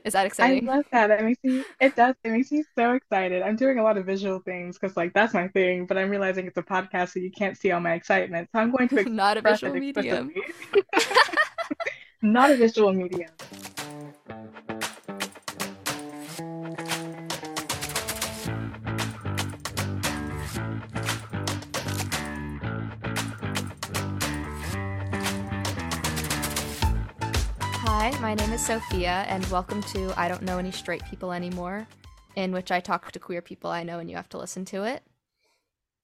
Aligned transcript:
Is 0.04 0.12
that 0.12 0.26
exciting? 0.26 0.68
I 0.68 0.76
love 0.76 0.84
that. 0.92 1.08
That 1.08 1.24
makes 1.24 1.42
me, 1.42 1.64
it 1.80 1.96
does, 1.96 2.14
it 2.24 2.30
makes 2.30 2.50
me 2.52 2.64
so 2.76 2.92
excited. 2.92 3.42
I'm 3.42 3.56
doing 3.56 3.78
a 3.78 3.82
lot 3.82 3.96
of 3.96 4.06
visual 4.06 4.40
things 4.40 4.78
because, 4.78 4.96
like, 4.96 5.12
that's 5.12 5.34
my 5.34 5.48
thing, 5.48 5.86
but 5.86 5.98
I'm 5.98 6.10
realizing 6.10 6.46
it's 6.46 6.56
a 6.56 6.62
podcast, 6.62 7.10
so 7.10 7.20
you 7.20 7.30
can't 7.30 7.56
see 7.56 7.70
all 7.72 7.80
my 7.80 7.94
excitement. 7.94 8.48
So 8.52 8.60
I'm 8.60 8.70
going 8.70 8.88
to 8.88 9.04
Not 9.08 9.36
a 9.36 9.42
visual 9.42 9.74
medium. 9.74 10.32
Not 12.22 12.50
a 12.50 12.56
visual 12.56 12.92
medium. 12.92 13.30
Hi, 28.08 28.20
my 28.20 28.34
name 28.34 28.54
is 28.54 28.64
Sophia, 28.64 29.26
and 29.28 29.44
welcome 29.48 29.82
to 29.82 30.18
I 30.18 30.28
Don't 30.28 30.40
Know 30.40 30.56
Any 30.56 30.70
Straight 30.70 31.04
People 31.04 31.30
Anymore, 31.30 31.86
in 32.36 32.52
which 32.52 32.72
I 32.72 32.80
talk 32.80 33.12
to 33.12 33.18
queer 33.18 33.42
people 33.42 33.68
I 33.68 33.82
know 33.82 33.98
and 33.98 34.08
you 34.08 34.16
have 34.16 34.30
to 34.30 34.38
listen 34.38 34.64
to 34.64 34.84
it. 34.84 35.02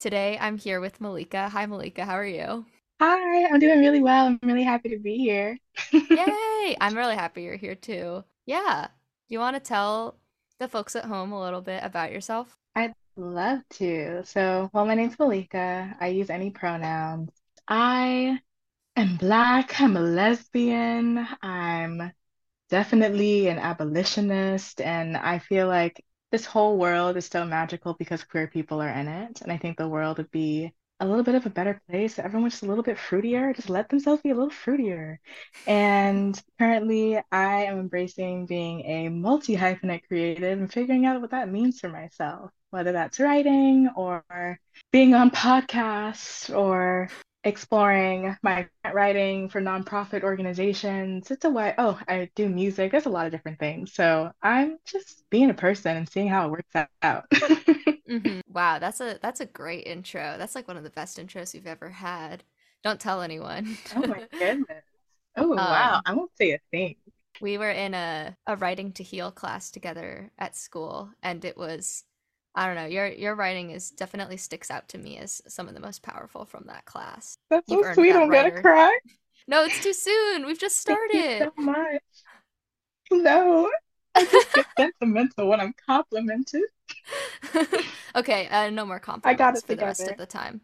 Today 0.01 0.37
I'm 0.39 0.59
here 0.59 0.83
with 0.83 1.01
Malika. 1.01 1.49
Hi, 1.49 1.65
Malika, 1.65 2.05
how 2.05 2.13
are 2.13 2.27
you? 2.27 2.67
Hi, 3.01 3.47
I'm 3.47 3.59
doing 3.59 3.81
really 3.81 4.03
well. 4.03 4.27
I'm 4.27 4.39
really 4.43 4.65
happy 4.65 4.91
to 4.91 4.99
be 4.99 5.17
here. 5.17 5.57
Yay! 5.93 6.77
I'm 6.79 6.95
really 6.95 7.15
happy 7.15 7.45
you're 7.45 7.57
here 7.57 7.75
too. 7.75 8.23
Yeah. 8.45 8.89
Do 9.27 9.35
you 9.35 9.39
want 9.39 9.57
to 9.57 9.61
tell 9.61 10.19
the 10.59 10.69
folks 10.69 10.95
at 10.95 11.07
home 11.07 11.33
a 11.33 11.41
little 11.41 11.63
bit 11.63 11.83
about 11.83 12.13
yourself? 12.13 12.55
I'd 12.77 12.93
love 13.17 13.61
to. 13.77 14.23
So, 14.27 14.69
well, 14.75 14.85
my 14.85 14.95
name's 14.95 15.19
Malika. 15.19 15.97
I 15.99 16.09
use 16.09 16.29
any 16.29 16.51
pronouns. 16.51 17.31
I 17.67 18.41
am 18.97 19.17
Black. 19.17 19.81
I'm 19.81 19.97
a 19.97 20.01
lesbian. 20.01 21.27
I'm 21.43 22.13
definitely 22.71 23.49
an 23.49 23.59
abolitionist. 23.59 24.81
And 24.81 25.17
I 25.17 25.39
feel 25.39 25.67
like 25.67 26.05
this 26.31 26.47
whole 26.47 26.79
world 26.79 27.17
is 27.17 27.27
so 27.27 27.45
magical 27.45 27.95
because 27.95 28.25
queer 28.25 28.47
people 28.47 28.81
are 28.81 28.89
in 28.89 29.09
it. 29.09 29.41
And 29.43 29.51
I 29.51 29.57
think 29.59 29.77
the 29.77 29.89
world 29.89 30.19
would 30.19 30.31
be 30.31 30.73
a 31.01 31.07
little 31.07 31.25
bit 31.25 31.35
of 31.35 31.45
a 31.45 31.51
better 31.51 31.81
place. 31.91 32.19
if 32.19 32.25
Everyone 32.25 32.49
just 32.49 32.63
a 32.63 32.67
little 32.67 32.85
bit 32.85 32.97
fruitier, 32.97 33.55
just 33.55 33.69
let 33.69 33.89
themselves 33.89 34.23
be 34.23 34.31
a 34.31 34.35
little 34.35 34.51
fruitier. 34.51 35.19
And 35.67 36.41
currently, 36.59 37.21
I 37.33 37.65
am 37.65 37.81
embracing 37.81 38.47
being 38.47 38.81
a 38.83 39.09
multi-hyphenate 39.09 40.07
creative 40.07 40.59
and 40.61 40.73
figuring 40.73 41.05
out 41.05 41.21
what 41.21 41.33
that 41.33 41.51
means 41.51 41.81
for 41.81 41.89
myself, 41.89 42.53
whether 42.71 42.93
that's 42.93 43.19
writing 43.19 43.89
or 43.97 44.25
being 44.93 45.15
on 45.15 45.33
podcasts 45.33 46.57
or 46.57 47.09
exploring 47.45 48.37
my 48.43 48.69
writing 48.93 49.49
for 49.49 49.61
nonprofit 49.61 50.23
organizations. 50.25 51.31
It's 51.31 51.45
a 51.45 51.51
way, 51.51 51.75
oh, 51.79 51.99
I 52.09 52.31
do 52.35 52.49
music. 52.49 52.91
There's 52.93 53.07
a 53.07 53.11
lot 53.11 53.27
of 53.27 53.33
different 53.33 53.59
things. 53.61 53.95
So 53.95 54.33
I'm 54.43 54.79
just 54.87 55.25
being 55.31 55.51
a 55.51 55.55
person 55.55 55.97
and 55.97 56.09
seeing 56.09 56.29
how 56.29 56.47
it 56.49 56.51
works 56.53 56.75
out. 57.03 57.25
hmm 58.09 58.41
Wow, 58.49 58.79
that's 58.79 59.01
a 59.01 59.19
that's 59.23 59.41
a 59.41 59.47
great 59.47 59.87
intro. 59.87 60.37
That's 60.39 60.55
like 60.55 60.69
one 60.69 60.77
of 60.77 60.85
the 60.85 60.91
best 60.91 61.19
intros 61.19 61.55
you've 61.55 61.67
ever 61.67 61.91
had. 61.91 62.45
Don't 62.83 63.01
tell 63.01 63.23
anyone. 63.23 63.79
Oh 63.95 64.05
my 64.07 64.23
goodness. 64.39 64.85
Oh 65.37 65.65
wow. 65.67 66.01
Um, 66.01 66.05
I 66.07 66.15
won't 66.15 66.33
say 66.39 66.53
a 66.53 66.59
thing. 66.73 66.97
we 67.41 67.59
were 67.59 67.71
in 67.71 67.95
a 67.95 68.37
a 68.47 68.57
writing 68.57 68.93
to 68.93 69.03
heal 69.03 69.31
class 69.31 69.71
together 69.71 70.33
at 70.39 70.57
school, 70.57 71.13
and 71.23 71.45
it 71.45 71.57
was 71.57 72.05
I 72.55 72.67
don't 72.67 72.77
know, 72.77 72.87
your 72.87 73.09
your 73.09 73.35
writing 73.35 73.71
is 73.71 73.91
definitely 73.91 74.37
sticks 74.37 74.71
out 74.71 74.89
to 74.91 74.99
me 74.99 75.19
as 75.19 75.43
some 75.49 75.69
of 75.69 75.75
the 75.75 75.81
most 75.81 76.03
powerful 76.03 76.45
from 76.45 76.65
that 76.67 76.85
class. 76.85 77.37
That's 77.51 77.69
You've 77.71 77.85
so 77.85 77.95
sweet. 77.95 78.15
I'm 78.15 78.31
gonna 78.31 78.63
cry. 78.63 78.99
No, 79.47 79.65
it's 79.65 79.83
too 79.83 79.93
soon. 79.93 80.47
We've 80.47 80.59
just 80.59 80.87
Thank 80.87 80.99
you 81.13 81.23
started. 81.23 81.53
so 81.57 81.63
much. 81.63 82.03
No, 83.11 83.71
I 84.15 84.25
just 84.25 84.53
get 84.55 84.67
sentimental 84.79 85.49
when 85.49 85.61
I'm 85.61 85.75
complimented. 85.87 86.63
Okay, 88.17 88.47
uh, 88.47 88.71
no 88.71 88.87
more 88.87 89.01
compliments 89.01 89.41
I 89.41 89.45
got 89.45 89.57
it 89.57 89.65
for 89.67 89.75
the 89.75 89.83
rest 89.85 90.07
of 90.09 90.17
the 90.17 90.27
time. 90.27 90.61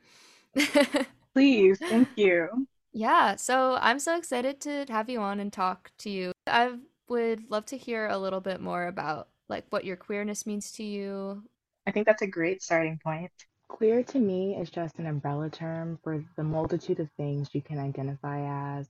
Please, 1.34 1.80
thank 1.88 2.08
you. 2.16 2.66
Yeah, 2.92 3.36
so 3.36 3.76
I'm 3.80 3.98
so 3.98 4.16
excited 4.16 4.60
to 4.62 4.84
have 4.88 5.08
you 5.08 5.20
on 5.20 5.40
and 5.40 5.52
talk 5.52 5.90
to 5.98 6.10
you. 6.10 6.32
I 6.46 6.74
would 7.08 7.50
love 7.50 7.66
to 7.66 7.76
hear 7.76 8.06
a 8.06 8.18
little 8.18 8.40
bit 8.40 8.60
more 8.60 8.86
about 8.86 9.28
like 9.48 9.64
what 9.70 9.84
your 9.84 9.96
queerness 9.96 10.46
means 10.46 10.72
to 10.72 10.84
you. 10.84 11.42
I 11.86 11.92
think 11.92 12.06
that's 12.06 12.22
a 12.22 12.26
great 12.26 12.62
starting 12.62 12.98
point. 13.02 13.32
Queer 13.68 14.02
to 14.02 14.18
me 14.18 14.56
is 14.56 14.70
just 14.70 14.98
an 14.98 15.06
umbrella 15.06 15.48
term 15.48 15.98
for 16.02 16.24
the 16.36 16.42
multitude 16.42 17.00
of 17.00 17.08
things 17.16 17.48
you 17.52 17.62
can 17.62 17.78
identify 17.78 18.78
as 18.78 18.88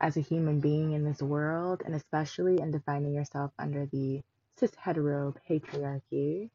as 0.00 0.16
a 0.16 0.20
human 0.20 0.60
being 0.60 0.92
in 0.92 1.04
this 1.04 1.22
world, 1.22 1.82
and 1.86 1.94
especially 1.94 2.60
in 2.60 2.70
defining 2.70 3.14
yourself 3.14 3.50
under 3.58 3.86
the 3.86 4.20
cis 4.58 4.72
hetero 4.76 5.34
patriarchy. 5.48 6.50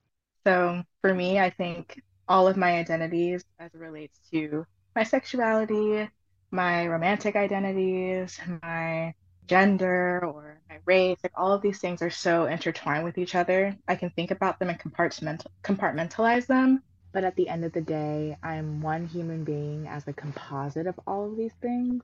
So 0.46 0.84
for 1.02 1.14
me, 1.14 1.40
I 1.40 1.50
think 1.50 2.02
all 2.28 2.48
of 2.48 2.58
my 2.58 2.78
identities 2.78 3.44
as 3.60 3.74
it 3.74 3.80
relates 3.80 4.20
to 4.32 4.66
my 4.96 5.04
sexuality, 5.04 6.10
my 6.52 6.88
romantic 6.88 7.36
identities, 7.36 8.40
my 8.62 9.14
gender 9.52 10.24
or 10.26 10.62
my 10.70 10.80
race, 10.86 11.20
like 11.24 11.34
all 11.38 11.54
of 11.54 11.62
these 11.62 11.80
things 11.80 12.02
are 12.02 12.10
so 12.10 12.46
intertwined 12.46 13.04
with 13.06 13.18
each 13.18 13.36
other. 13.36 13.78
I 13.88 13.96
can 13.96 14.10
think 14.12 14.32
about 14.32 14.60
them 14.60 14.70
and 14.70 14.80
compartment 14.80 15.46
compartmentalize 15.64 16.48
them. 16.48 16.84
But 17.14 17.24
at 17.26 17.36
the 17.36 17.50
end 17.50 17.66
of 17.66 17.74
the 17.74 17.82
day, 17.82 18.38
I'm 18.44 18.82
one 18.82 19.06
human 19.08 19.44
being 19.46 19.88
as 19.88 20.08
a 20.08 20.14
composite 20.14 20.88
of 20.88 21.00
all 21.08 21.26
of 21.32 21.38
these 21.38 21.56
things. 21.62 22.04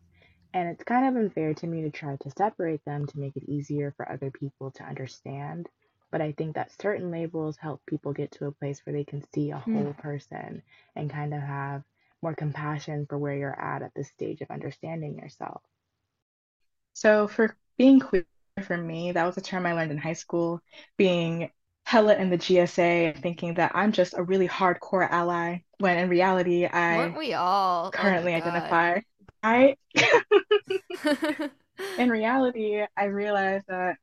And 0.54 0.70
it's 0.70 0.84
kind 0.84 1.08
of 1.08 1.16
unfair 1.22 1.54
to 1.56 1.68
me 1.68 1.84
to 1.84 1.92
try 1.92 2.18
to 2.18 2.32
separate 2.32 2.84
them 2.86 3.06
to 3.08 3.20
make 3.20 3.38
it 3.38 3.50
easier 3.50 3.92
for 3.98 4.12
other 4.12 4.32
people 4.32 4.72
to 4.72 4.84
understand. 4.84 5.70
But 6.12 6.22
I 6.22 6.34
think 6.34 6.56
that 6.56 6.72
certain 6.82 7.12
labels 7.12 7.58
help 7.58 7.86
people 7.86 8.14
get 8.14 8.32
to 8.34 8.48
a 8.48 8.52
place 8.54 8.86
where 8.86 8.94
they 8.94 9.06
can 9.06 9.24
see 9.34 9.52
a 9.52 9.60
Hmm. 9.66 9.74
whole 9.74 9.94
person 9.94 10.64
and 10.96 11.10
kind 11.10 11.34
of 11.34 11.42
have 11.42 11.84
more 12.22 12.36
compassion 12.36 13.06
for 13.08 13.18
where 13.18 13.36
you're 13.36 13.60
at 13.62 13.84
at 13.84 13.94
this 13.96 14.10
stage 14.10 14.42
of 14.42 14.52
understanding 14.52 15.18
yourself. 15.18 15.62
So 16.98 17.28
for 17.28 17.56
being 17.78 18.00
queer 18.00 18.26
for 18.64 18.76
me, 18.76 19.12
that 19.12 19.24
was 19.24 19.38
a 19.38 19.42
term 19.42 19.68
I 19.68 19.74
learned 19.74 19.92
in 19.92 20.00
high 20.00 20.14
school, 20.14 20.62
being 20.98 21.52
hella 21.86 22.16
in 22.16 22.32
the 22.32 22.40
GSA 22.40 23.14
and 23.14 23.22
thinking 23.22 23.54
that 23.54 23.74
I'm 23.76 23.92
just 23.92 24.16
a 24.18 24.24
really 24.24 24.48
hardcore 24.48 25.08
ally, 25.08 25.60
when 25.78 26.00
in 26.00 26.10
reality, 26.10 26.66
Weren't 26.90 27.16
I 27.16 27.18
we 27.18 27.34
all? 27.34 27.88
Oh 27.88 27.92
currently 28.00 28.34
God. 28.34 28.34
identify. 28.34 29.02
I, 29.44 29.76
in 31.98 32.10
reality, 32.10 32.84
I 32.96 33.06
realized 33.06 33.66
that 33.68 33.98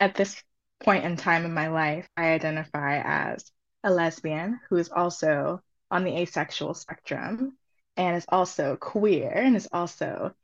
at 0.00 0.14
this 0.14 0.42
point 0.84 1.04
in 1.04 1.16
time 1.16 1.44
in 1.46 1.54
my 1.54 1.68
life, 1.68 2.08
I 2.16 2.32
identify 2.32 3.00
as 3.04 3.50
a 3.84 3.90
lesbian 3.90 4.60
who 4.68 4.76
is 4.76 4.90
also 4.90 5.62
on 5.90 6.04
the 6.04 6.16
asexual 6.18 6.74
spectrum 6.74 7.56
and 7.96 8.16
is 8.16 8.26
also 8.28 8.76
queer 8.76 9.30
and 9.30 9.56
is 9.56 9.68
also 9.72 10.34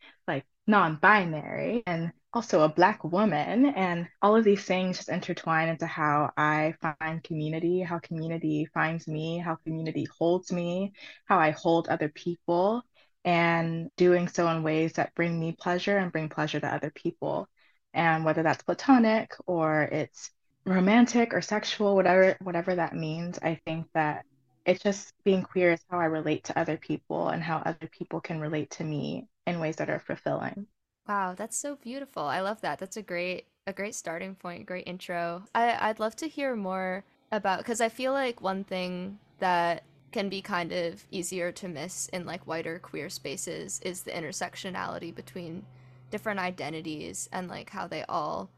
non-binary 0.68 1.82
and 1.86 2.12
also 2.32 2.60
a 2.62 2.68
black 2.68 3.02
woman. 3.04 3.66
And 3.66 4.08
all 4.22 4.36
of 4.36 4.44
these 4.44 4.64
things 4.64 4.98
just 4.98 5.08
intertwine 5.08 5.68
into 5.68 5.86
how 5.86 6.30
I 6.36 6.74
find 6.80 7.22
community, 7.24 7.80
how 7.80 7.98
community 7.98 8.66
finds 8.74 9.08
me, 9.08 9.38
how 9.38 9.56
community 9.56 10.06
holds 10.18 10.52
me, 10.52 10.92
how 11.26 11.38
I 11.38 11.50
hold 11.50 11.88
other 11.88 12.08
people, 12.10 12.82
and 13.24 13.90
doing 13.96 14.28
so 14.28 14.48
in 14.48 14.62
ways 14.62 14.92
that 14.94 15.14
bring 15.14 15.40
me 15.40 15.52
pleasure 15.52 15.98
and 15.98 16.12
bring 16.12 16.28
pleasure 16.28 16.60
to 16.60 16.72
other 16.72 16.90
people 16.90 17.48
and 17.94 18.24
whether 18.24 18.42
that's 18.42 18.62
platonic 18.62 19.34
or 19.46 19.82
it's 19.82 20.30
romantic 20.64 21.34
or 21.34 21.40
sexual, 21.42 21.96
whatever 21.96 22.36
whatever 22.42 22.74
that 22.74 22.94
means, 22.94 23.38
I 23.42 23.60
think 23.64 23.86
that 23.94 24.24
it's 24.66 24.82
just 24.82 25.12
being 25.24 25.42
queer 25.42 25.72
is 25.72 25.80
how 25.90 25.98
I 25.98 26.04
relate 26.04 26.44
to 26.44 26.58
other 26.58 26.76
people 26.76 27.28
and 27.28 27.42
how 27.42 27.58
other 27.58 27.88
people 27.90 28.20
can 28.20 28.40
relate 28.40 28.70
to 28.72 28.84
me 28.84 29.26
in 29.48 29.60
ways 29.60 29.76
that 29.76 29.90
are 29.90 29.98
fulfilling. 29.98 30.66
Wow, 31.08 31.34
that's 31.34 31.56
so 31.56 31.76
beautiful. 31.76 32.22
I 32.22 32.40
love 32.40 32.60
that. 32.60 32.78
That's 32.78 32.96
a 32.96 33.02
great 33.02 33.46
a 33.66 33.72
great 33.72 33.94
starting 33.94 34.34
point, 34.34 34.66
great 34.66 34.86
intro. 34.86 35.44
I 35.54 35.76
I'd 35.88 36.00
love 36.00 36.16
to 36.16 36.28
hear 36.28 36.54
more 36.54 37.04
about 37.32 37.58
because 37.58 37.80
I 37.80 37.88
feel 37.88 38.12
like 38.12 38.40
one 38.40 38.64
thing 38.64 39.18
that 39.38 39.84
can 40.12 40.28
be 40.28 40.40
kind 40.40 40.72
of 40.72 41.04
easier 41.10 41.52
to 41.52 41.68
miss 41.68 42.08
in 42.08 42.24
like 42.24 42.46
wider 42.46 42.78
queer 42.78 43.10
spaces 43.10 43.80
is 43.84 44.02
the 44.02 44.10
intersectionality 44.10 45.14
between 45.14 45.64
different 46.10 46.40
identities 46.40 47.28
and 47.32 47.48
like 47.48 47.70
how 47.70 47.86
they 47.86 48.04
all 48.08 48.50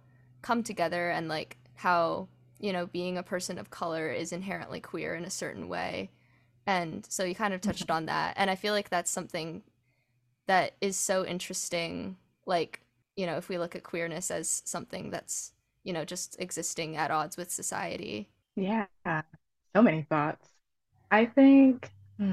come 0.42 0.62
together 0.62 1.10
and 1.10 1.28
like 1.28 1.56
how, 1.74 2.28
you 2.58 2.72
know, 2.72 2.86
being 2.86 3.18
a 3.18 3.22
person 3.22 3.58
of 3.58 3.70
color 3.70 4.10
is 4.10 4.32
inherently 4.32 4.80
queer 4.80 5.14
in 5.14 5.24
a 5.24 5.30
certain 5.30 5.68
way. 5.68 6.10
And 6.66 7.04
so 7.08 7.24
you 7.24 7.34
kind 7.34 7.52
of 7.52 7.60
touched 7.60 7.84
mm-hmm. 7.84 7.96
on 7.96 8.06
that. 8.06 8.34
And 8.36 8.48
I 8.48 8.54
feel 8.54 8.72
like 8.72 8.90
that's 8.90 9.10
something 9.10 9.62
that 10.50 10.74
is 10.82 10.96
so 10.96 11.24
interesting 11.24 12.16
like 12.46 12.82
you 13.16 13.26
know 13.26 13.36
if 13.38 13.48
we 13.48 13.58
look 13.58 13.76
at 13.76 13.84
queerness 13.84 14.30
as 14.30 14.62
something 14.66 15.10
that's 15.10 15.52
you 15.84 15.92
know 15.94 16.04
just 16.04 16.36
existing 16.40 16.96
at 16.96 17.12
odds 17.12 17.36
with 17.38 17.50
society 17.52 18.28
Yeah, 18.56 18.86
so 19.74 19.82
many 19.82 20.02
thoughts. 20.02 20.48
I 21.10 21.26
think, 21.26 21.90
hmm, 22.18 22.32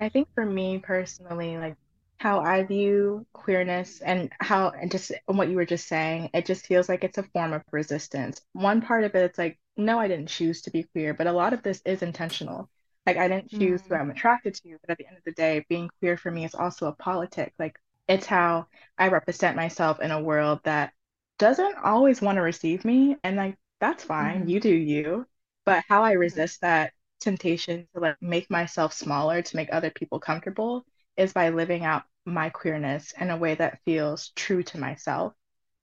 I 0.00 0.10
think 0.10 0.28
for 0.34 0.46
me 0.46 0.78
personally, 0.78 1.58
like 1.58 1.76
how 2.18 2.40
I 2.40 2.64
view 2.64 3.26
queerness 3.34 4.00
and 4.02 4.32
how 4.40 4.70
and 4.70 4.90
just 4.92 5.12
what 5.26 5.48
you 5.50 5.56
were 5.56 5.66
just 5.66 5.88
saying, 5.88 6.30
it 6.34 6.46
just 6.46 6.66
feels 6.66 6.88
like 6.88 7.04
it's 7.04 7.18
a 7.18 7.24
form 7.24 7.52
of 7.54 7.64
resistance. 7.72 8.42
One 8.54 8.82
part 8.82 9.04
of 9.04 9.14
it, 9.16 9.24
it's 9.24 9.38
like, 9.38 9.60
no, 9.76 9.98
I 10.00 10.08
didn't 10.08 10.28
choose 10.28 10.62
to 10.64 10.72
be 10.72 10.84
queer, 10.84 11.14
but 11.14 11.28
a 11.28 11.32
lot 11.32 11.54
of 11.54 11.62
this 11.64 11.82
is 11.86 12.02
intentional. 12.02 12.70
Like 13.08 13.16
I 13.16 13.26
didn't 13.26 13.48
choose 13.48 13.80
mm. 13.80 13.88
who 13.88 13.94
I'm 13.94 14.10
attracted 14.10 14.52
to, 14.56 14.76
but 14.82 14.90
at 14.90 14.98
the 14.98 15.06
end 15.06 15.16
of 15.16 15.24
the 15.24 15.32
day, 15.32 15.64
being 15.70 15.88
queer 15.98 16.18
for 16.18 16.30
me 16.30 16.44
is 16.44 16.54
also 16.54 16.88
a 16.88 16.92
politic. 16.92 17.54
Like 17.58 17.78
it's 18.06 18.26
how 18.26 18.66
I 18.98 19.08
represent 19.08 19.56
myself 19.56 20.00
in 20.00 20.10
a 20.10 20.20
world 20.20 20.60
that 20.64 20.92
doesn't 21.38 21.78
always 21.78 22.20
want 22.20 22.36
to 22.36 22.42
receive 22.42 22.84
me. 22.84 23.16
And 23.24 23.36
like 23.36 23.56
that's 23.80 24.04
fine, 24.04 24.44
mm. 24.44 24.50
you 24.50 24.60
do 24.60 24.74
you. 24.74 25.26
But 25.64 25.84
how 25.88 26.02
I 26.02 26.12
resist 26.12 26.60
that 26.60 26.92
temptation 27.18 27.88
to 27.94 28.00
like 28.00 28.16
make 28.20 28.50
myself 28.50 28.92
smaller 28.92 29.40
to 29.40 29.56
make 29.56 29.70
other 29.72 29.90
people 29.90 30.20
comfortable 30.20 30.84
is 31.16 31.32
by 31.32 31.48
living 31.48 31.86
out 31.86 32.02
my 32.26 32.50
queerness 32.50 33.14
in 33.18 33.30
a 33.30 33.38
way 33.38 33.54
that 33.54 33.80
feels 33.86 34.32
true 34.36 34.62
to 34.64 34.78
myself 34.78 35.32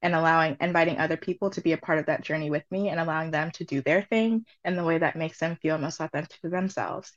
and 0.01 0.15
allowing 0.15 0.57
inviting 0.61 0.97
other 0.97 1.17
people 1.17 1.49
to 1.51 1.61
be 1.61 1.73
a 1.73 1.77
part 1.77 1.99
of 1.99 2.07
that 2.07 2.23
journey 2.23 2.49
with 2.49 2.63
me 2.71 2.89
and 2.89 2.99
allowing 2.99 3.31
them 3.31 3.51
to 3.51 3.63
do 3.63 3.81
their 3.81 4.01
thing 4.03 4.45
in 4.63 4.75
the 4.75 4.83
way 4.83 4.97
that 4.97 5.15
makes 5.15 5.39
them 5.39 5.57
feel 5.61 5.77
most 5.77 5.99
authentic 5.99 6.39
to 6.41 6.49
themselves. 6.49 7.11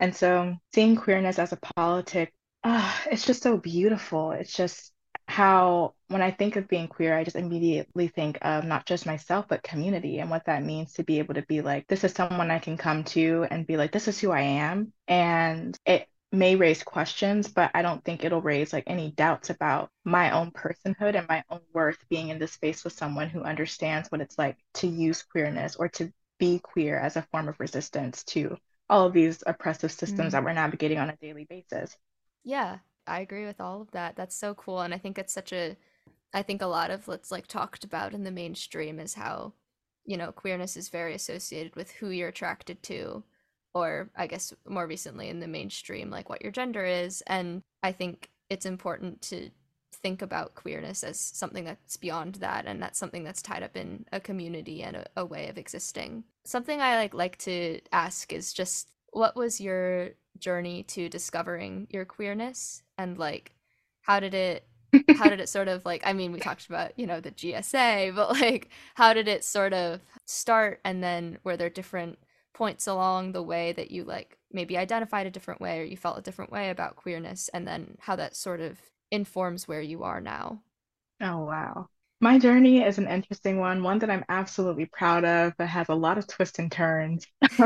And 0.00 0.14
so 0.14 0.56
seeing 0.74 0.96
queerness 0.96 1.38
as 1.38 1.52
a 1.52 1.58
politic 1.76 2.32
uh, 2.64 2.92
it's 3.10 3.26
just 3.26 3.42
so 3.42 3.56
beautiful. 3.56 4.32
It's 4.32 4.52
just 4.52 4.92
how 5.28 5.94
when 6.08 6.20
i 6.20 6.30
think 6.30 6.56
of 6.56 6.68
being 6.68 6.88
queer 6.88 7.16
i 7.16 7.24
just 7.24 7.36
immediately 7.36 8.08
think 8.08 8.38
of 8.42 8.64
not 8.64 8.84
just 8.84 9.06
myself 9.06 9.46
but 9.48 9.62
community 9.62 10.18
and 10.18 10.28
what 10.28 10.44
that 10.46 10.64
means 10.64 10.92
to 10.92 11.04
be 11.04 11.18
able 11.18 11.32
to 11.34 11.42
be 11.42 11.60
like 11.60 11.86
this 11.86 12.02
is 12.04 12.12
someone 12.12 12.50
i 12.50 12.58
can 12.58 12.76
come 12.76 13.04
to 13.04 13.46
and 13.50 13.66
be 13.66 13.76
like 13.76 13.92
this 13.92 14.08
is 14.08 14.18
who 14.18 14.30
i 14.30 14.40
am 14.40 14.92
and 15.06 15.78
it 15.86 16.06
may 16.32 16.56
raise 16.56 16.82
questions, 16.82 17.48
but 17.48 17.70
I 17.74 17.82
don't 17.82 18.02
think 18.04 18.24
it'll 18.24 18.40
raise 18.40 18.72
like 18.72 18.84
any 18.86 19.10
doubts 19.10 19.50
about 19.50 19.90
my 20.04 20.30
own 20.30 20.50
personhood 20.50 21.14
and 21.14 21.28
my 21.28 21.44
own 21.50 21.60
worth 21.74 21.98
being 22.08 22.30
in 22.30 22.38
this 22.38 22.52
space 22.52 22.84
with 22.84 22.94
someone 22.94 23.28
who 23.28 23.42
understands 23.42 24.10
what 24.10 24.22
it's 24.22 24.38
like 24.38 24.56
to 24.74 24.86
use 24.86 25.22
queerness 25.22 25.76
or 25.76 25.88
to 25.90 26.10
be 26.38 26.58
queer 26.58 26.98
as 26.98 27.16
a 27.16 27.26
form 27.30 27.48
of 27.48 27.60
resistance 27.60 28.24
to 28.24 28.56
all 28.88 29.06
of 29.06 29.12
these 29.12 29.42
oppressive 29.46 29.92
systems 29.92 30.28
mm. 30.28 30.32
that 30.32 30.44
we're 30.44 30.52
navigating 30.52 30.98
on 30.98 31.10
a 31.10 31.16
daily 31.16 31.44
basis. 31.44 31.96
Yeah, 32.44 32.78
I 33.06 33.20
agree 33.20 33.46
with 33.46 33.60
all 33.60 33.82
of 33.82 33.90
that. 33.90 34.16
That's 34.16 34.34
so 34.34 34.54
cool. 34.54 34.80
And 34.80 34.94
I 34.94 34.98
think 34.98 35.18
it's 35.18 35.32
such 35.32 35.52
a, 35.52 35.76
I 36.32 36.42
think 36.42 36.62
a 36.62 36.66
lot 36.66 36.90
of 36.90 37.06
what's 37.06 37.30
like 37.30 37.46
talked 37.46 37.84
about 37.84 38.14
in 38.14 38.24
the 38.24 38.30
mainstream 38.30 38.98
is 38.98 39.14
how, 39.14 39.52
you 40.06 40.16
know, 40.16 40.32
queerness 40.32 40.76
is 40.76 40.88
very 40.88 41.14
associated 41.14 41.76
with 41.76 41.90
who 41.92 42.08
you're 42.08 42.28
attracted 42.28 42.82
to 42.84 43.22
or 43.74 44.10
I 44.16 44.26
guess 44.26 44.52
more 44.68 44.86
recently 44.86 45.28
in 45.28 45.40
the 45.40 45.48
mainstream, 45.48 46.10
like 46.10 46.28
what 46.28 46.42
your 46.42 46.52
gender 46.52 46.84
is. 46.84 47.22
And 47.26 47.62
I 47.82 47.92
think 47.92 48.30
it's 48.50 48.66
important 48.66 49.22
to 49.22 49.50
think 49.92 50.20
about 50.20 50.54
queerness 50.54 51.04
as 51.04 51.18
something 51.18 51.64
that's 51.64 51.96
beyond 51.96 52.36
that 52.36 52.66
and 52.66 52.82
that's 52.82 52.98
something 52.98 53.22
that's 53.24 53.40
tied 53.42 53.62
up 53.62 53.76
in 53.76 54.04
a 54.12 54.18
community 54.18 54.82
and 54.82 54.96
a, 54.96 55.06
a 55.16 55.24
way 55.24 55.48
of 55.48 55.58
existing. 55.58 56.24
Something 56.44 56.80
I 56.80 56.96
like 56.96 57.14
like 57.14 57.38
to 57.38 57.80
ask 57.92 58.32
is 58.32 58.52
just 58.52 58.90
what 59.10 59.36
was 59.36 59.60
your 59.60 60.10
journey 60.38 60.82
to 60.82 61.08
discovering 61.08 61.86
your 61.90 62.04
queerness 62.04 62.82
and 62.98 63.18
like 63.18 63.52
how 64.00 64.18
did 64.18 64.34
it 64.34 64.66
how 65.16 65.28
did 65.28 65.40
it 65.40 65.48
sort 65.48 65.68
of 65.68 65.84
like 65.84 66.02
i 66.04 66.12
mean 66.12 66.32
we 66.32 66.40
talked 66.40 66.66
about 66.66 66.98
you 66.98 67.06
know 67.06 67.20
the 67.20 67.30
gsa 67.30 68.14
but 68.14 68.30
like 68.40 68.70
how 68.94 69.12
did 69.12 69.28
it 69.28 69.44
sort 69.44 69.72
of 69.72 70.00
start 70.24 70.80
and 70.84 71.02
then 71.02 71.38
were 71.44 71.56
there 71.56 71.70
different 71.70 72.18
points 72.54 72.86
along 72.86 73.32
the 73.32 73.42
way 73.42 73.72
that 73.72 73.90
you 73.90 74.04
like 74.04 74.38
maybe 74.52 74.76
identified 74.76 75.26
a 75.26 75.30
different 75.30 75.60
way 75.60 75.80
or 75.80 75.84
you 75.84 75.96
felt 75.96 76.18
a 76.18 76.22
different 76.22 76.52
way 76.52 76.70
about 76.70 76.96
queerness 76.96 77.48
and 77.54 77.66
then 77.66 77.96
how 78.00 78.16
that 78.16 78.36
sort 78.36 78.60
of 78.60 78.80
informs 79.10 79.66
where 79.68 79.80
you 79.80 80.02
are 80.02 80.20
now. 80.20 80.60
Oh, 81.20 81.44
wow. 81.44 81.88
My 82.20 82.38
journey 82.38 82.82
is 82.82 82.98
an 82.98 83.08
interesting 83.08 83.58
one, 83.58 83.82
one 83.82 83.98
that 84.00 84.10
I'm 84.10 84.24
absolutely 84.28 84.86
proud 84.86 85.24
of, 85.24 85.54
but 85.56 85.68
has 85.68 85.88
a 85.88 85.94
lot 85.94 86.18
of 86.18 86.26
twists 86.26 86.58
and 86.58 86.70
turns. 86.70 87.26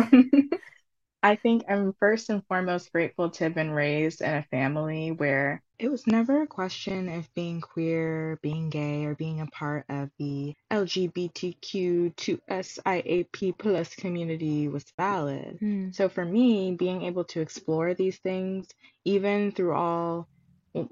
I 1.26 1.34
think 1.34 1.64
I'm 1.68 1.92
first 1.98 2.30
and 2.30 2.46
foremost 2.46 2.92
grateful 2.92 3.30
to 3.30 3.44
have 3.44 3.54
been 3.54 3.72
raised 3.72 4.20
in 4.20 4.32
a 4.32 4.44
family 4.44 5.10
where 5.10 5.60
it 5.76 5.90
was 5.90 6.06
never 6.06 6.42
a 6.42 6.46
question 6.46 7.08
if 7.08 7.34
being 7.34 7.60
queer, 7.60 8.38
being 8.42 8.70
gay, 8.70 9.06
or 9.06 9.16
being 9.16 9.40
a 9.40 9.46
part 9.46 9.86
of 9.88 10.10
the 10.20 10.54
LGBTQ2SIAP 10.70 13.58
plus 13.58 13.92
community 13.96 14.68
was 14.68 14.84
valid. 14.96 15.58
Mm. 15.60 15.92
So 15.92 16.08
for 16.08 16.24
me, 16.24 16.76
being 16.78 17.02
able 17.02 17.24
to 17.24 17.40
explore 17.40 17.92
these 17.92 18.18
things, 18.18 18.68
even 19.04 19.50
through 19.50 19.74
all 19.74 20.28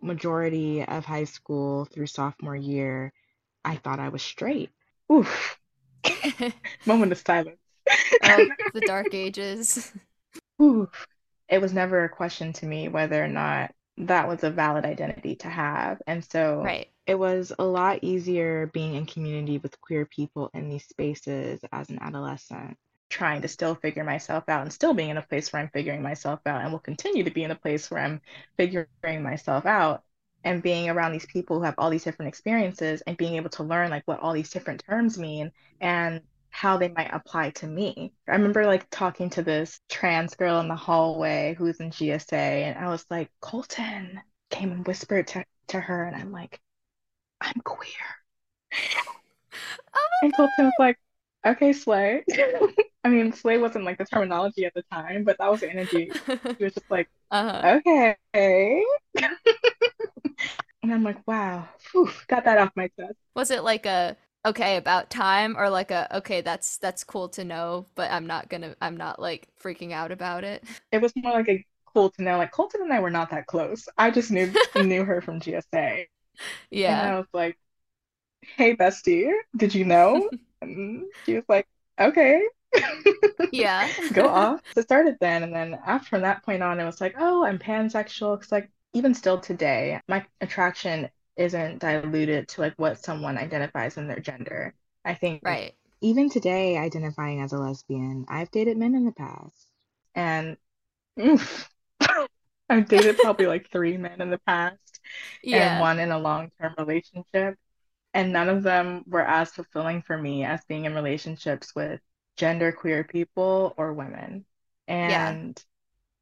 majority 0.02 0.82
of 0.82 1.04
high 1.04 1.26
school 1.26 1.84
through 1.84 2.08
sophomore 2.08 2.56
year, 2.56 3.12
I 3.64 3.76
thought 3.76 4.00
I 4.00 4.08
was 4.08 4.22
straight. 4.22 4.70
Oof. 5.12 5.60
Moment 6.86 7.12
of 7.12 7.18
silence. 7.18 7.60
oh, 8.24 8.48
the 8.74 8.80
dark 8.80 9.14
ages. 9.14 9.92
Whew, 10.56 10.88
it 11.48 11.60
was 11.60 11.72
never 11.72 12.04
a 12.04 12.08
question 12.08 12.52
to 12.54 12.66
me 12.66 12.88
whether 12.88 13.22
or 13.22 13.28
not 13.28 13.74
that 13.96 14.28
was 14.28 14.42
a 14.42 14.50
valid 14.50 14.84
identity 14.84 15.36
to 15.36 15.48
have. 15.48 16.00
And 16.06 16.24
so 16.24 16.62
right. 16.64 16.88
it 17.06 17.18
was 17.18 17.52
a 17.58 17.64
lot 17.64 18.00
easier 18.02 18.66
being 18.72 18.94
in 18.94 19.06
community 19.06 19.58
with 19.58 19.80
queer 19.80 20.04
people 20.04 20.50
in 20.54 20.68
these 20.68 20.86
spaces 20.86 21.60
as 21.72 21.90
an 21.90 21.98
adolescent, 22.00 22.76
trying 23.08 23.42
to 23.42 23.48
still 23.48 23.74
figure 23.74 24.04
myself 24.04 24.48
out 24.48 24.62
and 24.62 24.72
still 24.72 24.94
being 24.94 25.10
in 25.10 25.16
a 25.16 25.22
place 25.22 25.52
where 25.52 25.62
I'm 25.62 25.70
figuring 25.70 26.02
myself 26.02 26.40
out 26.46 26.62
and 26.62 26.72
will 26.72 26.80
continue 26.80 27.24
to 27.24 27.30
be 27.30 27.44
in 27.44 27.50
a 27.52 27.56
place 27.56 27.90
where 27.90 28.00
I'm 28.00 28.20
figuring 28.56 29.22
myself 29.22 29.66
out 29.66 30.02
and 30.42 30.62
being 30.62 30.90
around 30.90 31.12
these 31.12 31.26
people 31.26 31.58
who 31.58 31.64
have 31.64 31.74
all 31.78 31.90
these 31.90 32.04
different 32.04 32.28
experiences 32.28 33.00
and 33.06 33.16
being 33.16 33.36
able 33.36 33.50
to 33.50 33.62
learn 33.62 33.90
like 33.90 34.02
what 34.06 34.20
all 34.20 34.32
these 34.32 34.50
different 34.50 34.84
terms 34.86 35.18
mean 35.18 35.52
and 35.80 36.20
how 36.54 36.76
they 36.76 36.86
might 36.86 37.12
apply 37.12 37.50
to 37.50 37.66
me. 37.66 38.12
I 38.28 38.32
remember 38.36 38.64
like 38.64 38.88
talking 38.88 39.28
to 39.30 39.42
this 39.42 39.80
trans 39.90 40.36
girl 40.36 40.60
in 40.60 40.68
the 40.68 40.76
hallway 40.76 41.56
who's 41.58 41.80
in 41.80 41.90
GSA, 41.90 42.32
and 42.32 42.78
I 42.78 42.88
was 42.90 43.04
like, 43.10 43.28
Colton 43.40 44.20
came 44.50 44.70
and 44.70 44.86
whispered 44.86 45.26
to, 45.28 45.44
to 45.68 45.80
her, 45.80 46.04
and 46.04 46.14
I'm 46.14 46.30
like, 46.30 46.60
I'm 47.40 47.60
queer. 47.64 47.88
Oh 49.96 50.08
and 50.22 50.36
Colton 50.36 50.66
was 50.66 50.72
like, 50.78 50.96
okay, 51.44 51.72
Slay. 51.72 52.22
I 53.04 53.08
mean, 53.08 53.32
Slay 53.32 53.58
wasn't 53.58 53.84
like 53.84 53.98
the 53.98 54.04
terminology 54.04 54.64
at 54.64 54.74
the 54.74 54.84
time, 54.92 55.24
but 55.24 55.38
that 55.38 55.50
was 55.50 55.60
the 55.60 55.70
energy. 55.70 56.12
He 56.56 56.64
was 56.64 56.74
just 56.74 56.88
like, 56.88 57.08
uh-huh. 57.32 57.80
okay. 57.80 58.16
and 59.16 60.94
I'm 60.94 61.02
like, 61.02 61.26
wow, 61.26 61.68
whew, 61.90 62.10
got 62.28 62.44
that 62.44 62.58
off 62.58 62.70
my 62.76 62.88
chest. 62.96 63.16
Was 63.34 63.50
it 63.50 63.64
like 63.64 63.86
a 63.86 64.16
okay 64.46 64.76
about 64.76 65.10
time 65.10 65.56
or 65.56 65.70
like 65.70 65.90
a 65.90 66.16
okay 66.18 66.40
that's 66.40 66.76
that's 66.78 67.04
cool 67.04 67.28
to 67.28 67.44
know 67.44 67.86
but 67.94 68.10
i'm 68.10 68.26
not 68.26 68.48
gonna 68.48 68.74
i'm 68.80 68.96
not 68.96 69.18
like 69.20 69.48
freaking 69.62 69.92
out 69.92 70.12
about 70.12 70.44
it. 70.44 70.64
It 70.92 71.00
was 71.00 71.12
more 71.16 71.32
like 71.32 71.48
a 71.48 71.64
cool 71.86 72.10
to 72.10 72.22
know 72.22 72.38
like 72.38 72.50
colton 72.50 72.82
and 72.82 72.92
i 72.92 73.00
were 73.00 73.10
not 73.10 73.30
that 73.30 73.46
close. 73.46 73.88
I 73.96 74.10
just 74.10 74.30
knew 74.30 74.52
knew 74.76 75.04
her 75.04 75.20
from 75.20 75.40
gsa 75.40 76.06
yeah 76.70 77.00
and 77.00 77.14
i 77.14 77.16
was 77.18 77.26
like 77.32 77.56
hey 78.56 78.76
bestie 78.76 79.32
did 79.56 79.74
you 79.74 79.84
know? 79.84 80.30
And 80.62 81.04
she 81.26 81.34
was 81.34 81.44
like 81.48 81.66
okay. 82.00 82.42
Yeah. 83.52 83.88
Go 84.12 84.28
off. 84.28 84.60
So 84.74 84.80
it 84.80 84.84
started 84.84 85.16
then 85.20 85.42
and 85.42 85.54
then 85.54 85.78
after 85.86 86.08
from 86.08 86.22
that 86.22 86.42
point 86.42 86.62
on 86.62 86.80
it 86.80 86.84
was 86.84 87.00
like 87.00 87.14
oh 87.18 87.44
i'm 87.44 87.58
pansexual. 87.58 88.38
Because 88.38 88.52
like 88.52 88.70
even 88.92 89.14
still 89.14 89.38
today 89.40 90.00
my 90.08 90.24
attraction 90.40 91.08
isn't 91.36 91.80
diluted 91.80 92.48
to 92.48 92.60
like 92.60 92.74
what 92.76 93.02
someone 93.04 93.38
identifies 93.38 93.96
in 93.96 94.08
their 94.08 94.20
gender. 94.20 94.74
I 95.04 95.14
think 95.14 95.42
right. 95.44 95.74
Even 96.00 96.28
today, 96.28 96.76
identifying 96.76 97.40
as 97.40 97.52
a 97.52 97.58
lesbian, 97.58 98.26
I've 98.28 98.50
dated 98.50 98.76
men 98.76 98.94
in 98.94 99.06
the 99.06 99.12
past, 99.12 99.68
and 100.14 100.56
oof, 101.18 101.70
I've 102.68 102.88
dated 102.88 103.18
probably 103.18 103.46
like 103.46 103.70
three 103.70 103.96
men 103.96 104.20
in 104.20 104.30
the 104.30 104.40
past, 104.46 105.00
yeah. 105.42 105.72
and 105.72 105.80
one 105.80 105.98
in 105.98 106.10
a 106.10 106.18
long-term 106.18 106.74
relationship, 106.78 107.58
and 108.12 108.32
none 108.32 108.48
of 108.48 108.62
them 108.62 109.04
were 109.06 109.24
as 109.24 109.50
fulfilling 109.50 110.02
for 110.02 110.16
me 110.18 110.44
as 110.44 110.64
being 110.66 110.84
in 110.84 110.94
relationships 110.94 111.74
with 111.74 112.00
gender 112.36 112.72
queer 112.72 113.04
people 113.04 113.74
or 113.76 113.92
women. 113.92 114.44
And 114.86 115.62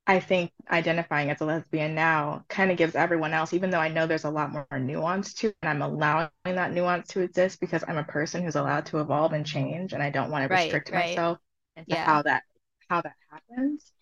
I 0.06 0.18
think 0.18 0.50
identifying 0.68 1.30
as 1.30 1.40
a 1.40 1.44
lesbian 1.44 1.94
now 1.94 2.44
kind 2.48 2.72
of 2.72 2.76
gives 2.76 2.96
everyone 2.96 3.32
else, 3.32 3.52
even 3.52 3.70
though 3.70 3.78
I 3.78 3.88
know 3.88 4.06
there's 4.06 4.24
a 4.24 4.30
lot 4.30 4.50
more 4.50 4.66
nuance 4.78 5.32
to 5.34 5.48
it, 5.48 5.56
and 5.62 5.70
I'm 5.70 5.82
allowing 5.82 6.28
that 6.44 6.72
nuance 6.72 7.08
to 7.08 7.20
exist 7.20 7.60
because 7.60 7.84
I'm 7.86 7.98
a 7.98 8.04
person 8.04 8.42
who's 8.42 8.56
allowed 8.56 8.86
to 8.86 9.00
evolve 9.00 9.32
and 9.32 9.46
change, 9.46 9.92
and 9.92 10.02
I 10.02 10.10
don't 10.10 10.30
want 10.30 10.42
to 10.42 10.52
right, 10.52 10.64
restrict 10.64 10.90
right. 10.90 11.10
myself 11.10 11.38
into 11.76 11.94
yeah. 11.94 12.04
how 12.04 12.22
that 12.22 12.42
how 12.88 13.00
that 13.02 13.14
happens. 13.30 13.92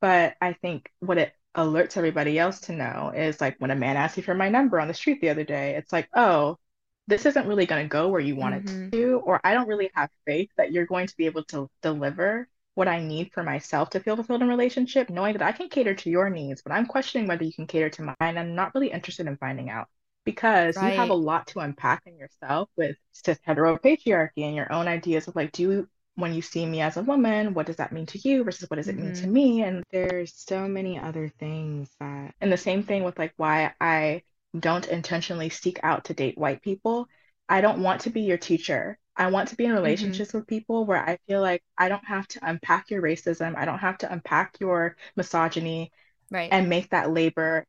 But 0.00 0.34
I 0.40 0.54
think 0.54 0.90
what 1.00 1.18
it 1.18 1.32
alerts 1.54 1.96
everybody 1.96 2.38
else 2.38 2.60
to 2.60 2.72
know 2.72 3.12
is 3.14 3.40
like 3.40 3.56
when 3.58 3.70
a 3.70 3.76
man 3.76 3.98
asks 3.98 4.16
you 4.16 4.22
for 4.22 4.34
my 4.34 4.48
number 4.48 4.80
on 4.80 4.88
the 4.88 4.94
street 4.94 5.20
the 5.20 5.28
other 5.28 5.44
day, 5.44 5.74
it's 5.74 5.92
like, 5.92 6.08
oh, 6.14 6.58
this 7.06 7.26
isn't 7.26 7.46
really 7.46 7.66
going 7.66 7.84
to 7.84 7.88
go 7.88 8.08
where 8.08 8.20
you 8.20 8.34
want 8.36 8.64
mm-hmm. 8.64 8.84
it 8.84 8.92
to, 8.92 9.20
or 9.24 9.40
I 9.44 9.52
don't 9.52 9.68
really 9.68 9.90
have 9.94 10.08
faith 10.26 10.48
that 10.56 10.72
you're 10.72 10.86
going 10.86 11.08
to 11.08 11.16
be 11.18 11.26
able 11.26 11.44
to 11.44 11.68
deliver 11.82 12.48
what 12.80 12.88
I 12.88 12.98
need 12.98 13.30
for 13.34 13.42
myself 13.42 13.90
to 13.90 14.00
feel 14.00 14.16
fulfilled 14.16 14.40
in 14.40 14.48
relationship, 14.48 15.10
knowing 15.10 15.34
that 15.34 15.42
I 15.42 15.52
can 15.52 15.68
cater 15.68 15.94
to 15.94 16.08
your 16.08 16.30
needs, 16.30 16.62
but 16.62 16.72
I'm 16.72 16.86
questioning 16.86 17.28
whether 17.28 17.44
you 17.44 17.52
can 17.52 17.66
cater 17.66 17.90
to 17.90 18.02
mine. 18.18 18.38
I'm 18.38 18.54
not 18.54 18.74
really 18.74 18.90
interested 18.90 19.26
in 19.26 19.36
finding 19.36 19.68
out 19.68 19.88
because 20.24 20.78
right. 20.78 20.94
you 20.94 20.98
have 20.98 21.10
a 21.10 21.14
lot 21.14 21.46
to 21.48 21.58
unpack 21.58 22.04
in 22.06 22.16
yourself 22.16 22.70
with 22.78 22.96
cis 23.12 23.38
heteropatriarchy 23.46 24.44
and 24.44 24.56
your 24.56 24.72
own 24.72 24.88
ideas 24.88 25.28
of 25.28 25.36
like, 25.36 25.52
do 25.52 25.62
you, 25.62 25.88
when 26.14 26.32
you 26.32 26.40
see 26.40 26.64
me 26.64 26.80
as 26.80 26.96
a 26.96 27.02
woman, 27.02 27.52
what 27.52 27.66
does 27.66 27.76
that 27.76 27.92
mean 27.92 28.06
to 28.06 28.18
you 28.26 28.44
versus 28.44 28.70
what 28.70 28.76
does 28.76 28.88
it 28.88 28.96
mm-hmm. 28.96 29.08
mean 29.08 29.14
to 29.16 29.22
mm-hmm. 29.24 29.32
me? 29.34 29.62
And 29.62 29.84
there's 29.92 30.32
so 30.34 30.66
many 30.66 30.98
other 30.98 31.30
things 31.38 31.90
that, 32.00 32.34
and 32.40 32.50
the 32.50 32.56
same 32.56 32.82
thing 32.82 33.04
with 33.04 33.18
like 33.18 33.34
why 33.36 33.74
I 33.78 34.22
don't 34.58 34.88
intentionally 34.88 35.50
seek 35.50 35.80
out 35.82 36.06
to 36.06 36.14
date 36.14 36.38
white 36.38 36.62
people. 36.62 37.08
I 37.46 37.60
don't 37.60 37.82
want 37.82 38.00
to 38.02 38.10
be 38.10 38.22
your 38.22 38.38
teacher. 38.38 38.98
I 39.20 39.30
want 39.30 39.50
to 39.50 39.56
be 39.56 39.64
in 39.64 39.70
mm-hmm. 39.70 39.82
relationships 39.82 40.30
mm-hmm. 40.30 40.38
with 40.38 40.46
people 40.46 40.86
where 40.86 40.98
I 40.98 41.18
feel 41.28 41.42
like 41.42 41.62
I 41.76 41.90
don't 41.90 42.04
have 42.06 42.26
to 42.28 42.40
unpack 42.42 42.90
your 42.90 43.02
racism. 43.02 43.54
I 43.54 43.66
don't 43.66 43.78
have 43.78 43.98
to 43.98 44.10
unpack 44.10 44.56
your 44.60 44.96
misogyny 45.14 45.92
right. 46.30 46.48
and 46.50 46.70
make 46.70 46.90
that 46.90 47.12
labor 47.12 47.66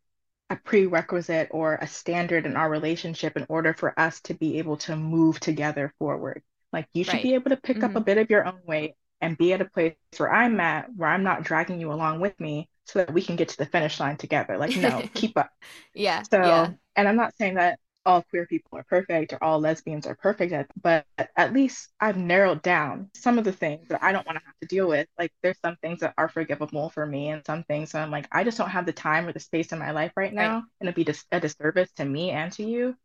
a 0.50 0.55
prerequisite 0.55 1.50
or 1.51 1.75
a 1.75 1.88
standard 1.88 2.46
in 2.46 2.55
our 2.55 2.70
relationship 2.70 3.36
in 3.36 3.46
order 3.50 3.74
for 3.74 3.98
us 4.00 4.22
to 4.22 4.34
be 4.34 4.60
able 4.60 4.77
to 4.77 4.96
move 4.96 5.41
together 5.41 5.93
forward. 6.00 6.41
Like 6.72 6.88
you 6.93 7.03
should 7.03 7.15
right. 7.15 7.24
be 7.24 7.34
able 7.34 7.50
to 7.50 7.58
pick 7.58 7.77
mm-hmm. 7.77 7.86
up 7.86 7.91
a 7.91 7.93
mm-hmm. 7.96 8.05
bit 8.05 8.17
of 8.17 8.29
your 8.29 8.46
own 8.46 8.60
weight 8.65 8.93
and 9.20 9.38
be 9.38 9.51
at 9.51 9.60
a 9.60 9.65
place 9.65 9.96
where 10.15 10.34
I'm 10.34 10.58
at, 10.62 10.88
where 10.96 11.10
I'm 11.10 11.24
not 11.24 11.43
dragging 11.43 11.81
you 11.81 11.91
along 11.91 12.22
with 12.22 12.39
me 12.39 12.70
so 12.86 13.00
that 13.00 13.13
we 13.13 13.22
can 13.22 13.36
get 13.36 13.50
to 13.50 13.58
the 13.58 13.65
finish 13.65 14.00
line 14.00 14.15
together. 14.15 14.58
Like, 14.58 14.75
no, 14.77 15.03
keep 15.13 15.38
up. 15.38 15.51
Yeah. 15.93 16.24
So, 16.24 16.41
yeah. 16.41 16.70
and 16.96 17.10
I'm 17.10 17.17
not 17.17 17.36
saying 17.38 17.55
that 17.55 17.77
all 18.05 18.24
queer 18.24 18.46
people 18.46 18.77
are 18.77 18.84
perfect 18.84 19.34
or 19.34 19.43
all 19.43 19.60
lesbians 19.60 20.08
are 20.08 20.15
perfect 20.15 20.53
at, 20.53 20.67
but 20.81 21.05
at 21.36 21.53
least 21.53 21.89
I've 22.00 22.17
narrowed 22.17 22.62
down 22.62 23.10
some 23.15 23.38
of 23.38 23.43
the 23.43 23.51
things 23.51 23.88
that 23.89 24.03
I 24.03 24.12
don't 24.12 24.25
want 24.25 24.39
to 24.39 24.46
have 24.46 24.60
to 24.62 24.67
deal 24.67 24.88
with. 24.88 25.08
Like 25.20 25.31
there's 25.43 25.60
some 25.63 25.75
things 25.81 26.00
that 26.00 26.13
are 26.17 26.29
forgivable 26.29 26.89
for 26.89 27.05
me 27.05 27.29
and 27.29 27.46
some 27.46 27.63
things 27.63 27.93
I'm 27.93 28.12
like, 28.12 28.27
I 28.31 28.43
just 28.43 28.58
don't 28.58 28.70
have 28.70 28.86
the 28.86 28.93
time 28.93 29.27
or 29.27 29.34
the 29.34 29.39
space 29.39 29.72
in 29.72 29.79
my 29.79 29.91
life 29.91 30.12
right 30.15 30.34
now. 30.34 30.55
Right. 30.55 30.63
And 30.79 30.88
it'd 30.88 30.96
be 30.96 31.03
dis- 31.03 31.25
a 31.31 31.39
disservice 31.39 31.91
to 31.98 32.05
me 32.05 32.31
and 32.31 32.51
to 32.53 32.63
you 32.63 32.96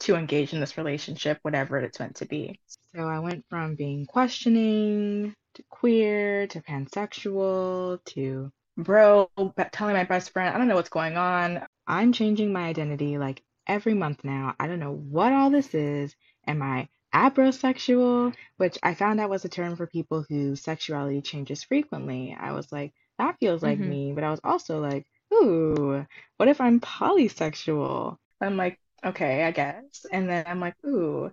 to 0.00 0.16
engage 0.16 0.52
in 0.52 0.60
this 0.60 0.78
relationship, 0.78 1.38
whatever 1.42 1.78
it's 1.78 2.00
meant 2.00 2.16
to 2.16 2.26
be. 2.26 2.58
So 2.94 3.06
I 3.06 3.18
went 3.20 3.44
from 3.48 3.74
being 3.76 4.06
questioning 4.06 5.34
to 5.54 5.62
queer 5.68 6.46
to 6.48 6.60
pansexual 6.60 8.02
to 8.06 8.50
bro 8.76 9.30
telling 9.72 9.94
my 9.94 10.04
best 10.04 10.32
friend, 10.32 10.54
I 10.54 10.58
don't 10.58 10.68
know 10.68 10.76
what's 10.76 10.88
going 10.88 11.16
on. 11.16 11.66
I'm 11.86 12.12
changing 12.12 12.52
my 12.52 12.62
identity 12.62 13.18
like 13.18 13.42
every 13.66 13.94
month 13.94 14.24
now. 14.24 14.54
I 14.58 14.66
don't 14.66 14.80
know 14.80 14.94
what 14.94 15.32
all 15.32 15.50
this 15.50 15.74
is. 15.74 16.14
Am 16.46 16.62
I 16.62 16.88
abrosexual? 17.14 18.34
Which 18.56 18.78
I 18.82 18.94
found 18.94 19.20
out 19.20 19.30
was 19.30 19.44
a 19.44 19.48
term 19.48 19.76
for 19.76 19.86
people 19.86 20.24
whose 20.28 20.60
sexuality 20.60 21.20
changes 21.20 21.62
frequently. 21.62 22.36
I 22.38 22.52
was 22.52 22.70
like, 22.72 22.92
that 23.18 23.38
feels 23.38 23.62
like 23.62 23.78
mm-hmm. 23.78 23.90
me. 23.90 24.12
But 24.12 24.24
I 24.24 24.30
was 24.30 24.40
also 24.44 24.80
like, 24.80 25.06
ooh, 25.32 26.06
what 26.36 26.48
if 26.48 26.60
I'm 26.60 26.80
polysexual? 26.80 28.16
I'm 28.40 28.56
like, 28.56 28.78
okay, 29.04 29.44
I 29.44 29.50
guess. 29.50 30.06
And 30.10 30.28
then 30.28 30.44
I'm 30.46 30.60
like, 30.60 30.74
ooh, 30.84 31.30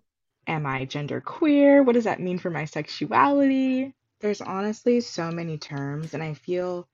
am 0.48 0.66
I 0.66 0.86
gender 0.86 1.22
queer? 1.22 1.84
What 1.84 1.94
does 1.94 2.06
that 2.06 2.20
mean 2.20 2.40
for 2.40 2.50
my 2.50 2.66
sexuality? 2.66 3.94
There's 4.20 4.42
honestly 4.42 5.02
so 5.02 5.32
many 5.32 5.58
terms, 5.58 6.14
and 6.14 6.24
I 6.24 6.34
feel 6.34 6.88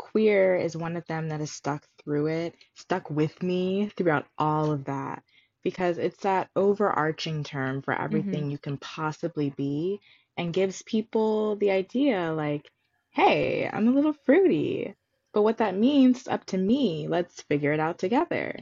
queer 0.00 0.56
is 0.56 0.74
one 0.74 0.96
of 0.96 1.04
them 1.06 1.28
that 1.28 1.40
has 1.40 1.50
stuck 1.50 1.84
through 2.02 2.26
it, 2.28 2.54
stuck 2.74 3.10
with 3.10 3.42
me 3.42 3.90
throughout 3.96 4.26
all 4.38 4.72
of 4.72 4.84
that 4.84 5.22
because 5.62 5.98
it's 5.98 6.22
that 6.22 6.48
overarching 6.56 7.44
term 7.44 7.82
for 7.82 7.92
everything 7.92 8.44
mm-hmm. 8.44 8.50
you 8.50 8.58
can 8.58 8.78
possibly 8.78 9.50
be 9.50 10.00
and 10.38 10.54
gives 10.54 10.80
people 10.82 11.56
the 11.56 11.70
idea 11.70 12.32
like, 12.32 12.70
hey, 13.10 13.68
I'm 13.70 13.88
a 13.88 13.92
little 13.92 14.14
fruity. 14.24 14.94
But 15.34 15.42
what 15.42 15.58
that 15.58 15.76
means 15.76 16.26
up 16.26 16.46
to 16.46 16.58
me. 16.58 17.06
Let's 17.06 17.42
figure 17.42 17.74
it 17.74 17.80
out 17.80 17.98
together. 17.98 18.56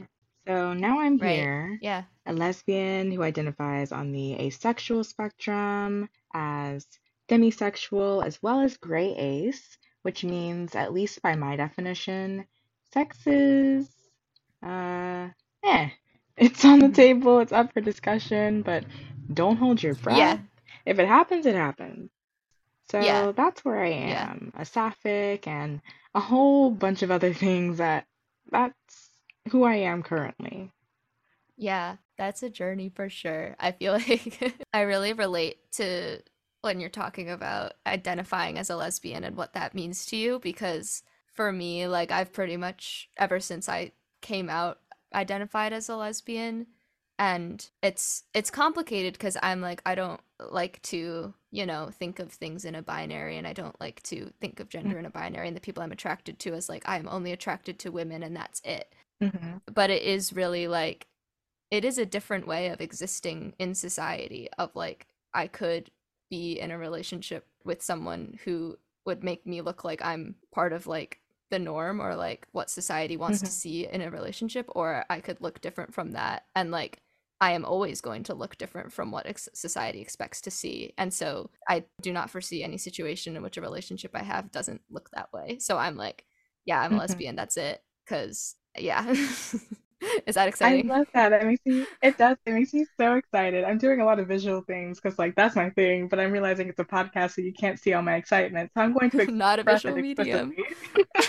So 0.45 0.73
now 0.73 0.99
I'm 0.99 1.17
right. 1.17 1.35
here, 1.35 1.79
yeah. 1.81 2.03
a 2.25 2.33
lesbian 2.33 3.11
who 3.11 3.23
identifies 3.23 3.93
on 3.93 4.11
the 4.11 4.33
asexual 4.33 5.05
spectrum 5.05 6.09
as 6.33 6.85
demisexual 7.29 8.25
as 8.25 8.41
well 8.41 8.59
as 8.59 8.75
gray 8.75 9.15
ace 9.15 9.77
which 10.01 10.23
means, 10.23 10.75
at 10.75 10.93
least 10.93 11.21
by 11.21 11.35
my 11.35 11.55
definition, 11.55 12.45
sex 12.93 13.17
is, 13.25 13.89
uh, 14.63 15.29
eh. 15.63 15.89
It's 16.37 16.63
on 16.63 16.79
the 16.79 16.85
mm-hmm. 16.85 16.93
table, 16.93 17.39
it's 17.39 17.51
up 17.51 17.73
for 17.73 17.81
discussion, 17.81 18.61
but 18.61 18.85
don't 19.33 19.57
hold 19.57 19.83
your 19.83 19.95
breath. 19.95 20.17
Yeah. 20.17 20.37
If 20.85 20.99
it 20.99 21.07
happens, 21.07 21.45
it 21.45 21.55
happens. 21.55 22.09
So 22.89 22.99
yeah. 22.99 23.31
that's 23.35 23.63
where 23.63 23.83
I 23.83 23.89
am, 23.89 24.51
yeah. 24.55 24.61
a 24.61 24.65
sapphic 24.65 25.45
and 25.47 25.81
a 26.15 26.19
whole 26.19 26.71
bunch 26.71 27.03
of 27.03 27.11
other 27.11 27.33
things 27.45 27.77
that 27.77 28.05
that's 28.51 29.09
who 29.51 29.63
I 29.63 29.75
am 29.75 30.01
currently. 30.01 30.71
Yeah, 31.57 31.97
that's 32.17 32.41
a 32.41 32.49
journey 32.49 32.89
for 32.95 33.09
sure. 33.09 33.55
I 33.59 33.73
feel 33.73 33.93
like 34.07 34.55
I 34.73 34.81
really 34.81 35.13
relate 35.13 35.57
to 35.73 36.21
when 36.61 36.79
you're 36.79 36.89
talking 36.89 37.29
about 37.29 37.73
identifying 37.87 38.57
as 38.57 38.69
a 38.69 38.75
lesbian 38.75 39.23
and 39.23 39.35
what 39.35 39.53
that 39.53 39.73
means 39.73 40.05
to 40.07 40.15
you 40.15 40.39
because 40.39 41.03
for 41.33 41.51
me 41.51 41.87
like 41.87 42.11
I've 42.11 42.33
pretty 42.33 42.57
much 42.57 43.09
ever 43.17 43.39
since 43.39 43.69
I 43.69 43.93
came 44.21 44.49
out 44.49 44.79
identified 45.13 45.73
as 45.73 45.89
a 45.89 45.95
lesbian 45.95 46.67
and 47.17 47.69
it's 47.81 48.23
it's 48.33 48.51
complicated 48.51 49.13
because 49.13 49.37
I'm 49.41 49.61
like 49.61 49.81
I 49.85 49.95
don't 49.95 50.21
like 50.39 50.81
to 50.83 51.33
you 51.51 51.65
know 51.65 51.89
think 51.91 52.19
of 52.19 52.31
things 52.31 52.65
in 52.65 52.75
a 52.75 52.81
binary 52.81 53.37
and 53.37 53.47
I 53.47 53.53
don't 53.53 53.79
like 53.79 54.01
to 54.03 54.31
think 54.39 54.59
of 54.59 54.69
gender 54.69 54.99
in 54.99 55.05
a 55.05 55.09
binary 55.09 55.47
and 55.47 55.55
the 55.55 55.61
people 55.61 55.83
I'm 55.83 55.91
attracted 55.91 56.39
to 56.39 56.53
is 56.53 56.69
like 56.69 56.83
I'm 56.87 57.07
only 57.09 57.31
attracted 57.31 57.79
to 57.79 57.91
women 57.91 58.23
and 58.23 58.35
that's 58.35 58.61
it 58.63 58.93
mm-hmm. 59.21 59.57
but 59.71 59.89
it 59.89 60.01
is 60.03 60.33
really 60.33 60.67
like 60.67 61.07
it 61.71 61.85
is 61.85 61.97
a 61.97 62.05
different 62.05 62.47
way 62.47 62.67
of 62.67 62.81
existing 62.81 63.53
in 63.59 63.75
society 63.75 64.49
of 64.57 64.75
like 64.75 65.07
I 65.33 65.47
could 65.47 65.91
be 66.29 66.59
in 66.59 66.71
a 66.71 66.77
relationship 66.77 67.45
with 67.63 67.81
someone 67.81 68.39
who 68.45 68.77
would 69.05 69.23
make 69.23 69.45
me 69.45 69.61
look 69.61 69.83
like 69.83 70.03
I'm 70.03 70.35
part 70.51 70.73
of 70.73 70.87
like 70.87 71.19
the 71.49 71.59
norm 71.59 71.99
or 71.99 72.15
like 72.15 72.47
what 72.51 72.69
society 72.69 73.17
wants 73.17 73.39
mm-hmm. 73.39 73.47
to 73.47 73.51
see 73.51 73.87
in 73.87 74.01
a 74.01 74.11
relationship 74.11 74.67
or 74.69 75.03
I 75.09 75.19
could 75.19 75.41
look 75.41 75.61
different 75.61 75.93
from 75.93 76.11
that 76.11 76.45
and 76.55 76.71
like 76.71 77.01
I 77.41 77.51
am 77.51 77.63
always 77.63 78.01
going 78.01 78.23
to 78.23 78.33
look 78.33 78.57
different 78.57 78.91
from 78.91 79.11
what 79.11 79.25
ex- 79.25 79.47
society 79.53 80.01
expects 80.01 80.41
to 80.41 80.51
see. 80.51 80.93
And 80.97 81.13
so 81.13 81.49
I 81.69 81.85
do 82.01 82.11
not 82.11 82.29
foresee 82.29 82.63
any 82.63 82.77
situation 82.77 83.37
in 83.37 83.41
which 83.41 83.57
a 83.57 83.61
relationship 83.61 84.11
I 84.13 84.23
have 84.23 84.51
doesn't 84.51 84.81
look 84.89 85.09
that 85.11 85.31
way. 85.31 85.57
So 85.59 85.77
I'm 85.77 85.95
like, 85.95 86.25
yeah, 86.65 86.79
I'm 86.79 86.85
a 86.85 86.89
mm-hmm. 86.89 86.99
lesbian. 86.99 87.35
That's 87.35 87.55
it. 87.55 87.81
Cause 88.07 88.55
yeah. 88.77 89.05
Is 90.27 90.35
that 90.35 90.47
exciting? 90.47 90.89
I 90.91 90.97
love 90.97 91.07
that. 91.13 91.33
It 91.33 91.45
makes 91.45 91.65
me 91.65 91.85
it 92.01 92.17
does. 92.17 92.37
It 92.45 92.53
makes 92.53 92.73
me 92.73 92.85
so 92.97 93.15
excited. 93.15 93.63
I'm 93.63 93.77
doing 93.77 94.01
a 94.01 94.05
lot 94.05 94.19
of 94.19 94.27
visual 94.27 94.61
things 94.61 94.99
because 94.99 95.19
like 95.19 95.35
that's 95.35 95.55
my 95.55 95.69
thing, 95.71 96.07
but 96.07 96.19
I'm 96.19 96.31
realizing 96.31 96.69
it's 96.69 96.79
a 96.79 96.85
podcast 96.85 97.31
so 97.35 97.41
you 97.41 97.53
can't 97.53 97.79
see 97.79 97.93
all 97.93 98.01
my 98.01 98.15
excitement. 98.15 98.71
So 98.75 98.81
I'm 98.81 98.93
going 98.93 99.09
to 99.11 99.25
not 99.31 99.59
a 99.59 99.63
visual 99.63 99.95
medium. 99.95 100.53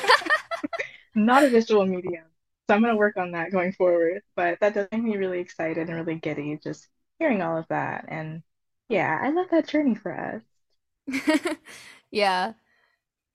not 1.15 1.45
a 1.45 1.49
visual 1.51 1.87
medium. 1.87 2.25
So 2.69 2.75
I'm 2.75 2.83
gonna 2.83 2.97
work 2.97 3.17
on 3.17 3.33
that 3.33 3.51
going 3.53 3.73
forward. 3.73 4.23
But 4.37 4.61
that 4.61 4.75
does 4.75 4.89
make 4.93 5.03
me 5.03 5.17
really 5.17 5.41
excited 5.41 5.89
and 5.89 5.97
really 5.97 6.17
giddy 6.21 6.59
just 6.63 6.89
hearing 7.19 7.43
all 7.43 7.59
of 7.59 7.67
that. 7.69 8.05
And 8.09 8.43
yeah, 8.89 9.19
I 9.21 9.31
love 9.31 9.47
that 9.51 9.69
journey 9.69 9.95
for 9.95 10.13
us. 10.13 10.43
yeah. 12.11 12.53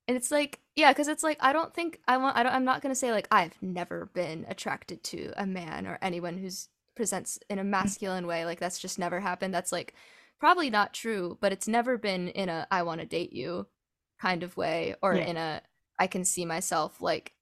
And 0.08 0.16
it's 0.16 0.32
like 0.32 0.60
yeah, 0.76 0.92
because 0.92 1.08
it's 1.08 1.24
like 1.24 1.38
I 1.40 1.54
don't 1.54 1.74
think 1.74 2.00
I 2.08 2.18
want. 2.18 2.38
I 2.38 2.44
don't. 2.44 2.54
I'm 2.54 2.66
not 2.66 2.82
gonna 2.82 2.96
say 2.96 3.12
like 3.12 3.28
I've 3.32 3.56
never 3.62 4.10
been 4.14 4.46
attracted 4.48 5.04
to 5.06 5.32
a 5.38 5.46
man 5.46 5.88
or 5.88 5.98
anyone 6.02 6.38
who's 6.38 6.70
presents 6.96 7.40
in 7.50 7.60
a 7.60 7.64
masculine 7.64 8.28
way. 8.28 8.46
Like 8.46 8.60
that's 8.60 8.80
just 8.80 9.00
never 9.00 9.20
happened. 9.20 9.54
That's 9.54 9.72
like 9.72 9.94
probably 10.40 10.70
not 10.70 10.94
true, 10.94 11.38
but 11.42 11.52
it's 11.52 11.68
never 11.68 11.98
been 11.98 12.28
in 12.30 12.50
a 12.50 12.68
I 12.72 12.84
want 12.84 13.02
to 13.02 13.08
date 13.08 13.34
you 13.34 13.68
kind 14.20 14.44
of 14.44 14.58
way 14.58 14.96
or 15.02 15.16
yeah. 15.16 15.26
in 15.26 15.38
a 15.38 15.62
I 15.98 16.08
can 16.08 16.26
see 16.26 16.46
myself 16.46 17.02
like 17.02 17.34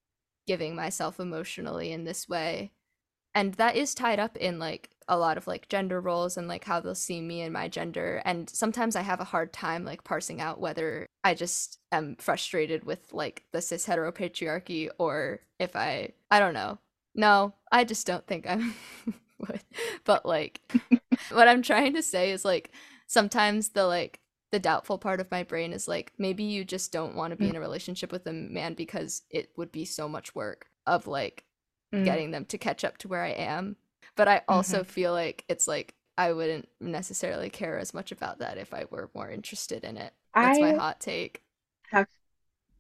giving 0.46 0.76
myself 0.76 1.20
emotionally 1.20 1.92
in 1.92 2.04
this 2.04 2.28
way. 2.30 2.72
And 3.36 3.56
that 3.56 3.76
is 3.76 3.96
tied 3.96 4.20
up 4.20 4.38
in 4.38 4.60
like 4.60 4.90
a 5.08 5.18
lot 5.18 5.38
of 5.38 5.48
like 5.48 5.68
gender 5.68 6.00
roles 6.00 6.38
and 6.38 6.48
like 6.48 6.64
how 6.64 6.80
they'll 6.80 6.96
see 6.96 7.20
me 7.20 7.42
and 7.42 7.52
my 7.52 7.68
gender. 7.68 8.22
And 8.26 8.50
sometimes 8.50 8.96
i 8.96 9.02
have 9.02 9.20
a 9.20 9.26
hard 9.26 9.52
time 9.52 9.84
like 9.84 10.04
parsing 10.04 10.40
out 10.40 10.60
whether 10.60 11.08
i 11.24 11.34
just 11.34 11.80
am 11.92 12.16
frustrated 12.18 12.84
with 12.86 13.12
like 13.12 13.44
the 13.52 13.62
cis 13.62 13.86
heteropatriarchy 13.86 14.90
or 14.98 15.42
if 15.60 15.76
i 15.76 16.10
i 16.32 16.40
don't 16.40 16.54
know. 16.54 16.80
No 17.16 17.54
i 17.72 17.84
just 17.84 18.08
don't 18.08 18.26
think 18.28 18.48
i'm 18.48 18.76
but 20.06 20.26
like 20.26 20.62
what 21.32 21.48
i'm 21.48 21.62
trying 21.62 21.94
to 21.94 22.02
say 22.02 22.32
is 22.32 22.46
like 22.46 22.72
sometimes 23.08 23.70
the 23.70 23.86
like 23.86 24.20
the 24.52 24.60
doubtful 24.60 25.00
part 25.00 25.20
of 25.20 25.32
my 25.32 25.42
brain 25.44 25.74
is 25.74 25.88
like 25.88 26.14
maybe 26.20 26.44
you 26.44 26.64
just 26.64 26.92
don't 26.92 27.16
want 27.16 27.32
to 27.32 27.36
be 27.36 27.46
mm. 27.46 27.50
in 27.50 27.56
a 27.56 27.60
relationship 27.60 28.12
with 28.12 28.26
a 28.28 28.32
man 28.32 28.76
because 28.76 29.24
it 29.32 29.50
would 29.58 29.72
be 29.72 29.84
so 29.84 30.08
much 30.08 30.36
work 30.36 30.68
of 30.86 31.08
like 31.08 31.44
mm. 31.94 32.04
getting 32.04 32.32
them 32.32 32.46
to 32.46 32.58
catch 32.58 32.84
up 32.84 32.98
to 32.98 33.08
where 33.08 33.24
i 33.24 33.30
am 33.30 33.76
but 34.16 34.28
I 34.28 34.42
also 34.48 34.80
mm-hmm. 34.80 34.90
feel 34.90 35.12
like 35.12 35.44
it's 35.48 35.68
like 35.68 35.96
I 36.18 36.34
wouldn't 36.34 36.70
necessarily 36.80 37.50
care 37.50 37.80
as 37.80 37.94
much 37.94 38.12
about 38.12 38.40
that 38.40 38.58
if 38.58 38.74
I 38.74 38.86
were 38.90 39.10
more 39.16 39.30
interested 39.30 39.84
in 39.84 39.98
it. 39.98 40.14
That's 40.36 40.60
I, 40.60 40.62
my 40.62 40.74
hot 40.74 41.00
take. 41.00 41.42
Have 41.92 42.08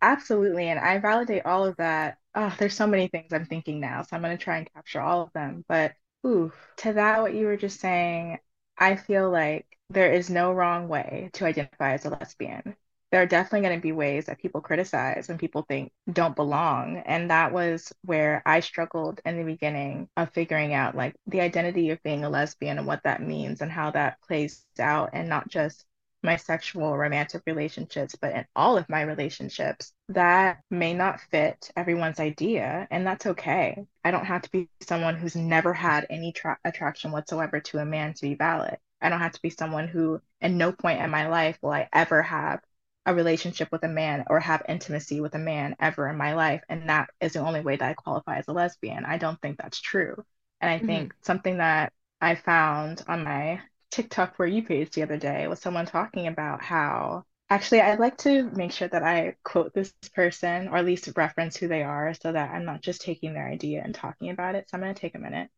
absolutely, 0.02 0.68
and 0.70 0.80
I 0.80 1.00
validate 1.00 1.46
all 1.46 1.66
of 1.66 1.76
that. 1.78 2.18
Oh, 2.36 2.54
there's 2.60 2.76
so 2.76 2.88
many 2.88 3.08
things 3.08 3.34
I'm 3.34 3.46
thinking 3.46 3.80
now, 3.80 4.04
so 4.04 4.16
I'm 4.16 4.22
going 4.22 4.38
to 4.38 4.44
try 4.44 4.58
and 4.58 4.72
capture 4.74 5.02
all 5.02 5.22
of 5.22 5.34
them. 5.34 5.66
But 5.68 5.94
ooh, 6.26 6.52
to 6.78 6.94
that, 6.94 7.22
what 7.22 7.34
you 7.34 7.46
were 7.48 7.58
just 7.58 7.80
saying, 7.80 8.40
I 8.78 8.96
feel 8.96 9.30
like 9.30 9.66
there 9.90 10.14
is 10.14 10.30
no 10.30 10.54
wrong 10.54 10.88
way 10.88 11.30
to 11.34 11.46
identify 11.46 11.94
as 11.94 12.06
a 12.06 12.10
lesbian. 12.10 12.76
There 13.14 13.22
are 13.22 13.28
definitely 13.28 13.68
going 13.68 13.78
to 13.80 13.84
be 13.84 13.92
ways 13.92 14.26
that 14.26 14.42
people 14.42 14.60
criticize 14.60 15.30
and 15.30 15.38
people 15.38 15.64
think 15.70 15.92
don't 16.12 16.36
belong. 16.36 16.98
And 17.06 17.30
that 17.30 17.54
was 17.54 17.94
where 18.04 18.42
I 18.44 18.60
struggled 18.60 19.22
in 19.24 19.38
the 19.38 19.44
beginning 19.44 20.10
of 20.18 20.32
figuring 20.32 20.74
out 20.74 20.96
like 20.96 21.14
the 21.28 21.42
identity 21.42 21.92
of 21.92 22.02
being 22.02 22.24
a 22.24 22.30
lesbian 22.32 22.80
and 22.80 22.88
what 22.88 23.04
that 23.04 23.22
means 23.22 23.62
and 23.62 23.72
how 23.72 23.92
that 23.92 24.20
plays 24.28 24.66
out, 24.80 25.12
and 25.14 25.30
not 25.30 25.48
just 25.48 25.86
my 26.24 26.38
sexual 26.38 26.98
romantic 26.98 27.44
relationships, 27.46 28.16
but 28.20 28.34
in 28.34 28.48
all 28.56 28.80
of 28.80 28.90
my 28.90 29.04
relationships, 29.04 29.94
that 30.10 30.64
may 30.72 30.96
not 30.96 31.22
fit 31.22 31.70
everyone's 31.78 32.20
idea, 32.20 32.88
and 32.90 33.06
that's 33.06 33.28
okay. 33.28 33.86
I 34.04 34.10
don't 34.10 34.26
have 34.26 34.42
to 34.42 34.50
be 34.50 34.70
someone 34.82 35.18
who's 35.18 35.36
never 35.36 35.72
had 35.72 36.08
any 36.10 36.32
tra- 36.32 36.58
attraction 36.66 37.12
whatsoever 37.12 37.60
to 37.60 37.78
a 37.78 37.86
man 37.86 38.16
to 38.16 38.22
be 38.24 38.34
valid. 38.34 38.78
I 39.02 39.10
don't 39.10 39.20
have 39.20 39.34
to 39.34 39.42
be 39.44 39.52
someone 39.52 39.88
who, 39.88 40.20
at 40.42 40.50
no 40.50 40.72
point 40.72 41.00
in 41.00 41.12
my 41.12 41.28
life, 41.28 41.60
will 41.62 41.74
I 41.74 41.90
ever 41.94 42.24
have 42.24 42.60
a 43.06 43.14
relationship 43.14 43.70
with 43.72 43.84
a 43.84 43.90
man 43.90 44.24
or 44.30 44.40
have 44.40 44.64
intimacy 44.68 45.20
with 45.20 45.36
a 45.36 45.40
man 45.40 45.76
ever 45.80 46.08
in 46.10 46.18
my 46.18 46.34
life. 46.36 46.62
And 46.70 46.90
that 46.90 47.10
is 47.20 47.34
the 47.34 47.40
only 47.40 47.62
way 47.62 47.76
that 47.76 47.90
I 47.90 47.94
qualify 47.94 48.38
as 48.38 48.48
a 48.48 48.54
lesbian. 48.54 49.06
I 49.06 49.18
don't 49.18 49.40
think 49.42 49.58
that's 49.58 49.82
true. 49.82 50.24
And 50.62 50.72
I 50.72 50.78
mm-hmm. 50.78 50.88
think 50.88 51.14
something 51.22 51.58
that 51.58 51.92
I 52.22 52.36
found 52.36 53.04
on 53.08 53.24
my 53.24 53.60
TikTok 53.92 54.38
for 54.38 54.48
you 54.48 54.64
page 54.64 54.92
the 54.92 55.04
other 55.04 55.18
day 55.18 55.48
was 55.48 55.60
someone 55.60 55.86
talking 55.86 56.28
about 56.28 56.64
how 56.64 57.26
actually 57.50 57.82
I'd 57.82 58.00
like 58.00 58.18
to 58.20 58.50
make 58.52 58.72
sure 58.72 58.88
that 58.88 59.04
I 59.04 59.36
quote 59.44 59.74
this 59.74 59.94
person 60.16 60.70
or 60.70 60.78
at 60.78 60.86
least 60.86 61.10
reference 61.16 61.58
who 61.58 61.68
they 61.68 61.84
are 61.84 62.14
so 62.14 62.32
that 62.32 62.52
I'm 62.52 62.66
not 62.66 62.82
just 62.82 63.02
taking 63.02 63.34
their 63.34 63.48
idea 63.48 63.82
and 63.84 63.94
talking 63.94 64.30
about 64.30 64.56
it. 64.56 64.70
So 64.70 64.78
I'm 64.78 64.82
going 64.82 64.94
to 64.94 65.00
take 65.00 65.16
a 65.16 65.20
minute. 65.20 65.50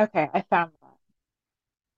Okay, 0.00 0.28
I 0.32 0.44
found 0.50 0.72
that. 0.82 0.96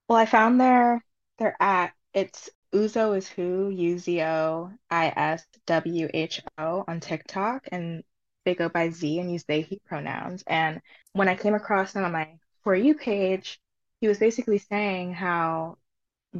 Well, 0.07 0.17
I 0.17 0.25
found 0.25 0.59
their 0.59 1.03
their 1.37 1.55
at 1.59 1.93
it's 2.13 2.49
Uzo 2.73 3.17
is 3.17 3.27
who? 3.27 3.69
U 3.69 3.97
Z 3.97 4.21
O 4.23 4.71
I 4.89 5.07
S 5.15 5.45
W 5.65 6.09
H 6.13 6.41
O 6.57 6.83
on 6.87 6.99
TikTok 6.99 7.67
and 7.71 8.03
they 8.45 8.55
go 8.55 8.69
by 8.69 8.89
Z 8.89 9.19
and 9.19 9.31
use 9.31 9.43
they 9.43 9.61
he 9.61 9.79
pronouns. 9.85 10.43
And 10.47 10.81
when 11.13 11.27
I 11.27 11.35
came 11.35 11.53
across 11.55 11.93
them 11.93 12.05
on 12.05 12.11
my 12.11 12.39
for 12.63 12.75
you 12.75 12.95
page, 12.95 13.59
he 14.01 14.07
was 14.07 14.19
basically 14.19 14.59
saying 14.59 15.13
how 15.13 15.77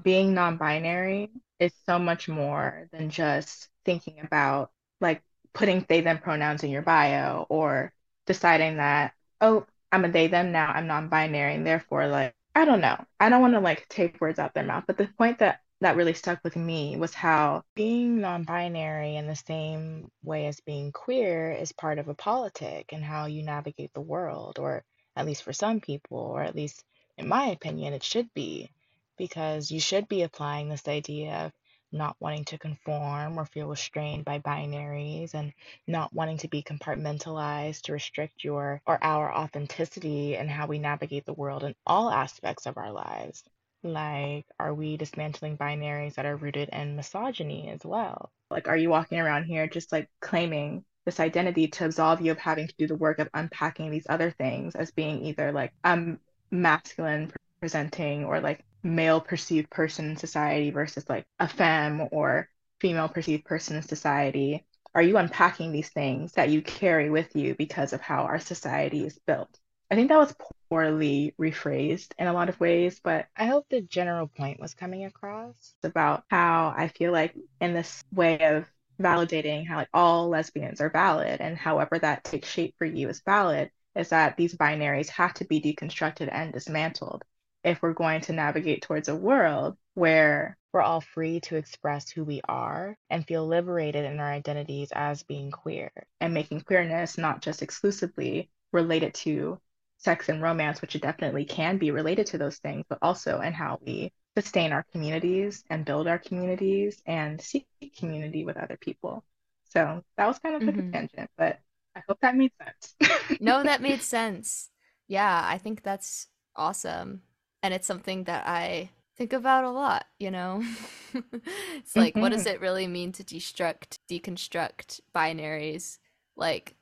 being 0.04 0.34
non-binary 0.34 1.32
is 1.60 1.74
so 1.86 2.00
much 2.00 2.28
more 2.30 2.88
than 2.92 3.10
just 3.10 3.70
thinking 3.86 4.20
about 4.22 4.72
like 5.02 5.24
putting 5.54 5.86
they 5.90 6.02
them 6.02 6.20
pronouns 6.20 6.64
in 6.64 6.72
your 6.72 6.82
bio 6.84 7.46
or 7.50 7.94
deciding 8.28 8.78
that 8.78 9.14
oh 9.42 9.66
i'm 9.92 10.06
a 10.06 10.10
they 10.10 10.28
them 10.28 10.52
now 10.52 10.72
i'm 10.72 10.88
non-binary 10.88 11.56
and 11.56 11.66
therefore 11.66 12.08
like 12.08 12.36
i 12.56 12.66
don't 12.66 12.82
know. 12.82 13.04
I 13.20 13.30
don't 13.30 13.42
want 13.42 13.54
to 13.54 13.60
like 13.60 13.88
take 13.90 14.20
words 14.22 14.40
out 14.40 14.54
their 14.54 14.64
mouth. 14.64 14.84
But 14.88 14.98
the 14.98 15.08
point 15.18 15.40
that 15.40 15.62
that 15.82 15.96
really 15.96 16.14
stuck 16.14 16.44
with 16.44 16.56
me 16.56 16.98
was 16.98 17.14
how 17.14 17.64
being 17.76 18.22
non-binary 18.22 19.16
in 19.16 19.28
the 19.28 19.36
same 19.36 20.12
way 20.24 20.48
as 20.48 20.60
being 20.62 20.92
queer 20.92 21.52
is 21.52 21.72
part 21.72 22.00
of 22.00 22.08
a 22.08 22.14
politic 22.14 22.92
and 22.94 23.04
how 23.04 23.26
you 23.26 23.44
navigate 23.44 23.94
the 23.94 24.02
world 24.02 24.60
or 24.60 24.84
at 25.16 25.26
least 25.26 25.44
for 25.44 25.54
some 25.54 25.80
people 25.80 26.18
or 26.18 26.44
at 26.44 26.56
least 26.56 26.84
in 27.20 27.28
my 27.28 27.48
opinion, 27.48 27.94
it 27.94 28.04
should 28.04 28.34
be, 28.34 28.72
because 29.18 29.72
you 29.72 29.80
should 29.82 30.08
be 30.08 30.22
applying 30.22 30.70
this 30.70 30.88
idea 30.88 31.34
of 31.34 31.52
not 31.92 32.16
wanting 32.20 32.46
to 32.46 32.58
conform 32.58 33.38
or 33.38 33.46
feel 33.46 33.68
restrained 33.68 34.24
by 34.24 34.40
binaries 34.40 35.34
and 35.34 35.52
not 35.86 36.14
wanting 36.14 36.38
to 36.38 36.48
be 36.48 36.64
compartmentalized 36.64 37.82
to 37.82 37.92
restrict 37.94 38.44
your 38.44 38.82
or 38.86 39.04
our 39.04 39.34
authenticity 39.34 40.38
and 40.38 40.50
how 40.50 40.66
we 40.68 40.80
navigate 40.80 41.26
the 41.26 41.34
world 41.34 41.64
in 41.64 41.76
all 41.86 42.10
aspects 42.10 42.66
of 42.66 42.78
our 42.78 42.92
lives. 42.92 43.44
Like, 43.84 44.46
are 44.60 44.74
we 44.74 44.98
dismantling 44.98 45.58
binaries 45.58 46.16
that 46.16 46.26
are 46.26 46.36
rooted 46.36 46.70
in 46.70 46.96
misogyny 46.96 47.70
as 47.70 47.84
well? 47.86 48.32
Like, 48.50 48.68
are 48.68 48.78
you 48.78 48.90
walking 48.90 49.20
around 49.20 49.46
here 49.46 49.68
just 49.68 49.92
like 49.92 50.10
claiming 50.22 50.86
this 51.06 51.20
identity 51.20 51.68
to 51.68 51.86
absolve 51.86 52.22
you 52.22 52.32
of 52.32 52.38
having 52.38 52.68
to 52.68 52.76
do 52.78 52.88
the 52.88 52.96
work 52.96 53.20
of 53.20 53.30
unpacking 53.34 53.92
these 53.92 54.06
other 54.10 54.32
things 54.32 54.76
as 54.76 54.92
being 54.92 55.24
either 55.26 55.52
like 55.52 55.74
um 55.84 56.20
masculine 56.52 57.32
presenting 57.60 58.26
or 58.26 58.40
like 58.42 58.64
male 58.84 59.22
perceived 59.22 59.70
person 59.70 60.12
in 60.12 60.18
society 60.18 60.72
versus 60.72 61.08
like 61.10 61.26
a 61.40 61.48
femme 61.48 62.08
or 62.12 62.50
female 62.80 63.10
perceived 63.10 63.46
person 63.46 63.76
in 63.78 63.84
society? 63.84 64.66
Are 64.96 65.02
you 65.02 65.18
unpacking 65.18 65.72
these 65.72 65.90
things 65.90 66.34
that 66.34 66.50
you 66.50 66.62
carry 66.62 67.10
with 67.10 67.36
you 67.36 67.56
because 67.56 67.94
of 67.94 68.02
how 68.02 68.24
our 68.24 68.40
society 68.40 69.06
is 69.06 69.20
built? 69.26 69.60
I 69.92 69.96
think 69.96 70.10
that 70.10 70.18
was 70.20 70.36
poorly 70.70 71.34
rephrased 71.40 72.14
in 72.20 72.28
a 72.28 72.34
lot 72.34 72.50
of 72.50 72.60
ways, 72.60 73.00
but 73.04 73.28
I 73.36 73.48
hope 73.48 73.66
the 73.70 73.82
general 73.82 74.28
point 74.28 74.60
was 74.60 74.76
coming 74.76 75.06
across 75.06 75.74
about 75.82 76.26
how 76.30 76.74
I 76.78 76.90
feel 76.90 77.12
like 77.12 77.36
in 77.60 77.74
this 77.74 78.04
way 78.12 78.40
of 78.40 78.68
validating 79.02 79.66
how 79.66 79.78
like 79.78 79.90
all 79.94 80.30
lesbians 80.30 80.80
are 80.82 80.92
valid 80.92 81.42
and 81.42 81.58
however 81.58 81.98
that 81.98 82.24
takes 82.24 82.50
shape 82.50 82.76
for 82.78 82.86
you 82.86 83.10
is 83.10 83.22
valid 83.26 83.72
is 83.96 84.10
that 84.10 84.38
these 84.38 84.56
binaries 84.56 85.10
have 85.10 85.34
to 85.36 85.46
be 85.46 85.62
deconstructed 85.62 86.30
and 86.32 86.54
dismantled 86.54 87.24
if 87.64 87.82
we're 87.82 87.94
going 87.94 88.22
to 88.22 88.34
navigate 88.34 88.82
towards 88.82 89.08
a 89.08 89.16
world 89.16 89.78
where 89.96 90.58
we're 90.72 90.82
all 90.82 91.02
free 91.02 91.40
to 91.40 91.56
express 91.56 92.10
who 92.10 92.24
we 92.24 92.42
are 92.48 92.98
and 93.10 93.26
feel 93.26 93.48
liberated 93.48 94.06
in 94.06 94.20
our 94.20 94.30
identities 94.30 94.92
as 94.94 95.24
being 95.24 95.50
queer 95.50 95.92
and 96.20 96.34
making 96.34 96.62
queerness 96.62 97.18
not 97.18 97.42
just 97.42 97.62
exclusively 97.62 98.50
related 98.72 99.14
to 99.14 99.60
sex 100.00 100.30
and 100.30 100.42
romance, 100.42 100.82
which 100.82 100.96
it 100.96 101.02
definitely 101.02 101.46
can 101.46 101.78
be 101.78 101.92
related 101.92 102.26
to 102.28 102.38
those 102.38 102.58
things, 102.58 102.86
but 102.90 103.00
also 103.02 103.42
in 103.42 103.54
how 103.54 103.78
we 103.86 104.12
sustain 104.36 104.72
our 104.72 104.86
communities 104.92 105.64
and 105.70 105.86
build 105.86 106.08
our 106.08 106.18
communities 106.18 107.02
and 107.06 107.42
seek 107.42 107.68
community 107.98 108.46
with 108.46 108.58
other 108.58 108.78
people. 108.80 109.24
So 109.66 110.02
that 110.18 110.26
was 110.26 110.40
kind 110.40 110.56
of 110.56 110.64
like 110.64 110.76
mm-hmm. 110.76 110.90
a 110.90 110.92
tangent, 110.92 111.30
but 111.38 111.60
I 111.96 112.02
hope 112.08 112.20
that 112.22 112.36
made 112.36 112.52
sense. 112.64 112.96
no, 113.42 113.62
that 113.62 113.82
made 113.82 114.02
sense. 114.02 114.70
Yeah, 115.08 115.44
I 115.46 115.58
think 115.58 115.84
that's 115.84 116.28
awesome. 116.56 117.22
And 117.62 117.74
it's 117.74 117.88
something 117.88 118.24
that 118.24 118.48
I 118.48 118.92
think 119.18 119.34
about 119.34 119.66
a 119.66 119.70
lot, 119.70 120.06
you 120.18 120.32
know? 120.32 120.64
it's 121.14 121.96
like, 121.96 122.14
mm-hmm. 122.14 122.22
what 122.22 122.32
does 122.32 122.46
mm-hmm. 122.46 122.56
it 122.56 122.62
really 122.62 122.88
mean 122.88 123.12
to 123.12 123.24
destruct, 123.24 123.98
deconstruct 124.10 125.02
binaries? 125.14 125.98
Like, 126.38 126.76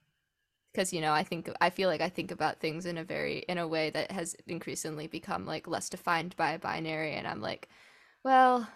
because 0.78 0.94
you 0.94 1.02
know 1.02 1.12
i 1.12 1.24
think 1.24 1.50
i 1.60 1.72
feel 1.72 1.90
like 1.90 2.02
i 2.02 2.10
think 2.10 2.30
about 2.30 2.60
things 2.60 2.86
in 2.86 3.00
a 3.00 3.04
very 3.04 3.40
in 3.50 3.58
a 3.58 3.68
way 3.68 3.90
that 3.90 4.12
has 4.12 4.36
increasingly 4.46 5.08
become 5.08 5.44
like 5.44 5.68
less 5.68 5.90
defined 5.90 6.36
by 6.36 6.52
a 6.52 6.60
binary 6.60 7.14
and 7.14 7.26
i'm 7.26 7.42
like 7.42 7.68
well 8.24 8.68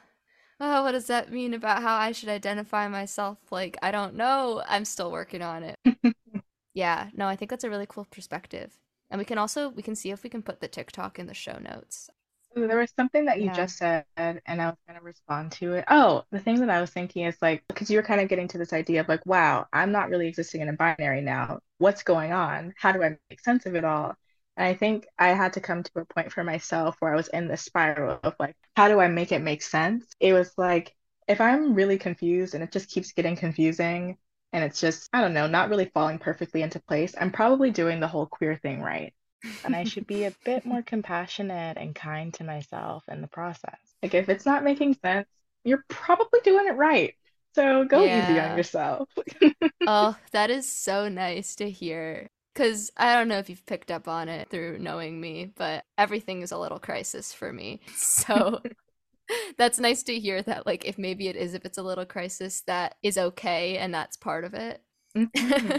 oh, 0.61 0.83
what 0.83 0.91
does 0.91 1.07
that 1.07 1.31
mean 1.31 1.53
about 1.53 1.81
how 1.81 1.95
I 1.95 2.11
should 2.11 2.29
identify 2.29 2.87
myself? 2.87 3.39
Like, 3.51 3.77
I 3.81 3.91
don't 3.91 4.15
know. 4.15 4.63
I'm 4.67 4.85
still 4.85 5.11
working 5.11 5.41
on 5.41 5.63
it. 5.63 5.79
yeah, 6.73 7.09
no, 7.13 7.27
I 7.27 7.35
think 7.35 7.49
that's 7.49 7.63
a 7.63 7.69
really 7.69 7.87
cool 7.87 8.05
perspective. 8.05 8.77
And 9.09 9.19
we 9.19 9.25
can 9.25 9.39
also 9.39 9.69
we 9.69 9.81
can 9.81 9.95
see 9.95 10.11
if 10.11 10.23
we 10.23 10.29
can 10.29 10.43
put 10.43 10.61
the 10.61 10.67
TikTok 10.67 11.19
in 11.19 11.25
the 11.25 11.33
show 11.33 11.57
notes. 11.59 12.09
Mm, 12.55 12.67
there 12.67 12.77
was 12.77 12.91
something 12.95 13.25
that 13.25 13.39
you 13.39 13.45
yeah. 13.45 13.55
just 13.55 13.77
said, 13.77 14.05
and 14.17 14.41
I 14.47 14.65
was 14.67 14.77
going 14.87 14.99
to 14.99 15.05
respond 15.05 15.53
to 15.53 15.73
it. 15.73 15.85
Oh, 15.87 16.23
the 16.31 16.39
thing 16.39 16.59
that 16.59 16.69
I 16.69 16.81
was 16.81 16.89
thinking 16.91 17.25
is 17.25 17.37
like, 17.41 17.63
because 17.67 17.89
you 17.89 17.97
were 17.97 18.03
kind 18.03 18.21
of 18.21 18.29
getting 18.29 18.47
to 18.49 18.57
this 18.57 18.73
idea 18.73 19.01
of 19.01 19.07
like, 19.07 19.25
wow, 19.25 19.67
I'm 19.71 19.91
not 19.91 20.09
really 20.09 20.27
existing 20.27 20.61
in 20.61 20.69
a 20.69 20.73
binary 20.73 21.21
now. 21.21 21.59
What's 21.77 22.03
going 22.03 22.33
on? 22.33 22.73
How 22.77 22.91
do 22.91 23.03
I 23.03 23.17
make 23.29 23.39
sense 23.41 23.65
of 23.65 23.75
it 23.75 23.85
all? 23.85 24.15
And 24.57 24.67
I 24.67 24.73
think 24.73 25.07
I 25.17 25.29
had 25.29 25.53
to 25.53 25.61
come 25.61 25.83
to 25.83 25.91
a 25.95 26.05
point 26.05 26.31
for 26.33 26.43
myself 26.43 26.97
where 26.99 27.13
I 27.13 27.15
was 27.15 27.29
in 27.29 27.47
this 27.47 27.61
spiral 27.63 28.19
of 28.21 28.35
like, 28.39 28.55
how 28.75 28.89
do 28.89 28.99
I 28.99 29.07
make 29.07 29.31
it 29.31 29.39
make 29.39 29.63
sense? 29.63 30.05
It 30.19 30.33
was 30.33 30.51
like, 30.57 30.93
if 31.27 31.39
I'm 31.39 31.73
really 31.73 31.97
confused 31.97 32.53
and 32.53 32.63
it 32.63 32.71
just 32.71 32.89
keeps 32.89 33.13
getting 33.13 33.35
confusing 33.37 34.17
and 34.51 34.63
it's 34.63 34.81
just, 34.81 35.09
I 35.13 35.21
don't 35.21 35.33
know, 35.33 35.47
not 35.47 35.69
really 35.69 35.89
falling 35.93 36.19
perfectly 36.19 36.61
into 36.61 36.81
place, 36.81 37.15
I'm 37.19 37.31
probably 37.31 37.71
doing 37.71 38.01
the 38.01 38.07
whole 38.09 38.25
queer 38.25 38.57
thing 38.57 38.81
right. 38.81 39.13
And 39.63 39.75
I 39.75 39.83
should 39.83 40.07
be 40.07 40.25
a 40.25 40.33
bit 40.43 40.65
more 40.65 40.81
compassionate 40.81 41.77
and 41.77 41.95
kind 41.95 42.33
to 42.35 42.43
myself 42.43 43.03
in 43.07 43.21
the 43.21 43.27
process. 43.27 43.79
Like, 44.01 44.13
if 44.13 44.29
it's 44.29 44.45
not 44.45 44.63
making 44.63 44.95
sense, 44.95 45.27
you're 45.63 45.83
probably 45.87 46.39
doing 46.43 46.67
it 46.67 46.75
right. 46.75 47.15
So 47.53 47.83
go 47.85 48.03
yeah. 48.03 48.23
easy 48.23 48.39
on 48.39 48.57
yourself. 48.57 49.09
oh, 49.87 50.15
that 50.31 50.49
is 50.49 50.71
so 50.71 51.09
nice 51.09 51.55
to 51.55 51.69
hear. 51.69 52.29
Because 52.53 52.91
I 52.97 53.15
don't 53.15 53.27
know 53.27 53.37
if 53.37 53.49
you've 53.49 53.65
picked 53.65 53.91
up 53.91 54.07
on 54.07 54.27
it 54.27 54.49
through 54.49 54.79
knowing 54.79 55.19
me, 55.21 55.53
but 55.55 55.85
everything 55.97 56.41
is 56.41 56.51
a 56.51 56.57
little 56.57 56.79
crisis 56.79 57.33
for 57.33 57.51
me. 57.51 57.81
So 57.95 58.61
that's 59.57 59.79
nice 59.79 60.03
to 60.03 60.19
hear 60.19 60.41
that, 60.43 60.65
like, 60.65 60.85
if 60.85 60.97
maybe 60.97 61.27
it 61.27 61.35
is, 61.35 61.53
if 61.53 61.65
it's 61.65 61.77
a 61.77 61.83
little 61.83 62.05
crisis, 62.05 62.61
that 62.67 62.95
is 63.01 63.17
okay 63.17 63.77
and 63.77 63.93
that's 63.93 64.17
part 64.17 64.43
of 64.43 64.53
it. 64.53 64.81
Mm-hmm. 65.15 65.77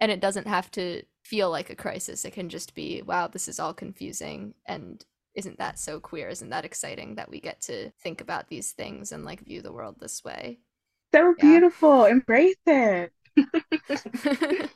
and 0.00 0.10
it 0.10 0.20
doesn't 0.20 0.46
have 0.46 0.70
to 0.70 1.02
feel 1.24 1.50
like 1.50 1.70
a 1.70 1.76
crisis. 1.76 2.24
It 2.24 2.32
can 2.32 2.48
just 2.48 2.74
be, 2.74 3.02
wow, 3.02 3.28
this 3.28 3.48
is 3.48 3.60
all 3.60 3.74
confusing. 3.74 4.54
And 4.66 5.04
isn't 5.34 5.58
that 5.58 5.78
so 5.78 6.00
queer? 6.00 6.28
Isn't 6.28 6.50
that 6.50 6.64
exciting 6.64 7.14
that 7.16 7.30
we 7.30 7.40
get 7.40 7.60
to 7.62 7.90
think 8.02 8.20
about 8.20 8.48
these 8.48 8.72
things 8.72 9.12
and 9.12 9.24
like 9.24 9.40
view 9.40 9.62
the 9.62 9.72
world 9.72 9.96
this 10.00 10.24
way? 10.24 10.58
So 11.14 11.34
beautiful. 11.38 12.04
Embrace 12.04 12.56
it. 12.66 13.12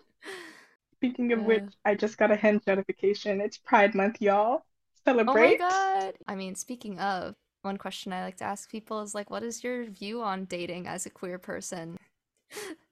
Speaking 0.97 1.33
of 1.33 1.45
which, 1.45 1.71
I 1.85 1.95
just 1.95 2.17
got 2.19 2.31
a 2.31 2.37
Hinge 2.37 2.63
notification. 2.67 3.41
It's 3.41 3.59
Pride 3.59 3.95
Month, 3.95 4.21
y'all. 4.21 4.65
Celebrate. 5.05 5.61
Oh 5.61 5.65
my 5.65 5.71
god. 5.71 6.15
I 6.27 6.35
mean, 6.35 6.55
speaking 6.55 6.99
of, 6.99 7.35
one 7.63 7.77
question 7.77 8.13
I 8.13 8.25
like 8.25 8.37
to 8.39 8.45
ask 8.45 8.71
people 8.71 9.03
is 9.03 9.15
like, 9.15 9.31
what 9.31 9.43
is 9.43 9.65
your 9.65 9.85
view 9.85 10.23
on 10.23 10.45
dating 10.45 10.87
as 10.87 11.07
a 11.07 11.11
queer 11.11 11.39
person? 11.39 11.99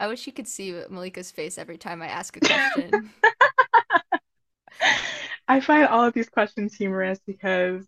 I 0.00 0.08
wish 0.08 0.26
you 0.26 0.32
could 0.32 0.48
see 0.48 0.72
Malika's 0.88 1.30
face 1.30 1.58
every 1.58 1.76
time 1.76 2.00
I 2.00 2.06
ask 2.06 2.34
a 2.36 2.40
question. 2.40 3.10
I 5.46 5.60
find 5.60 5.86
all 5.88 6.04
of 6.04 6.14
these 6.14 6.30
questions 6.30 6.74
humorous 6.74 7.20
because 7.26 7.86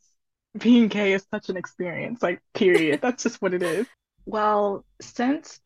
being 0.58 0.88
gay 0.88 1.14
is 1.14 1.24
such 1.30 1.48
an 1.48 1.56
experience, 1.56 2.22
like, 2.22 2.42
period. 2.52 3.00
That's 3.02 3.22
just 3.22 3.40
what 3.40 3.54
it 3.54 3.62
is. 3.62 3.86
Well, 4.26 4.84
since 5.00 5.60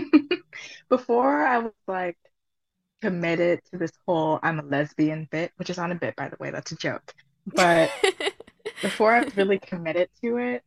before 0.88 1.46
I 1.46 1.58
was 1.58 1.72
like 1.86 2.18
committed 3.00 3.60
to 3.70 3.78
this 3.78 3.92
whole 4.06 4.40
I'm 4.42 4.58
a 4.58 4.62
lesbian 4.62 5.28
bit, 5.30 5.52
which 5.56 5.70
is 5.70 5.76
not 5.76 5.92
a 5.92 5.94
bit, 5.94 6.16
by 6.16 6.28
the 6.28 6.36
way, 6.40 6.50
that's 6.50 6.72
a 6.72 6.76
joke. 6.76 7.14
But 7.46 7.90
before 8.82 9.12
I 9.14 9.24
was 9.24 9.36
really 9.36 9.58
committed 9.58 10.10
to 10.22 10.36
it, 10.38 10.62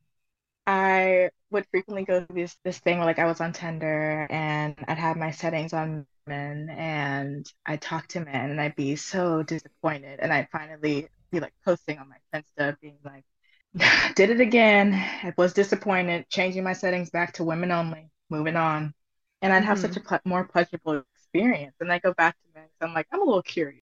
I 0.65 1.29
would 1.51 1.65
frequently 1.71 2.05
go 2.05 2.25
through 2.25 2.41
this 2.41 2.57
this 2.63 2.79
thing 2.79 2.97
where 2.97 3.07
like 3.07 3.19
I 3.19 3.25
was 3.25 3.41
on 3.41 3.53
Tinder 3.53 4.27
and 4.29 4.75
I'd 4.87 4.97
have 4.97 5.17
my 5.17 5.31
settings 5.31 5.73
on 5.73 6.05
men 6.27 6.69
and 6.69 7.51
I'd 7.65 7.81
talk 7.81 8.07
to 8.09 8.19
men 8.19 8.51
and 8.51 8.61
I'd 8.61 8.75
be 8.75 8.95
so 8.95 9.43
disappointed 9.43 10.19
and 10.19 10.31
I'd 10.31 10.49
finally 10.51 11.09
be 11.31 11.39
like 11.39 11.53
posting 11.65 11.97
on 11.99 12.09
my 12.09 12.17
Insta 12.39 12.79
being 12.79 12.97
like 13.03 13.25
did 14.15 14.29
it 14.29 14.41
again. 14.41 14.93
I 14.93 15.33
was 15.37 15.53
disappointed, 15.53 16.27
changing 16.29 16.63
my 16.63 16.73
settings 16.73 17.09
back 17.09 17.33
to 17.33 17.43
women 17.43 17.71
only, 17.71 18.09
moving 18.29 18.55
on. 18.55 18.93
And 19.41 19.53
I'd 19.53 19.63
have 19.63 19.77
mm-hmm. 19.77 19.93
such 19.93 19.97
a 19.97 20.01
ple- 20.01 20.19
more 20.25 20.45
pleasurable 20.45 21.03
experience. 21.15 21.75
And 21.79 21.91
I 21.91 21.99
go 21.99 22.13
back 22.13 22.35
to 22.35 22.59
men. 22.59 22.67
So 22.79 22.87
I'm 22.87 22.93
like, 22.93 23.07
I'm 23.11 23.21
a 23.21 23.25
little 23.25 23.43
curious. 23.43 23.83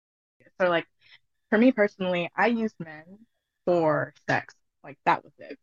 So 0.60 0.68
like 0.68 0.86
for 1.50 1.58
me 1.58 1.72
personally, 1.72 2.30
I 2.36 2.48
use 2.48 2.74
men 2.80 3.20
for 3.66 4.14
sex. 4.28 4.54
Like 4.84 4.98
that 5.06 5.24
was 5.24 5.34
it. 5.40 5.58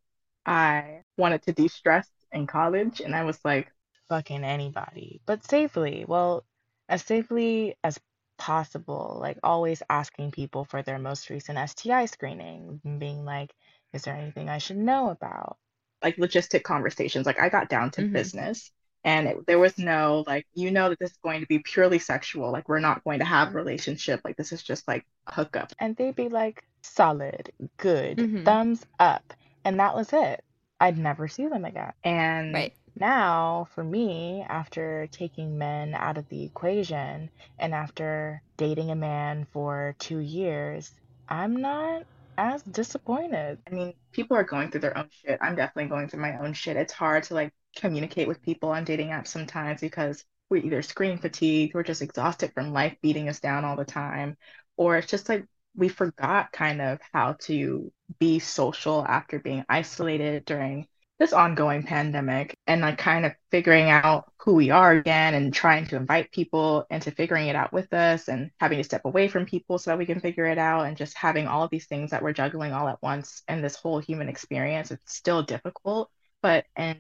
I 0.47 1.03
wanted 1.19 1.43
to 1.43 1.53
de 1.53 1.69
stress 1.69 2.09
in 2.33 2.47
college 2.47 3.01
and 3.01 3.15
I 3.15 3.25
was 3.25 3.39
like, 3.45 3.71
fucking 4.09 4.45
anybody, 4.45 5.21
but 5.27 5.45
safely. 5.45 6.05
Well, 6.07 6.45
as 6.89 7.03
safely 7.03 7.77
as 7.83 7.99
possible. 8.39 9.19
Like 9.21 9.39
always 9.43 9.83
asking 9.89 10.31
people 10.31 10.65
for 10.65 10.83
their 10.83 10.99
most 10.99 11.31
recent 11.31 11.59
STI 11.71 12.07
screening, 12.07 12.81
being 12.99 13.25
like, 13.25 13.53
is 13.93 14.03
there 14.03 14.15
anything 14.15 14.49
I 14.49 14.59
should 14.59 14.77
know 14.77 15.11
about? 15.11 15.57
Like 16.03 16.17
logistic 16.17 16.63
conversations. 16.63 17.27
Like 17.27 17.41
I 17.41 17.49
got 17.49 17.69
down 17.69 17.91
to 17.93 18.03
mm-hmm. 18.03 18.13
business 18.13 18.71
and 19.05 19.29
it, 19.29 19.47
there 19.47 19.59
was 19.59 19.79
no 19.79 20.25
like 20.27 20.47
you 20.55 20.71
know 20.71 20.91
that 20.91 20.99
this 20.99 21.13
is 21.13 21.19
going 21.23 21.41
to 21.41 21.47
be 21.47 21.61
purely 21.61 21.99
sexual 21.99 22.51
like 22.51 22.69
we're 22.69 22.81
not 22.81 23.03
going 23.05 23.21
to 23.21 23.25
have 23.25 23.55
a 23.55 23.57
relationship 23.57 24.21
like 24.25 24.37
this 24.37 24.53
is 24.53 24.63
just 24.63 24.87
like 24.89 25.07
a 25.29 25.35
hookup 25.35 25.73
and 25.79 25.97
they'd 25.97 26.17
be 26.17 26.29
like 26.29 26.65
solid 26.83 27.53
good 27.77 28.19
mm-hmm. 28.19 28.45
thumbs 28.45 28.85
up 28.99 29.33
and 29.67 29.81
that 29.81 29.95
was 29.95 30.13
it 30.13 30.43
i'd 30.81 30.97
never 30.97 31.27
see 31.27 31.47
them 31.49 31.65
again 31.65 31.93
and 32.05 32.55
right. 32.55 32.73
now 32.95 33.67
for 33.75 33.83
me 33.83 34.45
after 34.49 35.09
taking 35.11 35.59
men 35.59 35.95
out 35.95 36.17
of 36.17 36.29
the 36.29 36.45
equation 36.45 37.29
and 37.59 37.75
after 37.75 38.41
dating 38.57 38.91
a 38.91 38.97
man 38.97 39.47
for 39.53 39.95
two 39.99 40.19
years 40.19 40.93
i'm 41.29 41.57
not 41.57 42.05
as 42.39 42.63
disappointed. 42.63 43.59
I 43.67 43.75
mean, 43.75 43.95
people 44.13 44.37
are 44.37 44.45
going 44.45 44.71
through 44.71 44.83
their 44.83 44.97
own 44.97 45.09
shit. 45.11 45.39
I'm 45.41 45.57
definitely 45.57 45.89
going 45.89 46.09
through 46.09 46.21
my 46.21 46.39
own 46.39 46.53
shit. 46.53 46.77
It's 46.77 46.93
hard 46.93 47.23
to 47.25 47.35
like 47.35 47.53
communicate 47.77 48.29
with 48.29 48.43
people 48.43 48.71
on 48.71 48.85
dating 48.85 49.09
apps 49.09 49.29
sometimes 49.29 49.81
because 49.81 50.25
we're 50.49 50.65
either 50.65 50.83
screen 50.83 51.19
fatigued, 51.19 51.75
we're 51.75 51.83
just 51.83 52.03
exhausted 52.03 52.53
from 52.53 52.73
life 52.73 52.97
beating 53.03 53.29
us 53.29 53.41
down 53.41 53.65
all 53.65 53.77
the 53.77 53.85
time, 53.85 54.37
or 54.77 54.97
it's 54.97 55.11
just 55.11 55.29
like 55.29 55.47
we 55.77 55.89
forgot 55.89 56.53
kind 56.53 56.81
of 56.81 56.99
how 57.13 57.35
to 57.41 57.93
be 58.19 58.39
social 58.39 59.05
after 59.07 59.39
being 59.39 59.65
isolated 59.69 60.45
during 60.45 60.87
this 61.19 61.33
ongoing 61.33 61.83
pandemic 61.83 62.59
and 62.67 62.83
like 62.83 62.99
kind 62.99 63.25
of 63.25 63.33
figuring 63.51 63.89
out 63.89 64.31
who 64.39 64.55
we 64.55 64.71
are 64.71 64.93
again 64.93 65.35
and 65.35 65.53
trying 65.53 65.87
to 65.87 65.97
invite 65.97 66.31
people 66.31 66.87
into 66.91 67.11
figuring 67.11 67.49
it 67.49 67.57
out 67.57 67.73
with 67.73 67.93
us 67.95 68.29
and 68.29 68.51
having 68.61 68.79
to 68.79 68.85
step 68.85 69.05
away 69.05 69.27
from 69.27 69.47
people 69.47 69.79
so 69.79 69.91
that 69.91 69.99
we 69.99 70.05
can 70.07 70.21
figure 70.21 70.45
it 70.45 70.59
out 70.59 70.83
and 70.87 70.97
just 70.97 71.17
having 71.17 71.47
all 71.47 71.63
of 71.63 71.71
these 71.71 71.87
things 71.87 72.11
that 72.11 72.23
we're 72.23 72.33
juggling 72.33 72.73
all 72.73 72.89
at 72.89 73.01
once 73.03 73.43
and 73.49 73.65
this 73.65 73.77
whole 73.77 73.99
human 73.99 74.29
experience 74.29 74.91
it's 74.91 75.15
still 75.15 75.43
difficult 75.43 76.11
but 76.43 76.67
and 76.77 76.99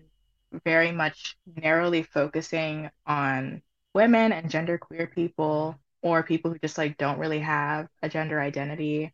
very 0.64 0.92
much 0.92 1.36
narrowly 1.56 2.02
focusing 2.02 2.90
on 3.06 3.60
women 3.94 4.32
and 4.32 4.50
gender 4.50 4.78
queer 4.78 5.06
people 5.06 5.78
or 6.02 6.22
people 6.22 6.50
who 6.52 6.58
just 6.58 6.78
like 6.78 6.96
don't 6.96 7.18
really 7.18 7.40
have 7.40 7.88
a 8.02 8.08
gender 8.08 8.40
identity 8.40 9.12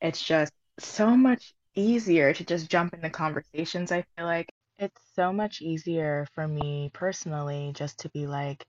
it's 0.00 0.22
just 0.22 0.52
so 0.78 1.16
much 1.16 1.54
easier 1.74 2.32
to 2.32 2.44
just 2.44 2.70
jump 2.70 2.94
into 2.94 3.10
conversations, 3.10 3.92
I 3.92 4.04
feel 4.16 4.26
like. 4.26 4.50
It's 4.78 5.00
so 5.14 5.32
much 5.32 5.60
easier 5.60 6.26
for 6.34 6.48
me 6.48 6.90
personally 6.92 7.72
just 7.74 8.00
to 8.00 8.08
be 8.08 8.26
like, 8.26 8.64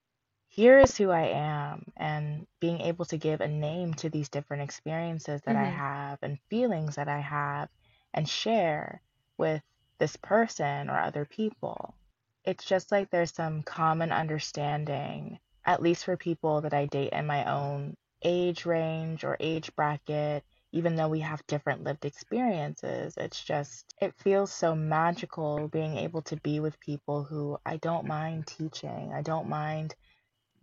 here 0.49 0.79
is 0.79 0.97
who 0.97 1.09
I 1.09 1.27
am, 1.27 1.85
and 1.95 2.45
being 2.59 2.81
able 2.81 3.05
to 3.05 3.17
give 3.17 3.39
a 3.39 3.47
name 3.47 3.93
to 3.95 4.09
these 4.09 4.27
different 4.27 4.63
experiences 4.63 5.41
that 5.45 5.55
I 5.55 5.67
mm-hmm. 5.67 5.77
have 5.77 6.19
and 6.21 6.37
feelings 6.49 6.95
that 6.95 7.07
I 7.07 7.19
have 7.19 7.69
and 8.13 8.27
share 8.27 9.01
with 9.37 9.61
this 9.99 10.17
person 10.17 10.89
or 10.89 10.99
other 10.99 11.23
people. 11.23 11.95
It's 12.43 12.65
just 12.65 12.91
like 12.91 13.09
there's 13.09 13.33
some 13.33 13.63
common 13.63 14.11
understanding, 14.11 15.39
at 15.65 15.81
least 15.81 16.05
for 16.05 16.17
people 16.17 16.61
that 16.61 16.73
I 16.73 16.85
date 16.85 17.13
in 17.13 17.25
my 17.25 17.45
own 17.45 17.95
age 18.23 18.65
range 18.65 19.23
or 19.23 19.37
age 19.39 19.75
bracket 19.75 20.43
even 20.73 20.95
though 20.95 21.09
we 21.09 21.19
have 21.19 21.45
different 21.47 21.83
lived 21.83 22.05
experiences. 22.05 23.15
It's 23.17 23.43
just, 23.43 23.93
it 23.99 24.13
feels 24.17 24.51
so 24.51 24.73
magical 24.73 25.67
being 25.67 25.97
able 25.97 26.21
to 26.23 26.37
be 26.37 26.59
with 26.59 26.79
people 26.79 27.23
who 27.23 27.57
I 27.65 27.77
don't 27.77 28.07
mind 28.07 28.47
teaching. 28.47 29.11
I 29.13 29.21
don't 29.21 29.49
mind 29.49 29.95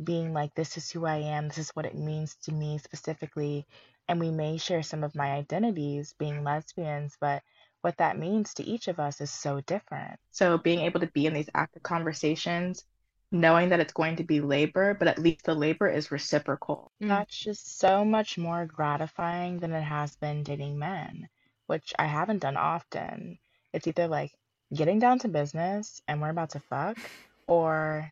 being 0.02 0.32
like, 0.32 0.54
this 0.54 0.76
is 0.76 0.90
who 0.90 1.04
I 1.04 1.16
am, 1.16 1.48
this 1.48 1.58
is 1.58 1.70
what 1.70 1.86
it 1.86 1.94
means 1.94 2.36
to 2.44 2.52
me 2.52 2.78
specifically. 2.78 3.66
And 4.08 4.18
we 4.18 4.30
may 4.30 4.56
share 4.56 4.82
some 4.82 5.04
of 5.04 5.14
my 5.14 5.32
identities 5.32 6.14
being 6.18 6.42
lesbians, 6.42 7.16
but 7.20 7.42
what 7.82 7.98
that 7.98 8.18
means 8.18 8.54
to 8.54 8.64
each 8.64 8.88
of 8.88 8.98
us 8.98 9.20
is 9.20 9.30
so 9.30 9.60
different. 9.66 10.18
So 10.30 10.56
being 10.56 10.80
able 10.80 11.00
to 11.00 11.06
be 11.08 11.26
in 11.26 11.34
these 11.34 11.50
active 11.54 11.82
conversations 11.82 12.84
knowing 13.30 13.68
that 13.68 13.80
it's 13.80 13.92
going 13.92 14.16
to 14.16 14.24
be 14.24 14.40
labor, 14.40 14.94
but 14.94 15.08
at 15.08 15.18
least 15.18 15.44
the 15.44 15.54
labor 15.54 15.88
is 15.88 16.10
reciprocal. 16.10 16.90
Mm. 17.02 17.08
That's 17.08 17.36
just 17.36 17.78
so 17.78 18.04
much 18.04 18.38
more 18.38 18.66
gratifying 18.66 19.58
than 19.58 19.72
it 19.72 19.82
has 19.82 20.16
been 20.16 20.42
dating 20.42 20.78
men, 20.78 21.28
which 21.66 21.92
I 21.98 22.06
haven't 22.06 22.40
done 22.40 22.56
often. 22.56 23.38
It's 23.72 23.86
either 23.86 24.08
like 24.08 24.32
getting 24.74 24.98
down 24.98 25.18
to 25.20 25.28
business 25.28 26.00
and 26.08 26.20
we're 26.20 26.30
about 26.30 26.50
to 26.50 26.60
fuck, 26.60 26.98
or 27.46 28.10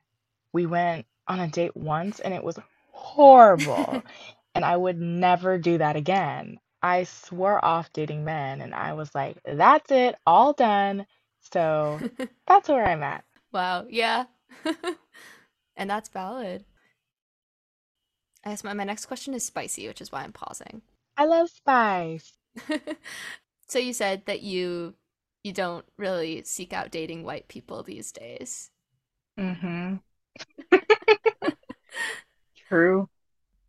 we 0.53 0.67
went 0.67 1.07
on 1.29 1.41
a 1.41 1.49
date 1.49 1.77
once 1.77 2.21
and 2.21 2.35
it 2.35 2.45
was 2.45 2.59
horrible. 2.93 4.03
and 4.55 4.65
I 4.65 4.77
would 4.77 5.01
never 5.01 5.59
do 5.59 5.79
that 5.79 5.97
again. 5.97 6.59
I 6.83 7.05
swore 7.05 7.63
off 7.65 7.93
dating 7.93 8.25
men 8.25 8.61
and 8.61 8.75
I 8.75 8.93
was 8.93 9.15
like, 9.15 9.39
that's 9.45 9.91
it, 9.91 10.15
all 10.27 10.53
done. 10.53 11.07
So 11.53 12.01
that's 12.47 12.69
where 12.69 12.87
I'm 12.87 13.03
at. 13.03 13.25
Wow. 13.53 13.87
Yeah. 13.89 14.25
and 15.77 15.91
that's 15.91 16.09
valid. 16.09 16.65
I 18.45 18.51
guess 18.51 18.65
my, 18.65 18.73
my 18.75 18.85
next 18.85 19.07
question 19.07 19.35
is 19.35 19.45
spicy, 19.45 19.89
which 19.89 20.01
is 20.01 20.13
why 20.13 20.23
I'm 20.23 20.33
pausing. 20.33 20.83
I 21.17 21.25
love 21.25 21.51
spice. 21.51 22.33
so 23.69 23.79
you 23.79 23.93
said 23.93 24.23
that 24.27 24.43
you 24.43 24.95
you 25.43 25.53
don't 25.53 25.85
really 25.97 26.43
seek 26.43 26.73
out 26.73 26.91
dating 26.91 27.23
white 27.23 27.49
people 27.49 27.83
these 27.83 28.13
days. 28.13 28.71
Mm-hmm. 29.39 29.97
True. 32.69 33.09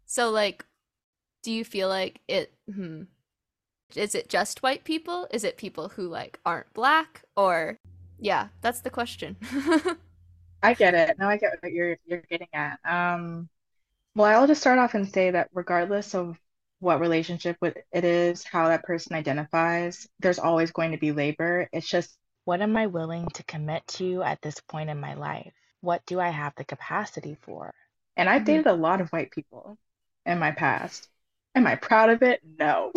So 0.05 0.29
like 0.29 0.65
do 1.43 1.51
you 1.51 1.63
feel 1.63 1.87
like 1.87 2.21
it 2.27 2.53
hmm, 2.71 3.03
is 3.95 4.15
it 4.15 4.29
just 4.29 4.61
white 4.63 4.83
people? 4.83 5.27
Is 5.31 5.43
it 5.43 5.57
people 5.57 5.89
who 5.89 6.07
like 6.07 6.39
aren't 6.45 6.73
black 6.73 7.23
or 7.35 7.79
yeah, 8.19 8.47
that's 8.61 8.81
the 8.81 8.89
question. 8.89 9.37
I 10.61 10.73
get 10.73 10.93
it. 10.93 11.17
No, 11.19 11.27
I 11.27 11.37
get 11.37 11.57
what 11.61 11.71
you're 11.71 11.97
you're 12.05 12.23
getting 12.29 12.47
at. 12.53 12.79
Um, 12.85 13.49
well, 14.15 14.39
I'll 14.39 14.47
just 14.47 14.61
start 14.61 14.79
off 14.79 14.95
and 14.95 15.11
say 15.11 15.31
that 15.31 15.49
regardless 15.53 16.15
of 16.15 16.39
what 16.79 16.99
relationship 16.99 17.57
with 17.61 17.77
it 17.91 18.03
is, 18.03 18.43
how 18.43 18.67
that 18.67 18.83
person 18.83 19.15
identifies, 19.15 20.07
there's 20.19 20.39
always 20.39 20.71
going 20.71 20.91
to 20.91 20.97
be 20.97 21.11
labor. 21.11 21.69
It's 21.71 21.87
just 21.87 22.15
what 22.45 22.61
am 22.61 22.77
I 22.77 22.87
willing 22.87 23.27
to 23.33 23.43
commit 23.43 23.85
to 23.87 24.23
at 24.23 24.41
this 24.41 24.59
point 24.69 24.89
in 24.89 24.99
my 24.99 25.15
life? 25.15 25.53
What 25.81 26.05
do 26.05 26.19
I 26.19 26.29
have 26.29 26.53
the 26.55 26.63
capacity 26.63 27.37
for? 27.41 27.73
And 28.15 28.29
I've 28.29 28.43
mm-hmm. 28.43 28.45
dated 28.45 28.67
a 28.67 28.73
lot 28.73 29.01
of 29.01 29.09
white 29.09 29.31
people 29.31 29.77
in 30.25 30.39
my 30.39 30.51
past. 30.51 31.09
Am 31.55 31.67
I 31.67 31.75
proud 31.75 32.09
of 32.09 32.23
it? 32.23 32.41
No. 32.57 32.91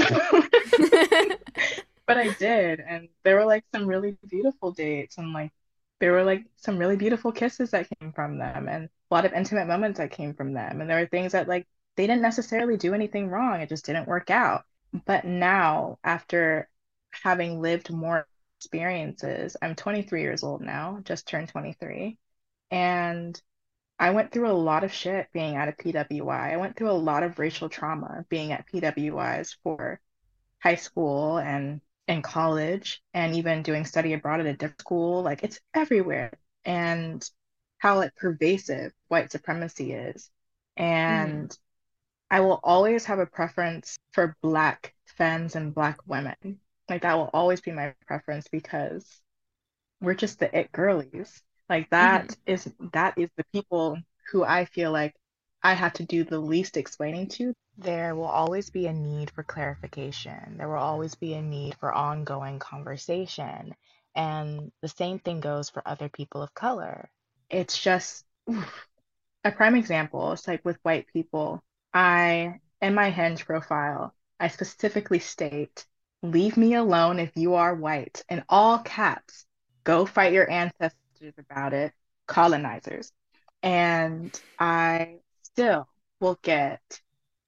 but 2.07 2.17
I 2.17 2.35
did. 2.39 2.81
And 2.81 3.09
there 3.25 3.37
were 3.37 3.45
like 3.45 3.65
some 3.75 3.87
really 3.87 4.17
beautiful 4.29 4.73
dates 4.73 5.19
and 5.19 5.33
like 5.33 5.53
there 6.01 6.13
were 6.13 6.25
like 6.25 6.45
some 6.57 6.79
really 6.79 6.97
beautiful 6.97 7.31
kisses 7.31 7.71
that 7.71 7.89
came 8.01 8.13
from 8.13 8.39
them 8.39 8.69
and 8.69 8.87
a 9.11 9.15
lot 9.15 9.25
of 9.25 9.33
intimate 9.33 9.69
moments 9.69 9.99
that 9.99 10.11
came 10.11 10.35
from 10.35 10.55
them. 10.55 10.81
And 10.81 10.89
there 10.89 10.99
were 10.99 11.07
things 11.07 11.33
that 11.33 11.49
like 11.49 11.67
they 11.97 12.07
didn't 12.07 12.23
necessarily 12.23 12.77
do 12.77 12.95
anything 12.95 13.29
wrong. 13.29 13.61
It 13.61 13.69
just 13.69 13.85
didn't 13.85 14.09
work 14.09 14.31
out. 14.31 14.65
But 15.07 15.25
now, 15.25 15.99
after 16.03 16.69
having 17.11 17.61
lived 17.61 17.93
more 17.93 18.27
experiences, 18.59 19.57
I'm 19.61 19.75
23 19.75 20.23
years 20.23 20.43
old 20.43 20.63
now, 20.63 21.01
just 21.05 21.29
turned 21.29 21.49
23. 21.49 22.19
And 22.71 23.41
I 23.99 24.11
went 24.11 24.33
through 24.33 24.51
a 24.51 24.53
lot 24.53 24.85
of 24.85 24.93
shit 24.93 25.29
being 25.33 25.57
at 25.57 25.69
a 25.69 25.73
PWI. 25.73 26.53
I 26.55 26.57
went 26.57 26.77
through 26.77 26.91
a 26.91 26.93
lot 26.93 27.23
of 27.23 27.39
racial 27.39 27.69
trauma 27.69 28.25
being 28.29 28.53
at 28.53 28.67
PWIs 28.67 29.57
for 29.63 30.01
high 30.61 30.77
school 30.77 31.39
and 31.39 31.81
in 32.11 32.23
college 32.23 33.01
and 33.15 33.37
even 33.37 33.63
doing 33.63 33.85
study 33.85 34.13
abroad 34.13 34.41
at 34.41 34.47
a 34.47 34.53
different 34.53 34.81
school. 34.81 35.23
Like 35.23 35.43
it's 35.45 35.61
everywhere. 35.75 36.33
And 36.65 37.29
how 37.79 37.97
like 37.97 38.15
pervasive 38.17 38.93
white 39.09 39.33
supremacy 39.33 39.93
is. 39.93 40.29
And 40.77 41.49
mm. 41.49 41.59
I 42.31 42.41
will 42.41 42.61
always 42.63 43.07
have 43.07 43.19
a 43.19 43.27
preference 43.27 43.97
for 44.13 44.37
black 44.43 44.95
femmes 45.07 45.57
and 45.57 45.75
black 45.75 45.99
women. 46.07 46.61
Like 46.89 47.03
that 47.03 47.17
will 47.17 47.31
always 47.33 47.61
be 47.61 47.71
my 47.71 47.95
preference 48.07 48.49
because 48.49 49.07
we're 50.01 50.15
just 50.15 50.39
the 50.41 50.57
it 50.57 50.73
girlies. 50.73 51.43
Like 51.69 51.89
that 51.91 52.29
mm-hmm. 52.29 52.53
is 52.53 52.73
that 52.93 53.15
is 53.17 53.31
the 53.37 53.45
people 53.53 53.99
who 54.31 54.45
I 54.45 54.65
feel 54.65 54.91
like 54.91 55.15
I 55.63 55.75
have 55.75 55.93
to 55.95 56.05
do 56.05 56.25
the 56.25 56.41
least 56.41 56.77
explaining 56.77 57.29
to. 57.29 57.55
There 57.81 58.15
will 58.15 58.27
always 58.27 58.69
be 58.69 58.87
a 58.89 58.93
need 58.93 59.31
for 59.31 59.43
clarification. 59.43 60.59
There 60.59 60.69
will 60.69 60.77
always 60.77 61.15
be 61.15 61.33
a 61.33 61.41
need 61.41 61.77
for 61.77 61.91
ongoing 61.91 62.59
conversation. 62.59 63.75
And 64.15 64.71
the 64.83 64.89
same 64.89 65.19
thing 65.19 65.41
goes 65.41 65.71
for 65.71 65.83
other 65.87 66.11
people 66.11 66.43
of 66.43 66.53
color. 66.53 67.09
It's 67.49 67.79
just 67.79 68.27
oof. 68.51 68.87
a 69.45 69.51
prime 69.51 69.77
example. 69.77 70.33
It's 70.33 70.47
like 70.47 70.63
with 70.63 70.77
white 70.83 71.07
people. 71.11 71.63
I, 71.95 72.61
in 72.83 72.93
my 72.95 73.09
Hinge 73.09 73.47
profile, 73.47 74.15
I 74.39 74.49
specifically 74.49 75.19
state, 75.19 75.87
leave 76.23 76.59
me 76.59 76.75
alone 76.75 77.19
if 77.19 77.31
you 77.35 77.55
are 77.55 77.75
white, 77.75 78.23
in 78.29 78.45
all 78.51 78.81
caps. 78.81 79.47
Go 79.85 80.05
fight 80.05 80.35
your 80.35 80.51
ancestors 80.51 81.35
about 81.39 81.73
it, 81.73 81.95
colonizers. 82.27 83.11
And 83.63 84.39
I 84.59 85.21
still 85.43 85.89
will 86.21 86.39
get 86.43 87.01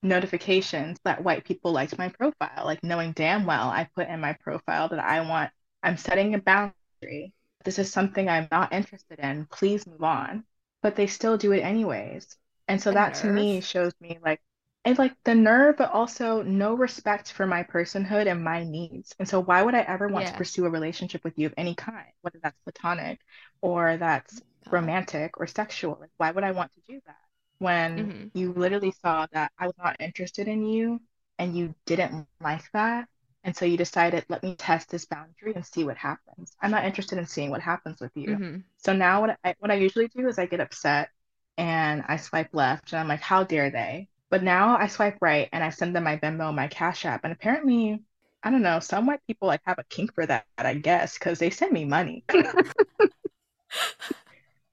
notifications 0.03 0.99
that 1.05 1.23
white 1.23 1.45
people 1.45 1.73
liked 1.73 1.99
my 1.99 2.09
profile, 2.09 2.65
like 2.65 2.83
knowing 2.83 3.13
damn 3.13 3.47
well 3.47 3.69
I 3.69 3.89
put 3.95 4.09
in 4.09 4.21
my 4.21 4.35
profile 4.35 4.89
that 4.89 4.99
I 4.99 5.21
want, 5.29 5.51
I'm 5.83 5.97
setting 5.97 6.35
a 6.35 6.39
boundary. 6.39 7.33
This 7.65 7.79
is 7.79 7.93
something 7.93 8.29
I'm 8.29 8.49
not 8.51 8.73
interested 8.73 9.21
in. 9.21 9.47
Please 9.47 9.87
move 9.87 10.03
on. 10.03 10.45
But 10.83 10.97
they 10.97 11.07
still 11.07 11.37
do 11.37 11.53
it 11.53 11.61
anyways. 11.61 12.37
And 12.67 12.83
so 12.83 12.91
the 12.91 12.95
that 12.95 13.13
nerve. 13.15 13.23
to 13.23 13.29
me 13.29 13.61
shows 13.61 13.93
me 14.01 14.19
like 14.23 14.41
and 14.85 14.99
like 14.99 15.15
the 15.25 15.35
nerve, 15.35 15.77
but 15.77 15.93
also 15.93 16.43
no 16.43 16.75
respect 16.75 17.33
for 17.33 17.47
my 17.47 17.63
personhood 17.63 18.27
and 18.27 18.43
my 18.43 18.65
needs. 18.65 19.15
And 19.19 19.29
so, 19.29 19.41
why 19.41 19.63
would 19.63 19.75
I 19.75 19.83
ever 19.83 20.09
want 20.09 20.25
yeah. 20.25 20.33
to 20.33 20.39
pursue 20.39 20.67
a 20.67 20.71
relationship 20.71 21.23
with 21.23 21.39
you 21.39 21.47
of 21.47 21.55
any 21.57 21.77
kind, 21.77 22.11
whether 22.23 22.41
that's 22.43 22.59
platonic 22.65 23.21
or 23.61 23.97
that's 23.97 24.41
oh 24.41 24.45
God. 24.65 24.73
romantic 24.73 25.39
or 25.39 25.47
sexual? 25.47 25.99
Like, 26.01 26.11
why 26.17 26.33
would 26.33 26.43
I 26.43 26.51
want 26.51 26.73
to 26.73 26.81
do 26.89 27.01
that 27.07 27.17
when 27.63 27.97
mm-hmm. 27.97 28.39
you 28.39 28.53
literally 28.53 28.93
saw 29.01 29.27
that 29.33 29.53
I 29.57 29.67
was 29.67 29.77
not 29.79 29.97
interested 30.01 30.49
in 30.49 30.67
you 30.67 31.01
and 31.39 31.57
you 31.57 31.75
didn't 31.87 32.27
like 32.41 32.71
that? 32.73 33.09
And 33.45 33.57
so 33.57 33.65
you 33.65 33.77
decided, 33.77 34.25
let 34.29 34.43
me 34.43 34.55
test 34.57 34.91
this 34.91 35.07
boundary 35.07 35.53
and 35.55 35.65
see 35.65 35.85
what 35.85 35.97
happens. 35.97 36.53
I'm 36.61 36.71
not 36.71 36.85
interested 36.85 37.19
in 37.19 37.27
seeing 37.27 37.51
what 37.51 37.61
happens 37.61 38.01
with 38.01 38.13
you. 38.15 38.29
Mm-hmm. 38.29 38.59
So 38.79 38.93
now 38.93 39.21
what 39.21 39.39
I 39.45 39.55
what 39.59 39.71
I 39.71 39.75
usually 39.75 40.09
do 40.09 40.29
is 40.29 40.39
I 40.39 40.47
get 40.47 40.61
upset 40.61 41.11
and 41.57 42.05
I 42.07 42.17
swipe 42.17 42.51
left 42.53 42.93
and 42.93 43.01
I'm 43.01 43.09
like, 43.09 43.21
how 43.21 43.45
dare 43.45 43.71
they? 43.71 44.09
But 44.31 44.43
now 44.43 44.77
I 44.77 44.87
swipe 44.87 45.19
right 45.21 45.49
and 45.53 45.63
I 45.63 45.71
send 45.71 45.95
them 45.95 46.05
my 46.05 46.17
Venmo, 46.17 46.55
my 46.55 46.69
Cash 46.69 47.05
App, 47.05 47.25
and 47.25 47.33
apparently, 47.33 48.03
I 48.43 48.51
don't 48.51 48.63
know, 48.63 48.81
some 48.81 49.07
white 49.07 49.21
people 49.27 49.49
like 49.49 49.61
have 49.67 49.79
a 49.79 49.85
kink 49.85 50.15
for 50.15 50.25
that, 50.27 50.47
I 50.57 50.75
guess, 50.75 51.19
because 51.19 51.39
they 51.39 51.51
send 51.51 51.73
me 51.73 51.85
money. 51.85 52.25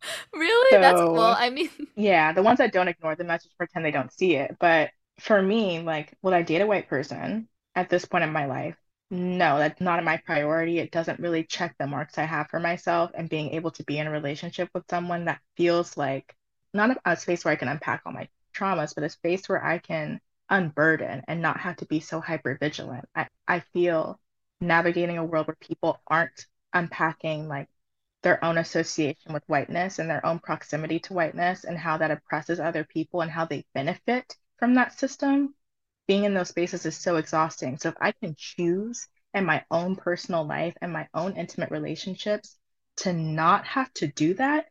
really? 0.34 0.80
So, 0.80 0.80
That's 0.82 1.02
cool. 1.02 1.22
I 1.22 1.50
mean, 1.50 1.70
yeah, 1.96 2.34
the 2.34 2.44
ones 2.44 2.60
that 2.60 2.74
don't 2.74 2.88
ignore 2.88 3.16
the 3.16 3.24
message 3.24 3.52
pretend 3.58 3.86
they 3.86 3.92
don't 3.92 4.14
see 4.14 4.36
it. 4.36 4.58
But 4.60 4.92
for 5.20 5.42
me, 5.42 5.80
like, 5.80 6.14
would 6.22 6.34
I 6.34 6.42
date 6.44 6.62
a 6.62 6.68
white 6.68 6.88
person 6.88 7.50
at 7.76 7.90
this 7.90 8.06
point 8.06 8.24
in 8.24 8.32
my 8.32 8.46
life? 8.46 8.76
No, 9.12 9.58
that's 9.58 9.82
not 9.82 10.04
my 10.04 10.18
priority. 10.18 10.80
It 10.80 10.92
doesn't 10.92 11.20
really 11.20 11.44
check 11.44 11.76
the 11.80 11.88
marks 11.88 12.18
I 12.18 12.26
have 12.26 12.48
for 12.50 12.60
myself 12.60 13.12
and 13.16 13.30
being 13.30 13.52
able 13.52 13.72
to 13.72 13.84
be 13.84 13.98
in 13.98 14.08
a 14.08 14.12
relationship 14.12 14.70
with 14.74 14.84
someone 14.90 15.26
that 15.26 15.42
feels 15.58 15.98
like 15.98 16.36
not 16.74 16.98
a 17.06 17.18
space 17.18 17.44
where 17.44 17.52
I 17.54 17.58
can 17.58 17.68
unpack 17.70 18.04
all 18.06 18.14
my 18.14 18.30
traumas, 18.56 18.94
but 18.94 19.04
a 19.04 19.10
space 19.10 19.50
where 19.50 19.64
I 19.64 19.80
can 19.80 20.22
unburden 20.50 21.24
and 21.28 21.42
not 21.42 21.60
have 21.60 21.78
to 21.78 21.86
be 21.88 22.00
so 22.00 22.22
hyper 22.22 22.58
vigilant. 22.60 23.06
I, 23.16 23.28
I 23.48 23.62
feel 23.62 24.20
navigating 24.62 25.18
a 25.18 25.26
world 25.26 25.48
where 25.48 25.58
people 25.60 26.00
aren't 26.08 26.46
unpacking 26.74 27.48
like 27.48 27.68
their 28.22 28.44
own 28.44 28.58
association 28.58 29.34
with 29.34 29.44
whiteness 29.48 30.00
and 30.00 30.10
their 30.10 30.26
own 30.26 30.40
proximity 30.40 31.00
to 31.00 31.14
whiteness 31.14 31.64
and 31.64 31.78
how 31.78 31.98
that 31.98 32.12
oppresses 32.12 32.60
other 32.60 32.84
people 32.84 33.22
and 33.22 33.32
how 33.32 33.46
they 33.46 33.66
benefit 33.74 34.36
from 34.58 34.76
that 34.76 34.98
system. 34.98 35.54
Being 36.08 36.26
in 36.26 36.34
those 36.34 36.50
spaces 36.50 36.86
is 36.86 36.98
so 36.98 37.18
exhausting. 37.18 37.78
So 37.78 37.90
if 37.90 37.96
I 38.02 38.12
can 38.12 38.36
choose 38.38 39.08
in 39.34 39.46
my 39.46 39.64
own 39.70 39.96
personal 39.96 40.44
life 40.44 40.76
and 40.82 40.92
my 40.92 41.08
own 41.14 41.38
intimate 41.38 41.72
relationships 41.72 42.58
to 42.98 43.14
not 43.14 43.66
have 43.66 43.94
to 43.96 44.08
do 44.08 44.34
that, 44.34 44.66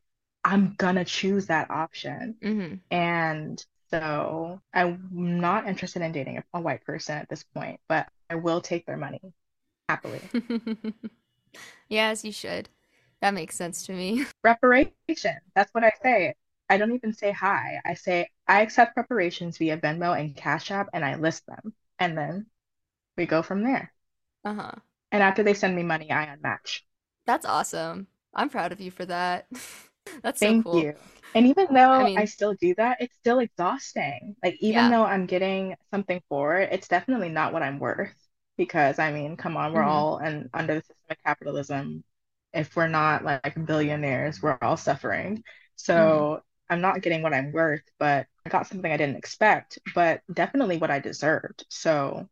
I'm 0.44 0.74
gonna 0.76 1.04
choose 1.04 1.46
that 1.46 1.70
option. 1.70 2.36
Mm-hmm. 2.42 2.74
And 2.90 3.64
so 3.90 4.60
I'm 4.74 5.08
not 5.12 5.66
interested 5.66 6.02
in 6.02 6.12
dating 6.12 6.38
a, 6.38 6.44
a 6.54 6.60
white 6.60 6.84
person 6.84 7.16
at 7.16 7.28
this 7.28 7.44
point, 7.54 7.80
but 7.88 8.08
I 8.28 8.34
will 8.34 8.60
take 8.60 8.84
their 8.84 8.96
money 8.96 9.20
happily. 9.88 10.20
yes, 11.88 12.24
you 12.24 12.32
should. 12.32 12.68
That 13.20 13.34
makes 13.34 13.56
sense 13.56 13.86
to 13.86 13.92
me. 13.92 14.26
Reparation. 14.44 15.38
That's 15.54 15.72
what 15.72 15.84
I 15.84 15.92
say. 16.02 16.34
I 16.70 16.76
don't 16.76 16.92
even 16.92 17.12
say 17.12 17.32
hi. 17.32 17.80
I 17.84 17.94
say 17.94 18.28
I 18.46 18.60
accept 18.60 18.96
reparations 18.96 19.58
via 19.58 19.78
Venmo 19.78 20.18
and 20.18 20.36
Cash 20.36 20.70
App 20.70 20.88
and 20.92 21.04
I 21.04 21.16
list 21.16 21.46
them. 21.46 21.74
And 21.98 22.16
then 22.16 22.46
we 23.16 23.26
go 23.26 23.42
from 23.42 23.64
there. 23.64 23.92
Uh-huh. 24.44 24.72
And 25.10 25.22
after 25.22 25.42
they 25.42 25.54
send 25.54 25.74
me 25.74 25.82
money, 25.82 26.12
I 26.12 26.26
unmatch. 26.26 26.82
That's 27.26 27.46
awesome. 27.46 28.06
I'm 28.34 28.50
proud 28.50 28.72
of 28.72 28.80
you 28.80 28.90
for 28.90 29.06
that. 29.06 29.46
That's 30.22 30.40
Thank 30.40 30.64
so 30.64 30.72
cool. 30.72 30.82
you. 30.82 30.94
And 31.34 31.46
even 31.46 31.66
though 31.72 31.90
I, 31.90 32.04
mean, 32.04 32.18
I, 32.18 32.24
still 32.24 32.54
do 32.54 32.74
that, 32.76 32.98
it's 33.00 33.14
still 33.16 33.38
exhausting. 33.40 34.36
Like 34.42 34.56
even 34.60 34.84
yeah. 34.84 34.90
though 34.90 35.04
I'm 35.04 35.26
getting 35.26 35.74
something 35.90 36.22
for 36.28 36.56
it, 36.56 36.72
it's 36.72 36.88
definitely 36.88 37.28
not 37.28 37.52
what 37.52 37.62
I'm 37.62 37.78
worth. 37.78 38.14
Because 38.56 38.98
I 38.98 39.12
mean, 39.12 39.36
come 39.36 39.56
on, 39.56 39.72
we're 39.72 39.80
mm-hmm. 39.80 39.90
all 39.90 40.18
and 40.18 40.48
under 40.54 40.74
the 40.74 40.80
system 40.80 40.96
of 41.10 41.16
capitalism. 41.24 42.04
If 42.52 42.74
we're 42.76 42.88
not 42.88 43.24
like 43.24 43.66
billionaires, 43.66 44.42
we're 44.42 44.58
all 44.62 44.76
suffering. 44.76 45.44
So 45.76 45.94
mm-hmm. 45.94 46.74
I'm 46.74 46.80
not 46.80 47.02
getting 47.02 47.22
what 47.22 47.34
I'm 47.34 47.52
worth, 47.52 47.82
but 47.98 48.26
I 48.44 48.48
got 48.50 48.66
something 48.66 48.90
I 48.90 48.96
didn't 48.96 49.16
expect, 49.16 49.78
but 49.94 50.22
definitely 50.32 50.78
what 50.78 50.90
I 50.90 50.98
deserved. 50.98 51.64
So 51.68 52.28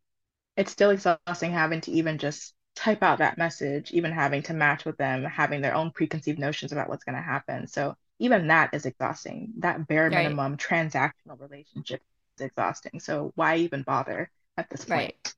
it's 0.55 0.71
still 0.71 0.89
exhausting 0.89 1.51
having 1.51 1.81
to 1.81 1.91
even 1.91 2.17
just 2.17 2.53
type 2.75 3.03
out 3.03 3.19
that 3.19 3.37
message, 3.37 3.91
even 3.91 4.11
having 4.11 4.43
to 4.43 4.53
match 4.53 4.85
with 4.85 4.97
them, 4.97 5.23
having 5.23 5.61
their 5.61 5.75
own 5.75 5.91
preconceived 5.91 6.39
notions 6.39 6.71
about 6.71 6.89
what's 6.89 7.03
going 7.03 7.15
to 7.15 7.21
happen. 7.21 7.67
So 7.67 7.95
even 8.19 8.47
that 8.47 8.73
is 8.73 8.85
exhausting. 8.85 9.53
That 9.59 9.87
bare 9.87 10.09
minimum 10.09 10.53
right. 10.53 10.59
transactional 10.59 11.39
relationship 11.39 12.01
is 12.37 12.45
exhausting. 12.45 12.99
So 12.99 13.31
why 13.35 13.57
even 13.57 13.83
bother 13.83 14.29
at 14.57 14.69
this 14.69 14.85
point? 14.85 14.99
Right. 14.99 15.33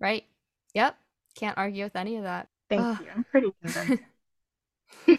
Right. 0.00 0.24
Yep. 0.74 0.96
Can't 1.36 1.58
argue 1.58 1.84
with 1.84 1.96
any 1.96 2.16
of 2.16 2.24
that. 2.24 2.48
Thank 2.76 3.00
you. 3.00 3.06
I'm 3.14 3.24
pretty 3.24 3.52
convinced. 3.62 4.02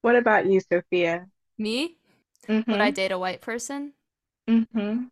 what 0.00 0.16
about 0.16 0.46
you, 0.46 0.60
Sophia? 0.60 1.26
Me? 1.58 1.96
Mm-hmm. 2.48 2.70
Would 2.70 2.80
I 2.80 2.90
date 2.90 3.12
a 3.12 3.18
white 3.18 3.40
person? 3.40 3.94
Mm-hmm. 4.48 5.04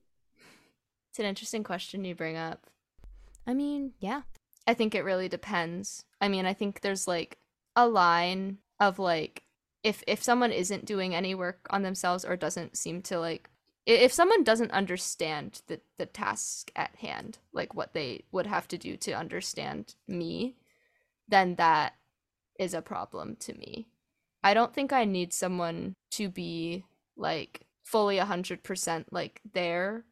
It's 1.11 1.18
an 1.18 1.26
interesting 1.26 1.64
question 1.64 2.04
you 2.04 2.14
bring 2.14 2.37
up. 2.37 2.66
I 3.46 3.54
mean, 3.54 3.92
yeah. 3.98 4.22
I 4.66 4.74
think 4.74 4.94
it 4.94 5.02
really 5.02 5.28
depends. 5.28 6.04
I 6.20 6.28
mean, 6.28 6.46
I 6.46 6.54
think 6.54 6.80
there's 6.80 7.08
like 7.08 7.38
a 7.74 7.88
line 7.88 8.58
of 8.78 8.98
like 8.98 9.42
if 9.82 10.04
if 10.06 10.22
someone 10.22 10.52
isn't 10.52 10.85
doing 10.85 11.14
any 11.14 11.35
work 11.35 11.66
on 11.70 11.82
themselves 11.82 12.24
or 12.24 12.37
doesn't 12.37 12.76
seem 12.76 13.02
to 13.02 13.18
like 13.18 13.50
if 13.86 14.12
someone 14.12 14.44
doesn't 14.44 14.70
understand 14.70 15.62
the 15.66 15.80
the 15.98 16.06
task 16.06 16.70
at 16.76 16.94
hand, 16.96 17.38
like 17.52 17.74
what 17.74 17.94
they 17.94 18.24
would 18.32 18.46
have 18.46 18.68
to 18.68 18.78
do 18.78 18.96
to 18.98 19.12
understand 19.12 19.94
me, 20.06 20.56
then 21.28 21.56
that 21.56 21.94
is 22.58 22.74
a 22.74 22.82
problem 22.82 23.36
to 23.36 23.54
me. 23.54 23.88
I 24.44 24.54
don't 24.54 24.74
think 24.74 24.92
I 24.92 25.04
need 25.04 25.32
someone 25.32 25.94
to 26.12 26.28
be 26.28 26.84
like 27.16 27.62
fully 27.84 28.18
100% 28.18 29.04
like 29.10 29.40
there, 29.52 30.04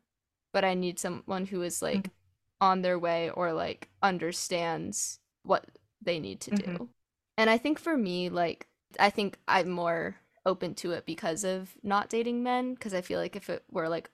but 0.53 0.65
I 0.65 0.75
need 0.75 0.99
someone 0.99 1.47
who 1.47 1.63
is 1.63 1.83
like 1.83 1.97
mm-hmm 1.97 2.15
on 2.61 2.83
their 2.83 2.99
way 2.99 3.31
or 3.31 3.53
like 3.53 3.89
understands 4.03 5.19
what 5.43 5.65
they 6.03 6.21
need 6.21 6.41
to 6.41 6.51
mm-hmm. 6.51 6.77
do. 6.77 6.89
And 7.37 7.49
I 7.49 7.59
think 7.59 7.79
for 7.79 7.97
me, 7.97 8.29
like, 8.29 8.67
I 8.99 9.11
think 9.11 9.39
I'm 9.49 9.71
more 9.71 10.17
open 10.51 10.75
to 10.75 10.93
it 10.93 11.07
because 11.07 11.45
of 11.45 11.71
not 11.83 12.11
dating 12.11 12.43
men. 12.43 12.75
Because 12.75 12.95
I 12.95 13.01
feel 13.01 13.21
like 13.21 13.37
if 13.37 13.49
it 13.49 13.65
were 13.71 13.89
like 13.89 14.11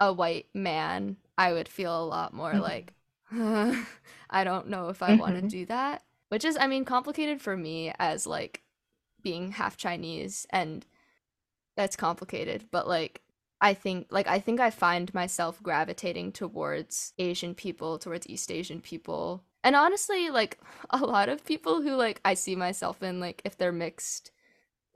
a 0.00 0.12
white 0.12 0.46
man, 0.54 1.16
I 1.36 1.52
would 1.52 1.68
feel 1.68 2.02
a 2.02 2.06
lot 2.06 2.32
more 2.32 2.52
mm-hmm. 2.52 2.60
like, 2.60 2.94
I 4.30 4.44
don't 4.44 4.68
know 4.68 4.88
if 4.88 5.02
I 5.02 5.10
mm-hmm. 5.10 5.20
want 5.20 5.34
to 5.36 5.42
do 5.42 5.66
that. 5.66 6.02
Which 6.28 6.44
is, 6.44 6.56
I 6.58 6.66
mean, 6.66 6.84
complicated 6.84 7.40
for 7.40 7.56
me 7.56 7.92
as 7.98 8.26
like 8.26 8.62
being 9.22 9.52
half 9.52 9.76
Chinese 9.76 10.46
and 10.50 10.86
that's 11.76 11.96
complicated, 11.96 12.66
but 12.70 12.88
like 12.88 13.22
I 13.60 13.74
think 13.74 14.08
like 14.10 14.26
I 14.28 14.38
think 14.38 14.60
I 14.60 14.70
find 14.70 15.12
myself 15.14 15.62
gravitating 15.62 16.32
towards 16.32 17.12
Asian 17.18 17.54
people, 17.54 17.98
towards 17.98 18.28
East 18.28 18.50
Asian 18.50 18.80
people. 18.80 19.44
And 19.64 19.74
honestly, 19.74 20.30
like 20.30 20.58
a 20.90 20.98
lot 20.98 21.28
of 21.28 21.44
people 21.44 21.82
who 21.82 21.94
like 21.94 22.20
I 22.24 22.34
see 22.34 22.56
myself 22.56 23.02
in 23.02 23.20
like 23.20 23.42
if 23.44 23.56
they're 23.56 23.72
mixed 23.72 24.30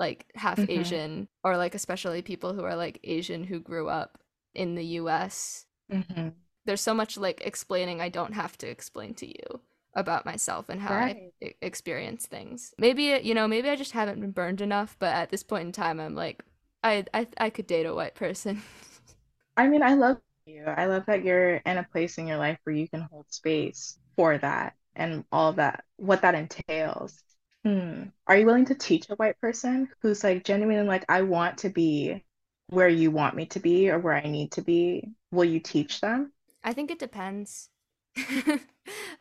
like 0.02 0.26
half 0.34 0.58
mm-hmm. 0.58 0.80
Asian 0.80 1.28
or 1.44 1.56
like 1.56 1.76
especially 1.76 2.22
people 2.22 2.52
who 2.52 2.64
are 2.64 2.74
like 2.74 2.98
Asian 3.04 3.44
who 3.44 3.60
grew 3.60 3.88
up 3.88 4.18
in 4.52 4.74
the 4.74 4.84
US. 5.00 5.64
Mm-hmm. 5.90 6.30
There's 6.64 6.80
so 6.80 6.92
much 6.92 7.16
like 7.16 7.40
explaining 7.44 8.00
I 8.00 8.08
don't 8.08 8.32
have 8.32 8.58
to 8.58 8.68
explain 8.68 9.14
to 9.14 9.26
you 9.26 9.60
about 9.94 10.26
myself 10.26 10.68
and 10.68 10.80
how 10.80 10.94
right. 10.94 11.32
I 11.40 11.54
experience 11.62 12.26
things. 12.26 12.74
Maybe 12.78 13.20
you 13.22 13.34
know, 13.34 13.46
maybe 13.46 13.68
I 13.68 13.76
just 13.76 13.92
haven't 13.92 14.20
been 14.20 14.32
burned 14.32 14.60
enough, 14.60 14.96
but 14.98 15.14
at 15.14 15.30
this 15.30 15.44
point 15.44 15.66
in 15.66 15.72
time 15.72 16.00
I'm 16.00 16.16
like 16.16 16.44
I 16.82 17.04
I 17.14 17.28
I 17.38 17.50
could 17.50 17.68
date 17.68 17.86
a 17.86 17.94
white 17.94 18.16
person. 18.16 18.62
I 19.56 19.68
mean, 19.68 19.82
I 19.84 19.94
love 19.94 20.18
you. 20.46 20.64
I 20.64 20.86
love 20.86 21.06
that 21.06 21.24
you're 21.24 21.56
in 21.56 21.78
a 21.78 21.86
place 21.92 22.18
in 22.18 22.26
your 22.26 22.38
life 22.38 22.58
where 22.64 22.74
you 22.74 22.88
can 22.88 23.02
hold 23.02 23.26
space 23.28 23.98
for 24.16 24.38
that 24.38 24.74
and 24.96 25.24
all 25.30 25.52
that, 25.54 25.84
what 25.96 26.22
that 26.22 26.34
entails. 26.34 27.22
Hmm. 27.64 28.04
Are 28.26 28.36
you 28.36 28.46
willing 28.46 28.64
to 28.66 28.74
teach 28.74 29.08
a 29.08 29.14
white 29.14 29.40
person 29.40 29.88
who's 30.00 30.24
like 30.24 30.44
genuinely 30.44 30.86
like, 30.86 31.04
I 31.08 31.22
want 31.22 31.58
to 31.58 31.68
be 31.68 32.24
where 32.68 32.88
you 32.88 33.10
want 33.10 33.36
me 33.36 33.46
to 33.46 33.60
be 33.60 33.90
or 33.90 33.98
where 33.98 34.14
I 34.14 34.26
need 34.26 34.52
to 34.52 34.62
be? 34.62 35.10
Will 35.30 35.44
you 35.44 35.60
teach 35.60 36.00
them? 36.00 36.32
I 36.64 36.72
think 36.72 36.90
it 36.90 36.98
depends. 36.98 37.68
I 38.16 38.60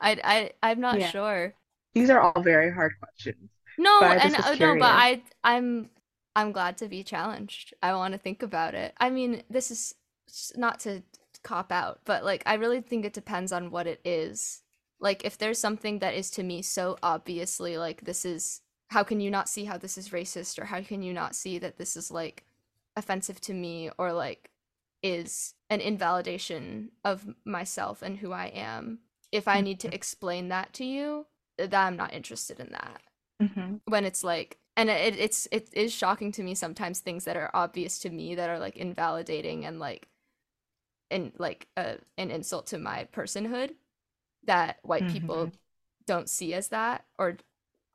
I 0.01 0.51
I'm 0.63 0.79
not 0.79 0.99
yeah. 0.99 1.09
sure. 1.09 1.53
These 1.93 2.09
are 2.09 2.19
all 2.19 2.41
very 2.41 2.71
hard 2.71 2.93
questions. 2.99 3.49
No, 3.77 4.01
and 4.01 4.35
uh, 4.35 4.55
no, 4.55 4.75
but 4.75 4.91
I 4.91 5.21
I'm 5.43 5.89
I'm 6.35 6.51
glad 6.51 6.77
to 6.77 6.87
be 6.87 7.03
challenged. 7.03 7.73
I 7.81 7.93
want 7.93 8.13
to 8.13 8.17
think 8.17 8.43
about 8.43 8.75
it. 8.75 8.93
I 8.99 9.09
mean, 9.09 9.43
this 9.49 9.71
is 9.71 9.95
not 10.55 10.79
to 10.81 11.03
cop 11.43 11.71
out, 11.71 12.01
but 12.05 12.23
like 12.23 12.43
I 12.45 12.55
really 12.55 12.81
think 12.81 13.05
it 13.05 13.13
depends 13.13 13.51
on 13.51 13.71
what 13.71 13.87
it 13.87 14.01
is. 14.05 14.61
Like 15.01 15.25
if 15.25 15.37
there's 15.37 15.59
something 15.59 15.99
that 15.99 16.13
is 16.13 16.29
to 16.31 16.43
me 16.43 16.61
so 16.61 16.97
obviously 17.03 17.77
like 17.77 18.01
this 18.01 18.23
is 18.23 18.61
how 18.89 19.03
can 19.03 19.19
you 19.19 19.31
not 19.31 19.49
see 19.49 19.65
how 19.65 19.77
this 19.77 19.97
is 19.97 20.09
racist 20.09 20.59
or 20.59 20.65
how 20.65 20.81
can 20.81 21.01
you 21.01 21.11
not 21.11 21.35
see 21.35 21.57
that 21.59 21.77
this 21.77 21.97
is 21.97 22.11
like 22.11 22.45
offensive 22.95 23.41
to 23.41 23.53
me 23.53 23.89
or 23.97 24.13
like 24.13 24.51
is 25.01 25.55
an 25.69 25.81
invalidation 25.81 26.91
of 27.03 27.25
myself 27.45 28.01
and 28.01 28.17
who 28.17 28.31
I 28.31 28.47
am. 28.47 28.99
If 29.31 29.47
I 29.47 29.61
need 29.61 29.79
to 29.81 29.87
mm-hmm. 29.87 29.95
explain 29.95 30.49
that 30.49 30.73
to 30.73 30.85
you, 30.85 31.25
that 31.57 31.73
I'm 31.73 31.95
not 31.95 32.13
interested 32.13 32.59
in 32.59 32.71
that. 32.71 33.01
Mm-hmm. 33.41 33.75
When 33.85 34.05
it's 34.05 34.23
like 34.23 34.57
and 34.77 34.89
it, 34.89 35.17
it's 35.17 35.47
it 35.51 35.69
is 35.73 35.93
shocking 35.93 36.31
to 36.33 36.43
me 36.43 36.55
sometimes 36.55 36.99
things 36.99 37.25
that 37.25 37.37
are 37.37 37.51
obvious 37.53 37.99
to 37.99 38.09
me 38.09 38.35
that 38.35 38.49
are 38.49 38.59
like 38.59 38.77
invalidating 38.77 39.65
and 39.65 39.79
like 39.79 40.07
and 41.09 41.31
like 41.37 41.67
a, 41.75 41.97
an 42.17 42.31
insult 42.31 42.67
to 42.67 42.77
my 42.77 43.07
personhood 43.11 43.71
that 44.45 44.77
white 44.83 45.03
mm-hmm. 45.03 45.13
people 45.13 45.51
don't 46.05 46.29
see 46.29 46.53
as 46.53 46.69
that 46.69 47.05
or 47.17 47.37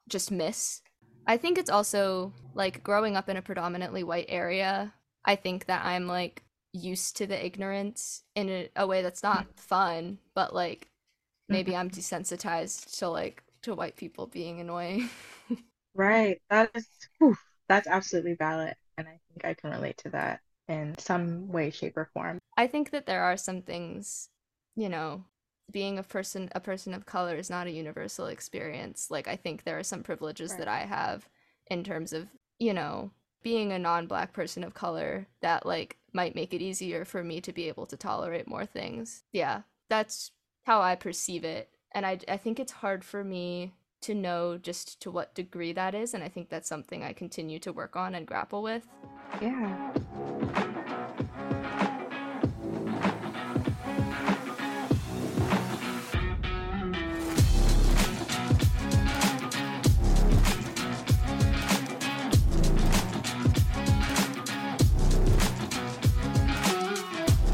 just 0.09 0.31
miss 0.31 0.83
i 1.27 1.37
think 1.37 1.59
it's 1.59 1.71
also 1.71 2.33
like 2.55 2.83
growing 2.83 3.17
up 3.17 3.29
in 3.29 3.37
a 3.37 3.43
predominantly 3.43 4.03
white 4.03 4.27
area 4.29 4.93
i 5.25 5.35
think 5.35 5.67
that 5.67 5.85
i'm 5.85 6.07
like 6.07 6.43
used 6.73 7.17
to 7.17 7.27
the 7.27 7.45
ignorance 7.45 8.23
in 8.35 8.49
a, 8.49 8.69
a 8.77 8.87
way 8.87 9.03
that's 9.03 9.23
not 9.23 9.45
mm-hmm. 9.45 9.57
fun 9.57 10.19
but 10.35 10.55
like 10.55 10.89
maybe 11.49 11.73
mm-hmm. 11.73 11.81
i'm 11.81 11.91
desensitized 11.91 12.99
to 12.99 13.09
like 13.09 13.43
to 13.63 13.75
white 13.75 13.97
people 13.97 14.27
being 14.27 14.61
annoying 14.61 15.09
Right. 15.97 16.43
That 16.51 16.71
is, 16.75 16.87
whew, 17.19 17.37
that's 17.69 17.89
absolutely 17.89 18.35
valid. 18.35 18.75
And 18.99 19.09
I 19.09 19.19
think 19.29 19.45
I 19.45 19.55
can 19.55 19.71
relate 19.71 19.97
to 19.99 20.11
that 20.11 20.41
in 20.69 20.95
some 20.99 21.49
way, 21.49 21.71
shape, 21.71 21.97
or 21.97 22.11
form. 22.13 22.39
I 22.57 22.67
think 22.67 22.91
that 22.91 23.07
there 23.07 23.23
are 23.23 23.37
some 23.37 23.63
things, 23.63 24.29
you 24.77 24.89
know, 24.89 25.25
being 25.71 25.99
a 25.99 26.03
person 26.03 26.49
a 26.55 26.61
person 26.61 26.95
of 26.95 27.07
color 27.07 27.37
is 27.37 27.51
not 27.51 27.67
a 27.67 27.73
universal 27.73 28.27
experience. 28.27 29.11
Like 29.11 29.29
I 29.29 29.37
think 29.37 29.65
there 29.65 29.79
are 29.79 29.85
some 29.85 30.03
privileges 30.03 30.51
right. 30.53 30.61
that 30.61 30.69
I 30.69 30.81
have 30.81 31.29
in 31.69 31.83
terms 31.85 32.13
of, 32.13 32.29
you 32.59 32.73
know, 32.73 33.11
being 33.43 33.73
a 33.73 33.79
non-black 33.79 34.33
person 34.33 34.65
of 34.65 34.75
color 34.75 35.27
that 35.41 35.67
like 35.67 35.97
might 36.13 36.35
make 36.35 36.55
it 36.55 36.63
easier 36.63 37.05
for 37.05 37.23
me 37.23 37.41
to 37.41 37.53
be 37.53 37.69
able 37.69 37.87
to 37.87 37.97
tolerate 37.97 38.49
more 38.49 38.67
things. 38.67 39.23
Yeah, 39.33 39.63
that's 39.89 40.33
how 40.65 40.81
I 40.81 40.95
perceive 40.95 41.45
it. 41.45 41.71
And 41.93 42.07
I 42.07 42.19
I 42.29 42.37
think 42.37 42.61
it's 42.61 42.73
hard 42.73 43.05
for 43.05 43.25
me 43.25 43.73
to 44.03 44.15
know 44.15 44.59
just 44.59 45.01
to 45.03 45.11
what 45.11 45.35
degree 45.35 45.73
that 45.73 45.95
is. 45.95 46.15
And 46.15 46.23
I 46.23 46.29
think 46.29 46.49
that's 46.49 46.69
something 46.69 47.03
I 47.03 47.13
continue 47.13 47.59
to 47.61 47.73
work 47.73 47.97
on 47.97 48.15
and 48.15 48.27
grapple 48.27 48.63
with. 48.63 48.87
Yeah. 49.41 49.93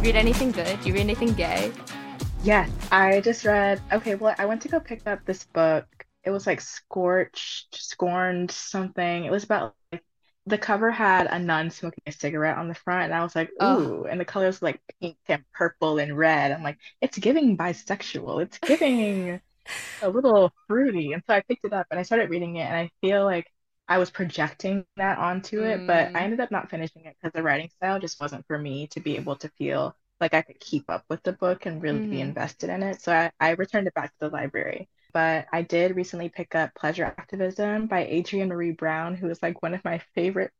Read 0.02 0.16
anything 0.16 0.50
good? 0.50 0.80
Do 0.82 0.88
you 0.88 0.94
read 0.94 1.00
anything 1.00 1.32
gay? 1.32 1.72
Yes, 2.44 2.68
I 2.90 3.20
just 3.20 3.44
read. 3.44 3.80
Okay, 3.92 4.16
well, 4.16 4.34
I 4.36 4.46
went 4.46 4.60
to 4.62 4.68
go 4.68 4.80
pick 4.80 5.06
up 5.06 5.24
this 5.24 5.44
book 5.44 5.86
it 6.24 6.30
was 6.30 6.46
like 6.46 6.60
scorched, 6.60 7.74
scorned 7.74 8.50
something. 8.50 9.24
It 9.24 9.30
was 9.30 9.44
about 9.44 9.74
like 9.90 10.04
the 10.46 10.58
cover 10.58 10.90
had 10.90 11.26
a 11.26 11.38
nun 11.38 11.70
smoking 11.70 12.02
a 12.06 12.12
cigarette 12.12 12.58
on 12.58 12.68
the 12.68 12.74
front, 12.74 13.06
and 13.06 13.14
I 13.14 13.22
was 13.22 13.34
like, 13.34 13.50
ooh, 13.62 14.04
oh. 14.04 14.06
and 14.08 14.20
the 14.20 14.24
colors 14.24 14.60
were 14.60 14.68
like 14.68 14.80
pink 15.00 15.16
and 15.28 15.44
purple 15.52 15.98
and 15.98 16.16
red. 16.16 16.52
I'm 16.52 16.62
like, 16.62 16.78
it's 17.00 17.18
giving 17.18 17.56
bisexual. 17.56 18.42
It's 18.42 18.58
giving 18.58 19.40
a 20.02 20.08
little 20.08 20.52
fruity. 20.68 21.12
And 21.12 21.22
so 21.26 21.34
I 21.34 21.42
picked 21.42 21.64
it 21.64 21.72
up 21.72 21.86
and 21.90 21.98
I 21.98 22.04
started 22.04 22.30
reading 22.30 22.56
it, 22.56 22.64
and 22.64 22.76
I 22.76 22.90
feel 23.00 23.24
like 23.24 23.46
I 23.92 23.98
was 23.98 24.10
projecting 24.10 24.84
that 24.96 25.18
onto 25.18 25.62
it, 25.62 25.80
mm. 25.80 25.86
but 25.86 26.08
I 26.08 26.20
mm. 26.20 26.22
ended 26.22 26.40
up 26.40 26.50
not 26.50 26.70
finishing 26.70 27.04
it 27.04 27.16
because 27.20 27.32
the 27.34 27.42
writing 27.42 27.70
style 27.70 28.00
just 28.00 28.20
wasn't 28.20 28.46
for 28.46 28.58
me 28.58 28.86
to 28.88 29.00
be 29.00 29.16
able 29.16 29.36
to 29.36 29.48
feel 29.50 29.96
like 30.20 30.34
I 30.34 30.42
could 30.42 30.60
keep 30.60 30.88
up 30.88 31.04
with 31.08 31.22
the 31.22 31.32
book 31.32 31.66
and 31.66 31.82
really 31.82 32.06
mm. 32.06 32.10
be 32.10 32.20
invested 32.20 32.70
in 32.70 32.82
it. 32.82 33.02
So 33.02 33.12
I, 33.12 33.30
I 33.40 33.50
returned 33.50 33.88
it 33.88 33.94
back 33.94 34.10
to 34.12 34.18
the 34.20 34.28
library 34.28 34.88
but 35.12 35.46
I 35.52 35.62
did 35.62 35.96
recently 35.96 36.28
pick 36.28 36.54
up 36.54 36.74
Pleasure 36.74 37.04
Activism 37.04 37.86
by 37.86 38.06
Adrienne 38.06 38.48
Marie 38.48 38.72
Brown, 38.72 39.14
who 39.14 39.28
is 39.28 39.42
like 39.42 39.62
one 39.62 39.74
of 39.74 39.84
my 39.84 39.98
favorite, 40.14 40.52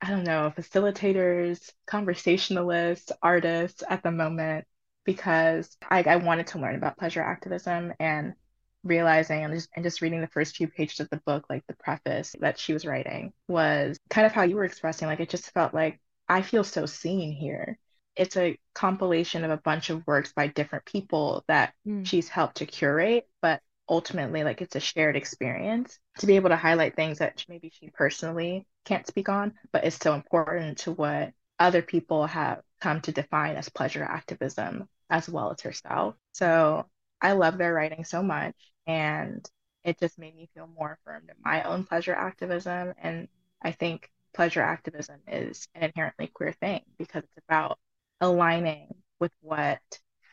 I 0.00 0.10
don't 0.10 0.24
know, 0.24 0.52
facilitators, 0.56 1.72
conversationalists, 1.86 3.12
artists 3.22 3.82
at 3.88 4.02
the 4.02 4.10
moment, 4.10 4.66
because 5.04 5.76
I, 5.90 6.02
I 6.02 6.16
wanted 6.16 6.48
to 6.48 6.58
learn 6.58 6.76
about 6.76 6.96
pleasure 6.96 7.22
activism 7.22 7.92
and 8.00 8.34
realizing 8.84 9.44
and 9.44 9.54
just, 9.54 9.68
and 9.74 9.84
just 9.84 10.00
reading 10.00 10.20
the 10.20 10.26
first 10.26 10.56
few 10.56 10.68
pages 10.68 11.00
of 11.00 11.10
the 11.10 11.22
book, 11.24 11.46
like 11.48 11.64
the 11.66 11.76
preface 11.76 12.34
that 12.40 12.58
she 12.58 12.72
was 12.72 12.84
writing, 12.84 13.32
was 13.48 13.98
kind 14.10 14.26
of 14.26 14.32
how 14.32 14.42
you 14.42 14.56
were 14.56 14.64
expressing. 14.64 15.08
Like 15.08 15.20
it 15.20 15.30
just 15.30 15.52
felt 15.52 15.74
like 15.74 16.00
I 16.28 16.42
feel 16.42 16.64
so 16.64 16.86
seen 16.86 17.32
here 17.32 17.78
it's 18.14 18.36
a 18.36 18.58
compilation 18.74 19.42
of 19.42 19.50
a 19.50 19.56
bunch 19.56 19.88
of 19.88 20.06
works 20.06 20.34
by 20.34 20.46
different 20.46 20.84
people 20.84 21.44
that 21.48 21.72
mm. 21.86 22.06
she's 22.06 22.28
helped 22.28 22.58
to 22.58 22.66
curate, 22.66 23.26
but 23.40 23.62
ultimately 23.88 24.44
like 24.44 24.62
it's 24.62 24.76
a 24.76 24.80
shared 24.80 25.16
experience 25.16 25.98
to 26.18 26.26
be 26.26 26.36
able 26.36 26.50
to 26.50 26.56
highlight 26.56 26.96
things 26.96 27.18
that 27.18 27.44
maybe 27.48 27.70
she 27.74 27.90
personally 27.90 28.66
can't 28.84 29.06
speak 29.06 29.28
on 29.28 29.52
but 29.72 29.84
is 29.84 29.94
so 29.94 30.14
important 30.14 30.78
to 30.78 30.92
what 30.92 31.32
other 31.58 31.82
people 31.82 32.26
have 32.26 32.60
come 32.80 33.00
to 33.00 33.12
define 33.12 33.56
as 33.56 33.68
pleasure 33.68 34.04
activism 34.04 34.88
as 35.10 35.28
well 35.28 35.50
as 35.50 35.60
herself 35.60 36.14
so 36.32 36.86
i 37.20 37.32
love 37.32 37.58
their 37.58 37.74
writing 37.74 38.04
so 38.04 38.22
much 38.22 38.54
and 38.86 39.48
it 39.84 39.98
just 39.98 40.18
made 40.18 40.36
me 40.36 40.48
feel 40.54 40.68
more 40.78 40.98
affirmed 41.00 41.28
in 41.28 41.36
my 41.44 41.62
own 41.62 41.84
pleasure 41.84 42.14
activism 42.14 42.92
and 42.98 43.28
i 43.62 43.72
think 43.72 44.10
pleasure 44.34 44.62
activism 44.62 45.20
is 45.28 45.68
an 45.74 45.84
inherently 45.84 46.26
queer 46.28 46.52
thing 46.52 46.80
because 46.98 47.22
it's 47.22 47.44
about 47.48 47.78
aligning 48.20 48.88
with 49.18 49.32
what 49.40 49.80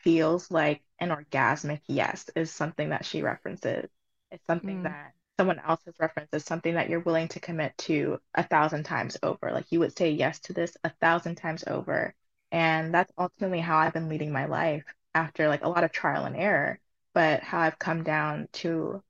feels 0.02 0.50
like 0.50 0.82
an 0.98 1.10
orgasmic 1.10 1.80
yes 1.86 2.30
is 2.34 2.50
something 2.50 2.90
that 2.90 3.04
she 3.04 3.22
references. 3.22 3.88
It's 4.30 4.46
something 4.46 4.80
mm. 4.80 4.82
that 4.84 5.12
someone 5.38 5.60
else 5.66 5.80
has 5.86 5.94
referenced 5.98 6.34
as 6.34 6.44
something 6.44 6.74
that 6.74 6.88
you're 6.88 7.00
willing 7.00 7.28
to 7.28 7.40
commit 7.40 7.76
to 7.78 8.18
a 8.34 8.42
thousand 8.42 8.84
times 8.84 9.16
over. 9.22 9.50
Like 9.52 9.70
you 9.70 9.80
would 9.80 9.96
say 9.96 10.10
yes 10.10 10.40
to 10.40 10.52
this 10.52 10.76
a 10.84 10.90
thousand 11.00 11.36
times 11.36 11.64
over. 11.66 12.14
And 12.52 12.92
that's 12.92 13.12
ultimately 13.16 13.60
how 13.60 13.78
I've 13.78 13.92
been 13.92 14.08
leading 14.08 14.32
my 14.32 14.46
life 14.46 14.84
after 15.14 15.48
like 15.48 15.64
a 15.64 15.68
lot 15.68 15.84
of 15.84 15.92
trial 15.92 16.24
and 16.24 16.36
error, 16.36 16.78
but 17.20 17.42
how 17.42 17.60
I've 17.60 17.78
come 17.78 18.02
down 18.02 18.48
to 18.54 19.02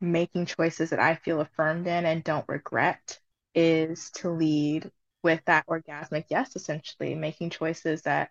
making 0.00 0.46
choices 0.46 0.88
that 0.88 1.00
I 1.00 1.16
feel 1.16 1.42
affirmed 1.42 1.86
in 1.86 2.06
and 2.06 2.24
don't 2.24 2.48
regret 2.48 3.20
is 3.54 4.10
to 4.12 4.30
lead 4.30 4.90
with 5.22 5.42
that 5.44 5.66
orgasmic 5.66 6.24
yes, 6.30 6.56
essentially, 6.56 7.14
making 7.14 7.50
choices 7.50 8.00
that 8.02 8.30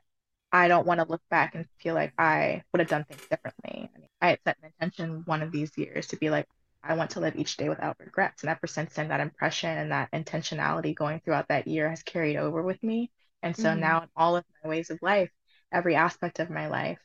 I 0.52 0.68
don't 0.68 0.88
want 0.88 1.02
to 1.02 1.08
look 1.08 1.22
back 1.30 1.54
and 1.54 1.68
feel 1.78 1.94
like 1.94 2.14
I 2.18 2.64
would 2.72 2.80
have 2.80 2.90
done 2.90 3.04
things 3.04 3.28
differently. 3.30 3.92
I, 3.96 4.00
mean, 4.00 4.10
I 4.20 4.30
had 4.30 4.40
set 4.44 4.58
an 4.64 4.72
intention 4.82 5.22
one 5.28 5.44
of 5.44 5.52
these 5.52 5.78
years 5.78 6.08
to 6.08 6.18
be 6.18 6.32
like, 6.32 6.48
I 6.84 6.96
want 6.96 7.12
to 7.12 7.20
live 7.20 7.36
each 7.36 7.58
day 7.58 7.70
without 7.70 7.98
regrets. 8.00 8.42
And 8.42 8.50
ever 8.50 8.66
since 8.66 8.96
then, 8.96 9.10
that 9.10 9.20
impression 9.20 9.70
and 9.70 9.92
that 9.92 10.10
intentionality 10.14 10.96
going 10.96 11.20
throughout 11.20 11.50
that 11.50 11.68
year 11.68 11.92
has 11.92 12.02
carried 12.02 12.38
over 12.38 12.64
with 12.64 12.82
me. 12.82 13.12
And 13.44 13.56
so 13.56 13.70
mm-hmm. 13.70 13.82
now, 13.82 14.02
in 14.02 14.10
all 14.16 14.36
of 14.36 14.46
my 14.64 14.70
ways 14.72 14.90
of 14.90 14.98
life, 15.04 15.30
every 15.72 15.94
aspect 15.94 16.40
of 16.40 16.50
my 16.50 16.70
life, 16.70 16.98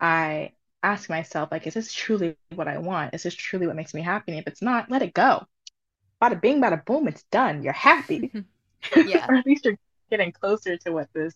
I 0.00 0.54
ask 0.82 1.08
myself, 1.10 1.50
like, 1.50 1.66
is 1.66 1.74
this 1.74 1.92
truly 1.92 2.36
what 2.54 2.68
I 2.68 2.78
want? 2.78 3.14
Is 3.14 3.22
this 3.22 3.34
truly 3.34 3.66
what 3.66 3.76
makes 3.76 3.94
me 3.94 4.02
happy? 4.02 4.32
And 4.32 4.40
if 4.40 4.46
it's 4.46 4.62
not, 4.62 4.90
let 4.90 5.02
it 5.02 5.14
go. 5.14 5.46
Bada 6.22 6.40
bing, 6.40 6.60
bada 6.60 6.84
boom, 6.84 7.08
it's 7.08 7.24
done. 7.24 7.62
You're 7.62 7.72
happy. 7.72 8.32
yeah. 8.96 9.26
or 9.28 9.36
at 9.36 9.46
least 9.46 9.64
you're 9.64 9.78
getting 10.10 10.32
closer 10.32 10.76
to 10.78 10.92
what 10.92 11.08
this 11.12 11.34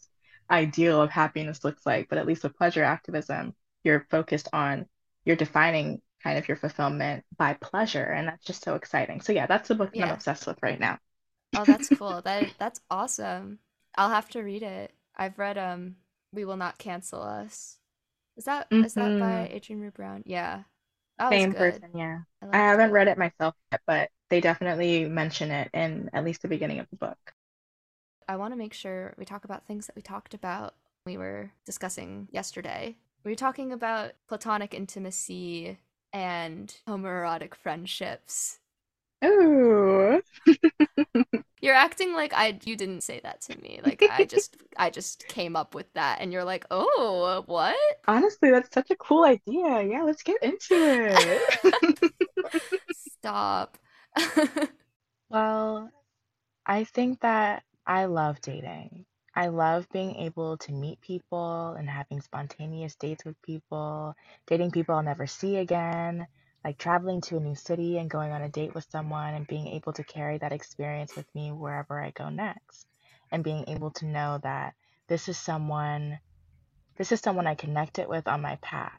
ideal 0.50 1.00
of 1.00 1.10
happiness 1.10 1.64
looks 1.64 1.84
like. 1.86 2.08
But 2.08 2.18
at 2.18 2.26
least 2.26 2.42
with 2.42 2.56
pleasure 2.56 2.84
activism, 2.84 3.54
you're 3.84 4.06
focused 4.10 4.48
on, 4.52 4.86
you're 5.24 5.36
defining 5.36 6.00
kind 6.22 6.38
of 6.38 6.48
your 6.48 6.56
fulfillment 6.56 7.24
by 7.36 7.54
pleasure. 7.54 8.04
And 8.04 8.28
that's 8.28 8.44
just 8.44 8.64
so 8.64 8.74
exciting. 8.74 9.20
So 9.20 9.32
yeah, 9.32 9.46
that's 9.46 9.68
the 9.68 9.74
book 9.74 9.90
yeah. 9.94 10.06
I'm 10.06 10.10
obsessed 10.10 10.46
with 10.46 10.58
right 10.62 10.78
now. 10.80 10.98
oh, 11.54 11.64
that's 11.64 11.88
cool. 11.88 12.22
That 12.22 12.54
that's 12.58 12.80
awesome. 12.90 13.58
I'll 13.96 14.10
have 14.10 14.28
to 14.30 14.42
read 14.42 14.62
it. 14.62 14.92
I've 15.16 15.38
read 15.38 15.58
um 15.58 15.96
We 16.32 16.44
Will 16.44 16.56
Not 16.56 16.78
Cancel 16.78 17.22
Us. 17.22 17.78
Is 18.36 18.44
that 18.44 18.70
mm-hmm. 18.70 18.84
is 18.84 18.94
that 18.94 19.18
by 19.18 19.46
mm-hmm. 19.46 19.56
Adrienne 19.56 19.80
Maree 19.80 19.94
Brown? 19.94 20.22
Yeah. 20.26 20.62
Same 21.30 21.52
person, 21.52 21.90
yeah. 21.94 22.20
I, 22.42 22.58
I 22.58 22.70
haven't 22.70 22.90
read 22.90 23.06
it 23.06 23.16
myself 23.16 23.54
yet, 23.70 23.80
but 23.86 24.10
they 24.28 24.40
definitely 24.40 25.04
mention 25.04 25.50
it 25.50 25.70
in 25.72 26.10
at 26.12 26.24
least 26.24 26.42
the 26.42 26.48
beginning 26.48 26.80
of 26.80 26.88
the 26.90 26.96
book. 26.96 27.34
I 28.26 28.36
want 28.36 28.52
to 28.52 28.56
make 28.56 28.72
sure 28.72 29.14
we 29.16 29.24
talk 29.24 29.44
about 29.44 29.66
things 29.66 29.86
that 29.86 29.94
we 29.94 30.02
talked 30.02 30.34
about 30.34 30.74
we 31.04 31.16
were 31.16 31.52
discussing 31.66 32.28
yesterday. 32.30 32.96
We 33.24 33.32
were 33.32 33.36
talking 33.36 33.72
about 33.72 34.12
platonic 34.28 34.74
intimacy 34.74 35.78
and 36.12 36.74
homoerotic 36.88 37.54
friendships. 37.54 38.58
Oh. 39.20 40.20
you're 41.62 41.74
acting 41.74 42.12
like 42.14 42.34
I 42.34 42.58
you 42.64 42.76
didn't 42.76 43.02
say 43.02 43.20
that 43.22 43.40
to 43.42 43.58
me. 43.60 43.80
Like 43.82 44.04
I 44.10 44.24
just 44.26 44.56
I 44.76 44.90
just 44.90 45.26
came 45.28 45.56
up 45.56 45.74
with 45.74 45.92
that 45.94 46.20
and 46.20 46.32
you're 46.32 46.44
like, 46.44 46.66
"Oh, 46.70 47.42
what?" 47.46 47.76
Honestly, 48.06 48.50
that's 48.50 48.72
such 48.74 48.90
a 48.90 48.96
cool 48.96 49.24
idea. 49.24 49.82
Yeah, 49.82 50.02
let's 50.02 50.22
get 50.22 50.42
into 50.42 50.74
it. 50.76 51.42
Stop. 52.92 53.78
well, 55.30 55.90
I 56.66 56.84
think 56.84 57.20
that 57.20 57.64
I 57.86 58.06
love 58.06 58.40
dating. 58.42 59.06
I 59.34 59.48
love 59.48 59.88
being 59.92 60.16
able 60.16 60.58
to 60.58 60.72
meet 60.72 61.00
people 61.00 61.74
and 61.78 61.88
having 61.90 62.20
spontaneous 62.22 62.96
dates 62.96 63.24
with 63.24 63.40
people, 63.42 64.14
dating 64.46 64.72
people 64.72 64.94
I'll 64.94 65.02
never 65.02 65.26
see 65.26 65.56
again, 65.58 66.26
like 66.64 66.78
traveling 66.78 67.20
to 67.22 67.36
a 67.36 67.40
new 67.40 67.54
city 67.54 67.98
and 67.98 68.10
going 68.10 68.32
on 68.32 68.42
a 68.42 68.48
date 68.48 68.74
with 68.74 68.86
someone 68.90 69.34
and 69.34 69.46
being 69.46 69.68
able 69.68 69.92
to 69.92 70.04
carry 70.04 70.38
that 70.38 70.52
experience 70.52 71.16
with 71.16 71.26
me 71.34 71.50
wherever 71.50 72.00
I 72.00 72.10
go 72.10 72.28
next 72.28 72.86
and 73.30 73.42
being 73.42 73.64
able 73.68 73.90
to 73.92 74.06
know 74.06 74.38
that 74.42 74.74
this 75.08 75.28
is 75.28 75.38
someone 75.38 76.18
this 76.96 77.10
is 77.10 77.20
someone 77.20 77.46
I 77.46 77.54
connected 77.54 78.06
with 78.08 78.28
on 78.28 78.42
my 78.42 78.56
path. 78.56 78.92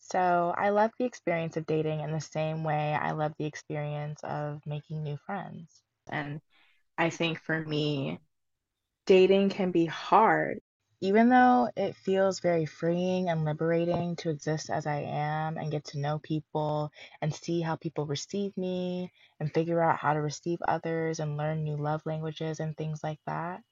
So, 0.00 0.52
I 0.58 0.70
love 0.70 0.90
the 0.98 1.04
experience 1.04 1.56
of 1.56 1.66
dating 1.66 2.00
in 2.00 2.10
the 2.10 2.20
same 2.20 2.64
way 2.64 2.94
I 2.94 3.12
love 3.12 3.32
the 3.38 3.46
experience 3.46 4.20
of 4.24 4.60
making 4.66 5.04
new 5.04 5.16
friends. 5.24 5.82
And 6.10 6.40
I 6.98 7.10
think 7.10 7.40
for 7.40 7.60
me, 7.60 8.18
dating 9.06 9.50
can 9.50 9.70
be 9.70 9.86
hard 9.86 10.60
even 11.02 11.28
though 11.28 11.68
it 11.76 11.96
feels 11.96 12.38
very 12.38 12.64
freeing 12.64 13.28
and 13.28 13.44
liberating 13.44 14.14
to 14.14 14.30
exist 14.30 14.70
as 14.70 14.86
I 14.86 15.00
am 15.00 15.58
and 15.58 15.70
get 15.70 15.84
to 15.86 15.98
know 15.98 16.20
people 16.20 16.92
and 17.20 17.34
see 17.34 17.60
how 17.60 17.74
people 17.74 18.06
receive 18.06 18.56
me 18.56 19.10
and 19.40 19.52
figure 19.52 19.82
out 19.82 19.98
how 19.98 20.14
to 20.14 20.20
receive 20.22 20.60
others 20.68 21.18
and 21.18 21.36
learn 21.36 21.64
new 21.64 21.76
love 21.76 22.02
languages 22.06 22.60
and 22.60 22.76
things 22.76 23.02
like 23.02 23.18
that, 23.26 23.62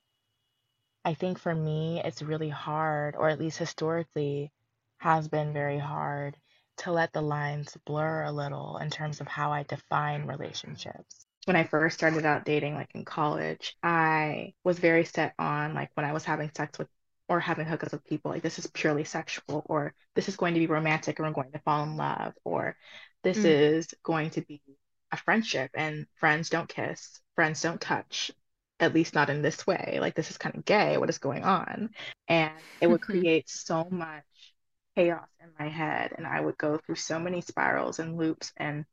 I 1.05 1.15
think 1.15 1.39
for 1.39 1.55
me, 1.55 2.03
it's 2.05 2.21
really 2.21 2.49
hard, 2.49 3.15
or 3.15 3.29
at 3.29 3.39
least 3.39 3.59
historically 3.59 4.51
has 4.99 5.29
been 5.29 5.53
very 5.53 5.79
hard, 5.79 6.37
to 6.79 6.91
let 6.91 7.13
the 7.13 7.23
lines 7.23 7.77
blur 7.87 8.25
a 8.25 8.33
little 8.33 8.79
in 8.79 8.91
terms 8.91 9.21
of 9.21 9.29
how 9.29 9.53
I 9.53 9.63
define 9.63 10.27
relationships. 10.27 11.27
When 11.45 11.57
I 11.57 11.63
first 11.65 11.97
started 11.97 12.27
out 12.27 12.45
dating, 12.45 12.75
like 12.75 12.91
in 12.95 13.05
college, 13.05 13.77
I 13.85 14.55
was 14.65 14.81
very 14.81 15.05
set 15.05 15.35
on 15.39 15.75
like 15.75 15.91
when 15.95 16.07
I 16.07 16.13
was 16.13 16.25
having 16.25 16.51
sex 16.57 16.79
with 16.79 16.89
or 17.31 17.41
having 17.41 17.65
hookups 17.65 17.93
with 17.93 18.05
people 18.05 18.31
like 18.31 18.43
this 18.43 18.59
is 18.59 18.67
purely 18.67 19.05
sexual 19.05 19.65
or 19.67 19.95
this 20.15 20.29
is 20.29 20.37
going 20.37 20.53
to 20.53 20.61
be 20.61 20.67
romantic 20.67 21.19
and 21.19 21.27
we're 21.27 21.33
going 21.33 21.53
to 21.53 21.61
fall 21.61 21.85
in 21.85 21.97
love 21.97 22.35
or 22.45 22.77
this 23.23 23.39
mm. 23.39 23.45
is 23.45 23.95
going 24.03 24.29
to 24.31 24.43
be 24.43 24.61
a 25.13 25.17
friendship 25.17 25.71
and 25.75 26.07
friends 26.17 26.51
don't 26.51 26.69
kiss 26.69 27.21
friends 27.35 27.63
don't 27.63 27.81
touch 27.81 28.31
at 28.81 28.95
least 28.95 29.15
not 29.15 29.31
in 29.31 29.43
this 29.43 29.67
way. 29.67 29.99
Like 30.01 30.15
this 30.15 30.31
is 30.31 30.39
kind 30.39 30.57
of 30.57 30.65
gay 30.65 30.97
what 30.97 31.11
is 31.11 31.19
going 31.19 31.45
on? 31.45 31.91
And 32.27 32.53
it 32.81 32.89
would 32.89 33.03
create 33.03 33.49
so 33.49 33.87
much 33.91 34.25
chaos 34.97 35.29
in 35.41 35.49
my 35.57 35.69
head 35.69 36.13
and 36.19 36.27
i 36.27 36.41
would 36.41 36.59
go 36.59 36.77
through 36.77 36.97
so 36.97 37.17
many 37.21 37.41
spirals 37.41 38.01
and 38.01 38.17
loops 38.17 38.53
and 38.57 38.85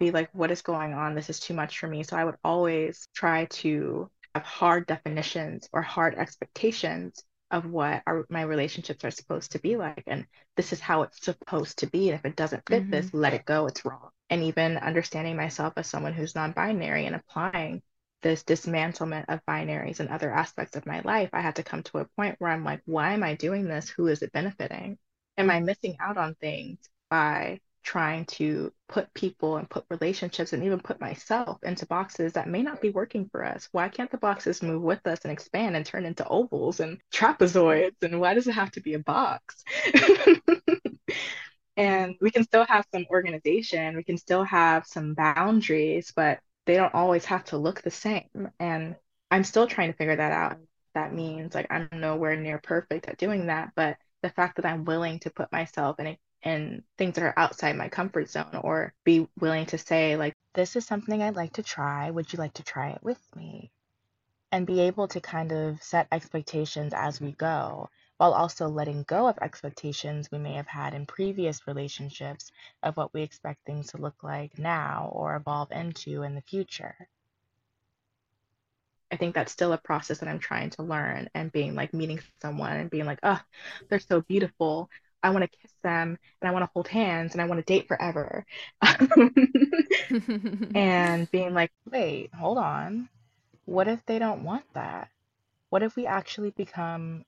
be 0.00 0.10
like 0.10 0.28
what 0.32 0.50
is 0.50 0.62
going 0.62 0.92
on? 0.92 1.14
This 1.14 1.30
is 1.30 1.38
too 1.38 1.54
much 1.54 1.78
for 1.78 1.86
me. 1.86 2.02
So 2.02 2.16
i 2.16 2.24
would 2.24 2.36
always 2.42 3.06
try 3.14 3.44
to 3.44 4.10
have 4.34 4.42
hard 4.42 4.86
definitions 4.86 5.68
or 5.72 5.82
hard 5.82 6.14
expectations 6.16 7.22
of 7.50 7.64
what 7.70 8.02
our, 8.06 8.26
my 8.28 8.42
relationships 8.42 9.04
are 9.04 9.10
supposed 9.10 9.52
to 9.52 9.60
be 9.60 9.76
like 9.76 10.02
and 10.06 10.26
this 10.56 10.72
is 10.72 10.80
how 10.80 11.02
it's 11.02 11.22
supposed 11.24 11.78
to 11.78 11.86
be 11.86 12.10
and 12.10 12.18
if 12.18 12.24
it 12.24 12.36
doesn't 12.36 12.68
fit 12.68 12.82
mm-hmm. 12.82 12.90
this 12.90 13.14
let 13.14 13.34
it 13.34 13.44
go 13.44 13.66
it's 13.66 13.84
wrong. 13.84 14.10
And 14.28 14.42
even 14.42 14.76
understanding 14.76 15.36
myself 15.36 15.74
as 15.76 15.86
someone 15.86 16.12
who's 16.12 16.34
non-binary 16.34 17.06
and 17.06 17.14
applying 17.14 17.82
this 18.22 18.42
dismantlement 18.42 19.26
of 19.28 19.40
binaries 19.48 20.00
and 20.00 20.08
other 20.08 20.32
aspects 20.32 20.76
of 20.76 20.86
my 20.86 21.00
life 21.00 21.30
i 21.32 21.40
had 21.40 21.56
to 21.56 21.62
come 21.62 21.82
to 21.84 21.98
a 21.98 22.08
point 22.16 22.34
where 22.38 22.50
i'm 22.50 22.64
like 22.64 22.80
why 22.84 23.12
am 23.12 23.22
i 23.22 23.34
doing 23.34 23.64
this? 23.66 23.88
Who 23.90 24.08
is 24.08 24.22
it 24.22 24.32
benefiting? 24.32 24.98
Am 25.38 25.50
i 25.50 25.60
missing 25.60 25.96
out 26.00 26.16
on 26.16 26.34
things 26.34 26.78
by 27.10 27.60
trying 27.86 28.24
to 28.26 28.72
put 28.88 29.14
people 29.14 29.56
and 29.56 29.70
put 29.70 29.84
relationships 29.88 30.52
and 30.52 30.64
even 30.64 30.80
put 30.80 31.00
myself 31.00 31.58
into 31.62 31.86
boxes 31.86 32.32
that 32.32 32.48
may 32.48 32.60
not 32.60 32.80
be 32.80 32.90
working 32.90 33.28
for 33.30 33.44
us. 33.44 33.68
Why 33.70 33.88
can't 33.88 34.10
the 34.10 34.18
boxes 34.18 34.60
move 34.60 34.82
with 34.82 35.06
us 35.06 35.20
and 35.22 35.32
expand 35.32 35.76
and 35.76 35.86
turn 35.86 36.04
into 36.04 36.26
ovals 36.26 36.80
and 36.80 36.98
trapezoids? 37.14 38.02
And 38.02 38.20
why 38.20 38.34
does 38.34 38.48
it 38.48 38.54
have 38.54 38.72
to 38.72 38.80
be 38.80 38.94
a 38.94 38.98
box? 38.98 39.62
and 41.76 42.16
we 42.20 42.32
can 42.32 42.42
still 42.42 42.66
have 42.66 42.84
some 42.92 43.06
organization, 43.08 43.96
we 43.96 44.02
can 44.02 44.18
still 44.18 44.42
have 44.42 44.84
some 44.84 45.14
boundaries, 45.14 46.12
but 46.14 46.40
they 46.66 46.74
don't 46.74 46.94
always 46.94 47.24
have 47.26 47.44
to 47.44 47.56
look 47.56 47.82
the 47.82 47.90
same. 47.92 48.50
And 48.58 48.96
I'm 49.30 49.44
still 49.44 49.68
trying 49.68 49.92
to 49.92 49.96
figure 49.96 50.16
that 50.16 50.32
out. 50.32 50.58
That 50.94 51.14
means 51.14 51.54
like 51.54 51.68
I'm 51.70 51.88
nowhere 51.92 52.34
near 52.34 52.58
perfect 52.58 53.06
at 53.06 53.18
doing 53.18 53.46
that, 53.46 53.70
but 53.76 53.96
the 54.22 54.30
fact 54.30 54.56
that 54.56 54.66
I'm 54.66 54.84
willing 54.84 55.20
to 55.20 55.30
put 55.30 55.52
myself 55.52 56.00
in 56.00 56.08
a 56.08 56.18
and 56.46 56.84
things 56.96 57.16
that 57.16 57.24
are 57.24 57.34
outside 57.36 57.74
my 57.76 57.88
comfort 57.88 58.30
zone 58.30 58.60
or 58.62 58.94
be 59.04 59.28
willing 59.40 59.66
to 59.66 59.76
say 59.76 60.16
like 60.16 60.32
this 60.54 60.76
is 60.76 60.86
something 60.86 61.20
I'd 61.20 61.34
like 61.34 61.54
to 61.54 61.62
try 61.62 62.08
would 62.08 62.32
you 62.32 62.38
like 62.38 62.54
to 62.54 62.62
try 62.62 62.90
it 62.90 63.02
with 63.02 63.20
me 63.34 63.72
and 64.52 64.64
be 64.64 64.80
able 64.80 65.08
to 65.08 65.20
kind 65.20 65.50
of 65.50 65.82
set 65.82 66.06
expectations 66.12 66.92
as 66.94 67.20
we 67.20 67.32
go 67.32 67.90
while 68.18 68.32
also 68.32 68.68
letting 68.68 69.02
go 69.02 69.26
of 69.26 69.36
expectations 69.42 70.30
we 70.30 70.38
may 70.38 70.54
have 70.54 70.68
had 70.68 70.94
in 70.94 71.04
previous 71.04 71.66
relationships 71.66 72.52
of 72.80 72.96
what 72.96 73.12
we 73.12 73.22
expect 73.22 73.58
things 73.66 73.88
to 73.88 73.98
look 73.98 74.22
like 74.22 74.56
now 74.56 75.10
or 75.12 75.34
evolve 75.34 75.72
into 75.72 76.22
in 76.22 76.36
the 76.36 76.40
future. 76.42 77.08
I 79.10 79.16
think 79.16 79.34
that's 79.34 79.52
still 79.52 79.72
a 79.72 79.78
process 79.78 80.18
that 80.18 80.28
I'm 80.28 80.38
trying 80.38 80.70
to 80.70 80.82
learn 80.82 81.28
and 81.34 81.52
being 81.52 81.74
like 81.74 81.92
meeting 81.94 82.20
someone 82.40 82.76
and 82.76 82.90
being 82.90 83.06
like, 83.06 83.20
oh, 83.22 83.40
they're 83.88 84.00
so 84.00 84.20
beautiful. 84.22 84.90
I 85.26 85.30
want 85.30 85.42
to 85.42 85.58
kiss 85.58 85.72
them 85.82 86.16
and 86.40 86.48
I 86.48 86.52
want 86.52 86.62
to 86.64 86.70
hold 86.72 86.86
hands 86.86 87.32
and 87.32 87.42
I 87.42 87.46
want 87.46 87.58
to 87.58 87.64
date 87.64 87.88
forever. 87.88 88.46
and 90.72 91.28
being 91.32 91.52
like, 91.52 91.72
wait, 91.90 92.32
hold 92.32 92.58
on. 92.58 93.08
What 93.64 93.88
if 93.88 94.06
they 94.06 94.20
don't 94.20 94.44
want 94.44 94.62
that? 94.74 95.08
What 95.68 95.82
if 95.82 95.96
we 95.96 96.06
actually 96.06 96.50
become, 96.50 97.24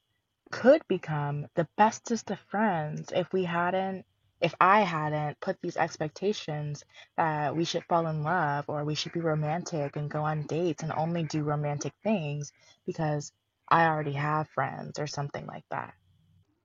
could 0.53 0.80
become 0.86 1.49
the 1.57 1.66
bestest 1.76 2.30
of 2.30 2.38
friends 2.38 3.11
if 3.12 3.32
we 3.32 3.42
hadn't, 3.42 4.07
if 4.40 4.55
I 4.61 4.82
hadn't 4.82 5.40
put 5.40 5.61
these 5.61 5.76
expectations 5.76 6.84
that 7.16 7.57
we 7.57 7.64
should 7.64 7.82
fall 7.86 8.07
in 8.07 8.22
love 8.22 8.66
or 8.68 8.84
we 8.84 8.94
should 8.94 9.11
be 9.11 9.18
romantic 9.18 9.96
and 9.96 10.09
go 10.09 10.22
on 10.22 10.46
dates 10.46 10.84
and 10.84 10.92
only 10.92 11.24
do 11.24 11.42
romantic 11.42 11.94
things 12.05 12.53
because 12.86 13.32
I 13.68 13.86
already 13.86 14.12
have 14.12 14.49
friends 14.51 15.01
or 15.01 15.09
something 15.09 15.46
like 15.46 15.64
that. 15.72 15.94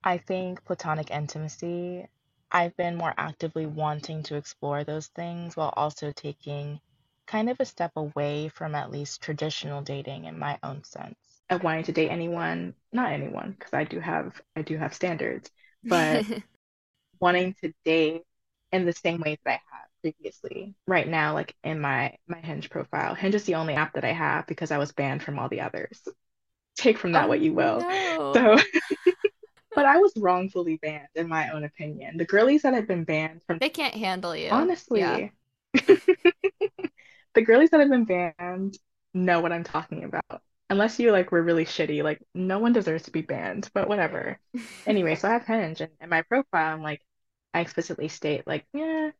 I 0.06 0.18
think 0.18 0.64
platonic 0.64 1.12
intimacy 1.12 2.08
I've 2.52 2.78
been 2.78 2.96
more 2.96 3.14
actively 3.18 3.66
wanting 3.66 4.24
to 4.24 4.36
explore 4.38 4.84
those 4.86 5.08
things 5.08 5.58
while 5.58 5.74
also 5.76 6.12
taking 6.14 6.80
kind 7.26 7.50
of 7.50 7.60
a 7.60 7.66
step 7.66 7.92
away 7.98 8.48
from 8.48 8.76
at 8.76 8.92
least 8.92 9.22
traditional 9.22 9.82
dating 9.82 10.24
in 10.26 10.40
my 10.40 10.58
own 10.64 10.84
sense. 10.86 11.42
Of 11.50 11.64
wanting 11.64 11.84
to 11.86 11.92
date 11.92 12.10
anyone, 12.10 12.76
not 12.92 13.12
anyone, 13.12 13.52
because 13.52 13.74
I 13.74 13.84
do 13.84 14.00
have 14.00 14.42
I 14.56 14.62
do 14.62 14.78
have 14.78 14.94
standards, 14.94 15.52
but 15.90 16.26
wanting 17.20 17.56
to 17.64 17.74
date 17.86 18.24
in 18.72 18.86
the 18.86 18.94
same 18.94 19.22
ways 19.22 19.38
that 19.46 19.52
I 19.52 19.76
have 19.76 19.90
previously. 20.02 20.76
Right 20.88 21.08
now, 21.08 21.34
like 21.34 21.56
in 21.64 21.80
my 21.80 22.18
my 22.28 22.40
Hinge 22.40 22.70
profile, 22.70 23.16
Hinge 23.16 23.36
is 23.36 23.46
the 23.46 23.56
only 23.56 23.76
app 23.76 23.94
that 23.94 24.06
I 24.06 24.12
have 24.12 24.48
because 24.48 24.72
I 24.72 24.78
was 24.78 24.92
banned 24.92 25.24
from 25.24 25.40
all 25.40 25.50
the 25.50 25.62
others. 25.62 26.02
Take 26.78 26.98
from 26.98 27.14
that 27.14 27.28
Oh, 27.28 27.30
what 27.30 27.42
you 27.42 27.54
will. 27.54 27.88
no. 27.88 28.36
So, 28.36 28.58
but 29.76 29.86
I 29.86 29.98
was 29.98 30.14
wrongfully 30.18 30.78
banned 30.78 31.08
in 31.16 31.28
my 31.28 31.50
own 31.52 31.64
opinion. 31.64 32.18
The 32.18 32.26
girlies 32.26 32.64
that 32.64 32.74
have 32.74 32.88
been 32.88 33.04
banned 33.04 33.42
from 33.48 33.60
They 33.60 33.70
can't 33.70 33.96
handle 33.96 34.36
you. 34.36 34.50
honestly, 34.52 35.00
Yeah. 35.00 35.30
the 37.34 37.42
girlies 37.42 37.70
that 37.72 37.80
have 37.80 37.90
been 37.90 38.06
banned 38.06 38.78
know 39.14 39.40
what 39.42 39.52
I'm 39.52 39.64
talking 39.64 40.04
about. 40.04 40.42
Unless 40.70 41.00
you 41.00 41.12
like 41.12 41.32
were 41.32 41.42
really 41.44 41.66
shitty, 41.66 42.04
like 42.04 42.22
no 42.34 42.60
one 42.60 42.74
deserves 42.74 43.04
to 43.04 43.12
be 43.12 43.22
banned, 43.22 43.70
but 43.74 43.88
whatever. 43.88 44.40
Anyway, 44.86 45.16
so 45.16 45.30
I 45.30 45.34
have 45.34 45.46
Hinge 45.46 45.82
and 45.82 45.92
in 46.02 46.10
my 46.10 46.24
profile, 46.24 46.74
I'm 46.74 46.82
like, 46.84 47.02
I 47.54 47.62
explicitly 47.62 48.08
state 48.10 48.46
like, 48.48 48.66
yeah, 48.74 49.12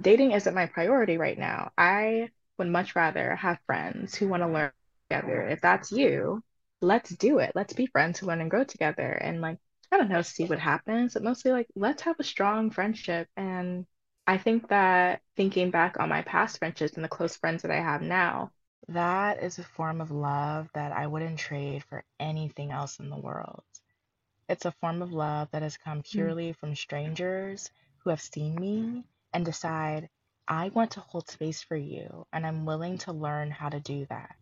dating 0.00 0.32
isn't 0.32 0.54
my 0.54 0.66
priority 0.66 1.18
right 1.18 1.38
now. 1.38 1.72
I 1.78 2.30
would 2.58 2.68
much 2.68 2.96
rather 2.96 3.36
have 3.36 3.58
friends 3.66 4.14
who 4.14 4.28
want 4.28 4.42
to 4.42 4.48
learn 4.48 4.72
together. 5.10 5.42
If 5.48 5.60
that's 5.60 5.92
you, 5.92 6.42
let's 6.80 7.10
do 7.10 7.38
it. 7.38 7.52
Let's 7.54 7.74
be 7.74 7.86
friends 7.86 8.18
who 8.18 8.26
learn 8.26 8.40
and 8.40 8.50
grow 8.50 8.64
together 8.64 9.10
and 9.12 9.40
like, 9.40 9.58
I 9.92 9.98
don't 9.98 10.08
know, 10.08 10.22
see 10.22 10.44
what 10.46 10.58
happens, 10.58 11.14
but 11.14 11.22
mostly 11.22 11.52
like, 11.52 11.68
let's 11.74 12.02
have 12.02 12.18
a 12.20 12.24
strong 12.24 12.70
friendship. 12.70 13.28
And 13.36 13.86
I 14.26 14.38
think 14.38 14.68
that 14.68 15.22
thinking 15.36 15.70
back 15.70 15.98
on 16.00 16.08
my 16.08 16.22
past 16.22 16.58
friendships 16.58 16.94
and 16.94 17.04
the 17.04 17.08
close 17.08 17.36
friends 17.36 17.62
that 17.62 17.70
I 17.70 17.80
have 17.80 18.02
now, 18.02 18.52
That 18.88 19.42
is 19.42 19.58
a 19.58 19.64
form 19.64 20.00
of 20.00 20.10
love 20.10 20.68
that 20.74 20.92
I 20.92 21.06
wouldn't 21.06 21.38
trade 21.38 21.84
for 21.84 22.04
anything 22.18 22.70
else 22.72 22.98
in 22.98 23.08
the 23.10 23.16
world. 23.16 23.62
It's 24.48 24.64
a 24.66 24.72
form 24.72 25.02
of 25.02 25.12
love 25.12 25.50
that 25.52 25.62
has 25.62 25.76
come 25.78 25.98
hmm. 25.98 26.02
purely 26.02 26.52
from 26.52 26.74
strangers 26.74 27.70
who 27.98 28.10
have 28.10 28.20
seen 28.20 28.54
me 28.60 29.04
and 29.32 29.44
decide, 29.44 30.08
I 30.48 30.70
want 30.70 30.92
to 30.92 31.00
hold 31.00 31.28
space 31.28 31.62
for 31.62 31.76
you, 31.76 32.26
and 32.32 32.46
I'm 32.46 32.64
willing 32.66 32.98
to 32.98 33.12
learn 33.12 33.50
how 33.50 33.68
to 33.68 33.80
do 33.80 34.06
that. 34.06 34.36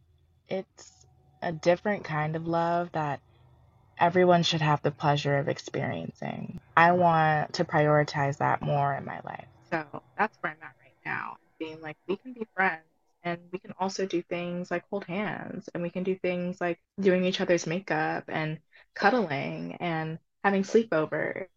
It's 0.48 1.06
a 1.42 1.52
different 1.52 2.04
kind 2.04 2.36
of 2.36 2.46
love 2.46 2.92
that 2.92 3.20
everyone 3.98 4.42
should 4.42 4.60
have 4.60 4.82
the 4.82 4.90
pleasure 4.90 5.36
of 5.38 5.48
experiencing. 5.48 6.60
I 6.76 6.92
want 6.92 7.54
to 7.54 7.64
prioritize 7.64 8.38
that 8.38 8.62
more 8.62 8.94
in 8.94 9.04
my 9.04 9.20
life. 9.24 9.46
So 9.70 9.84
that's 10.16 10.36
where 10.40 10.52
I'm 10.52 10.62
at 10.62 10.74
right 10.82 10.94
now, 11.04 11.36
being 11.58 11.80
like, 11.80 11.96
we 12.06 12.16
can 12.16 12.32
be 12.32 12.46
friends 12.54 12.84
and 13.22 13.40
we 13.52 13.58
can 13.58 13.74
also 13.80 14.06
do 14.06 14.22
things 14.22 14.70
like 14.70 14.84
hold 14.88 15.04
hands 15.04 15.68
and 15.74 15.82
we 15.82 15.90
can 15.90 16.04
do 16.04 16.14
things 16.16 16.60
like 16.60 16.78
doing 17.00 17.24
each 17.24 17.40
other's 17.40 17.66
makeup 17.66 18.24
and 18.28 18.58
cuddling 18.94 19.76
and 19.80 20.18
having 20.44 20.62
sleepovers. 20.62 21.48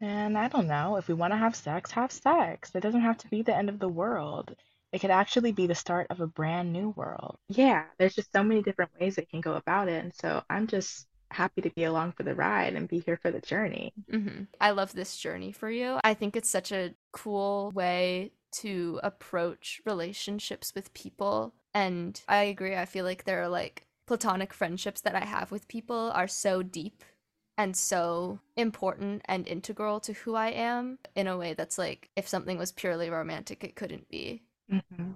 And 0.00 0.36
I 0.36 0.48
don't 0.48 0.66
know, 0.66 0.96
if 0.96 1.08
we 1.08 1.14
want 1.14 1.32
to 1.32 1.38
have 1.38 1.56
sex, 1.56 1.90
have 1.92 2.12
sex. 2.12 2.70
It 2.74 2.80
doesn't 2.80 3.00
have 3.00 3.16
to 3.18 3.28
be 3.28 3.42
the 3.42 3.56
end 3.56 3.70
of 3.70 3.78
the 3.78 3.88
world. 3.88 4.54
It 4.92 5.00
could 5.00 5.10
actually 5.10 5.52
be 5.52 5.66
the 5.66 5.74
start 5.74 6.06
of 6.10 6.20
a 6.20 6.26
brand 6.26 6.72
new 6.72 6.90
world. 6.90 7.38
Yeah, 7.48 7.84
there's 7.98 8.14
just 8.14 8.32
so 8.32 8.42
many 8.42 8.62
different 8.62 8.92
ways 9.00 9.16
that 9.16 9.30
can 9.30 9.40
go 9.40 9.54
about 9.54 9.88
it. 9.88 10.04
And 10.04 10.14
so 10.14 10.42
I'm 10.50 10.66
just 10.66 11.06
happy 11.30 11.62
to 11.62 11.70
be 11.70 11.84
along 11.84 12.12
for 12.12 12.22
the 12.22 12.34
ride 12.34 12.74
and 12.74 12.88
be 12.88 13.00
here 13.00 13.18
for 13.22 13.30
the 13.30 13.40
journey. 13.40 13.94
hmm 14.10 14.42
I 14.60 14.70
love 14.70 14.92
this 14.92 15.16
journey 15.16 15.52
for 15.52 15.70
you. 15.70 15.98
I 16.04 16.14
think 16.14 16.36
it's 16.36 16.50
such 16.50 16.72
a 16.72 16.94
cool 17.12 17.70
way 17.74 18.32
to 18.52 19.00
approach 19.02 19.80
relationships 19.84 20.72
with 20.74 20.94
people. 20.94 21.54
And 21.74 22.20
I 22.28 22.44
agree. 22.44 22.76
I 22.76 22.86
feel 22.86 23.04
like 23.04 23.24
there 23.24 23.42
are 23.42 23.48
like 23.48 23.86
platonic 24.06 24.52
friendships 24.52 25.00
that 25.02 25.14
I 25.14 25.24
have 25.24 25.50
with 25.50 25.68
people 25.68 26.10
are 26.14 26.28
so 26.28 26.62
deep 26.62 27.04
and 27.58 27.76
so 27.76 28.38
important 28.56 29.22
and 29.26 29.48
integral 29.48 29.98
to 30.00 30.12
who 30.12 30.34
I 30.34 30.48
am 30.48 30.98
in 31.14 31.26
a 31.26 31.36
way 31.36 31.54
that's 31.54 31.78
like 31.78 32.10
if 32.16 32.28
something 32.28 32.58
was 32.58 32.72
purely 32.72 33.10
romantic, 33.10 33.64
it 33.64 33.76
couldn't 33.76 34.08
be. 34.08 34.42
hmm 34.68 35.12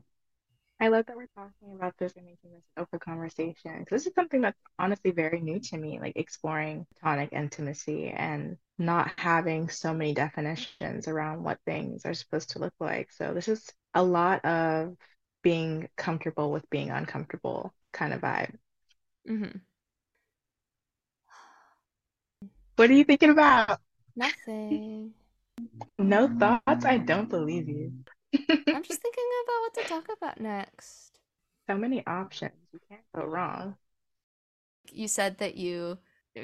I 0.80 0.88
love 0.88 1.06
that 1.06 1.16
we're 1.16 1.26
talking 1.36 1.74
about 1.74 1.94
this 1.98 2.14
and 2.16 2.24
making 2.24 2.52
this 2.52 2.62
an 2.76 2.82
open 2.82 2.98
conversation. 3.00 3.84
this 3.90 4.06
is 4.06 4.14
something 4.14 4.40
that's 4.40 4.58
honestly 4.78 5.10
very 5.10 5.40
new 5.40 5.60
to 5.60 5.76
me, 5.76 6.00
like 6.00 6.14
exploring 6.16 6.86
platonic 7.00 7.32
intimacy 7.32 8.08
and 8.08 8.56
not 8.78 9.12
having 9.18 9.68
so 9.68 9.92
many 9.92 10.14
definitions 10.14 11.06
around 11.06 11.44
what 11.44 11.58
things 11.66 12.04
are 12.06 12.14
supposed 12.14 12.50
to 12.50 12.58
look 12.60 12.74
like. 12.80 13.12
So 13.12 13.34
this 13.34 13.48
is 13.48 13.70
a 13.94 14.02
lot 14.02 14.44
of 14.44 14.96
being 15.42 15.88
comfortable 15.96 16.50
with 16.50 16.68
being 16.70 16.90
uncomfortable 16.90 17.74
kind 17.92 18.14
of 18.14 18.22
vibe. 18.22 18.54
hmm 19.26 19.62
What 22.76 22.90
are 22.90 22.94
you 22.94 23.04
thinking 23.04 23.30
about? 23.30 23.80
Nothing. 24.16 25.14
No 26.00 26.26
thoughts? 26.26 26.84
I 26.84 26.98
don't 26.98 27.28
believe 27.28 27.68
you. 27.68 27.92
I'm 28.72 28.82
just 28.82 29.00
thinking 29.02 29.24
about 29.44 29.60
what 29.62 29.74
to 29.74 29.84
talk 29.84 30.08
about 30.16 30.40
next. 30.40 31.18
So 31.70 31.78
many 31.78 32.06
options. 32.06 32.52
You 32.72 32.80
can't 32.88 33.02
go 33.14 33.24
wrong. 33.24 33.76
you 34.92 35.08
said 35.08 35.38
that 35.38 35.56
you 35.56 35.98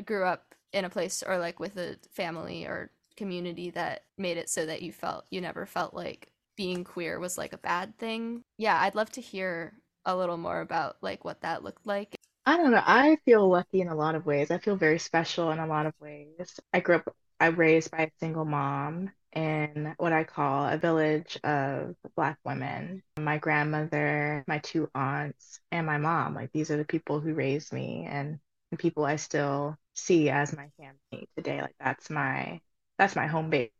grew 0.05 0.24
up 0.24 0.55
in 0.72 0.84
a 0.84 0.91
place 0.91 1.22
or 1.22 1.39
like 1.39 1.61
with 1.61 1.76
a 1.76 1.97
family 2.12 2.64
or 2.64 2.91
community 3.16 3.70
that 3.70 4.05
made 4.18 4.37
it 4.37 4.49
so 4.49 4.66
that 4.66 4.82
you 4.82 4.93
felt 4.93 5.26
you 5.30 5.41
never 5.41 5.64
felt 5.66 5.95
like 5.95 6.30
being 6.57 6.84
queer 6.84 7.18
was 7.18 7.39
like 7.39 7.53
a 7.53 7.59
bad 7.59 7.97
thing. 7.99 8.43
Yeah, 8.59 8.78
I'd 8.80 8.95
love 8.95 9.11
to 9.12 9.20
hear 9.20 9.74
a 10.05 10.16
little 10.16 10.37
more 10.37 10.61
about 10.61 10.97
like 11.03 11.24
what 11.24 11.41
that 11.43 11.62
looked 11.64 11.87
like. 11.87 12.14
I 12.45 12.57
don't 12.57 12.70
know. 12.70 12.82
I 12.84 13.16
feel 13.24 13.49
lucky 13.49 13.80
in 13.80 13.89
a 13.89 13.95
lot 13.95 14.14
of 14.14 14.24
ways. 14.26 14.51
I 14.51 14.59
feel 14.59 14.76
very 14.76 14.99
special 14.99 15.51
in 15.51 15.59
a 15.59 15.66
lot 15.66 15.87
of 15.87 15.95
ways. 16.01 16.61
I 16.72 16.80
grew 16.80 16.97
up, 16.97 17.14
I 17.41 17.49
was 17.51 17.59
raised 17.59 17.91
by 17.91 17.99
a 18.05 18.11
single 18.20 18.45
mom 18.45 19.11
in 19.37 19.95
what 19.99 20.14
I 20.14 20.24
call 20.24 20.66
a 20.66 20.78
village 20.78 21.39
of 21.45 21.95
Black 22.16 22.39
women. 22.45 23.03
My 23.18 23.39
grandmother, 23.39 24.45
my 24.49 24.59
two 24.59 24.91
aunts, 24.95 25.61
and 25.70 25.87
my 25.87 25.99
mom. 25.99 26.34
Like 26.34 26.51
these 26.53 26.70
are 26.70 26.78
the 26.78 26.84
people 26.84 27.20
who 27.20 27.34
raised 27.34 27.72
me 27.72 28.07
and 28.09 28.41
the 28.70 28.78
people 28.78 29.05
I 29.05 29.16
still 29.16 29.76
see 29.95 30.30
as 30.30 30.57
my 30.57 30.70
family 30.78 31.28
today. 31.37 31.61
Like 31.61 31.76
that's 31.78 32.09
my 32.11 32.61
that's 32.99 33.14
my 33.14 33.26
home 33.26 33.51
base. 33.51 33.70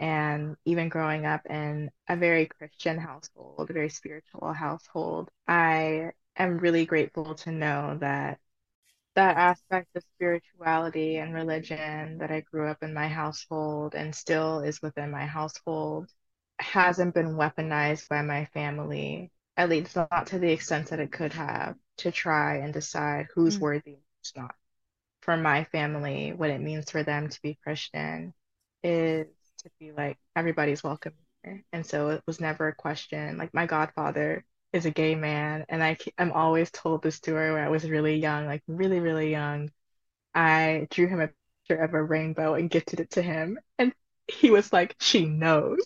And 0.00 0.56
even 0.64 0.88
growing 0.88 1.24
up 1.24 1.42
in 1.48 1.90
a 2.08 2.16
very 2.16 2.46
Christian 2.46 2.98
household, 2.98 3.70
a 3.70 3.72
very 3.72 3.88
spiritual 3.88 4.52
household, 4.52 5.30
I 5.46 6.10
am 6.36 6.58
really 6.58 6.84
grateful 6.84 7.36
to 7.36 7.52
know 7.52 7.96
that 8.00 8.40
that 9.16 9.36
aspect 9.38 9.88
of 9.96 10.04
spirituality 10.16 11.16
and 11.18 11.34
religion 11.34 12.18
that 12.18 12.30
I 12.32 12.40
grew 12.42 12.68
up 12.68 12.82
in 12.82 12.94
my 12.94 13.08
household 13.08 13.94
and 13.96 14.14
still 14.14 14.60
is 14.60 14.82
within 14.82 15.10
my 15.12 15.26
household 15.26 16.10
hasn't 16.60 17.14
been 17.14 17.36
weaponized 17.36 18.08
by 18.08 18.22
my 18.22 18.46
family, 18.54 19.32
at 19.56 19.70
least 19.70 19.96
not 19.96 20.28
to 20.28 20.38
the 20.40 20.52
extent 20.52 20.88
that 20.90 21.00
it 21.00 21.12
could 21.12 21.34
have, 21.34 21.76
to 21.98 22.12
try 22.12 22.58
and 22.58 22.72
decide 22.74 23.28
who's 23.34 23.58
Mm. 23.58 23.60
worthy 23.60 23.94
and 23.94 24.02
who's 24.20 24.32
not. 24.36 24.56
For 25.22 25.36
my 25.36 25.64
family, 25.64 26.32
what 26.32 26.50
it 26.50 26.60
means 26.60 26.90
for 26.90 27.02
them 27.04 27.28
to 27.28 27.42
be 27.42 27.58
Christian 27.64 28.34
is 28.82 29.28
to 29.58 29.70
be 29.80 29.92
like, 29.92 30.18
everybody's 30.36 30.84
welcome 30.84 31.14
here. 31.44 31.64
And 31.72 31.86
so 31.86 32.10
it 32.10 32.22
was 32.26 32.40
never 32.40 32.68
a 32.68 32.74
question. 32.74 33.38
Like, 33.38 33.54
my 33.54 33.66
godfather 33.66 34.44
is 34.76 34.86
a 34.86 34.90
gay 34.92 35.14
man, 35.16 35.66
and 35.68 35.82
I, 35.82 35.98
I'm 36.18 36.32
always 36.32 36.70
told 36.70 37.02
the 37.02 37.10
story 37.12 37.52
where 37.52 37.64
I 37.64 37.70
was 37.70 37.88
really 37.90 38.16
young, 38.16 38.46
like 38.46 38.62
really, 38.68 39.00
really 39.00 39.30
young. 39.30 39.70
I 40.34 40.88
drew 40.90 41.08
him 41.08 41.20
a 41.20 41.30
picture 41.68 41.82
of 41.82 41.94
a 41.94 42.02
rainbow 42.02 42.54
and 42.54 42.70
gifted 42.70 43.00
it 43.00 43.10
to 43.12 43.22
him, 43.22 43.58
and 43.78 43.94
he 44.28 44.50
was 44.50 44.72
like, 44.72 44.96
she 45.00 45.26
knows. 45.26 45.78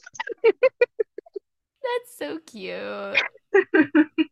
That's 1.83 2.17
so 2.19 2.39
cute. 2.39 3.21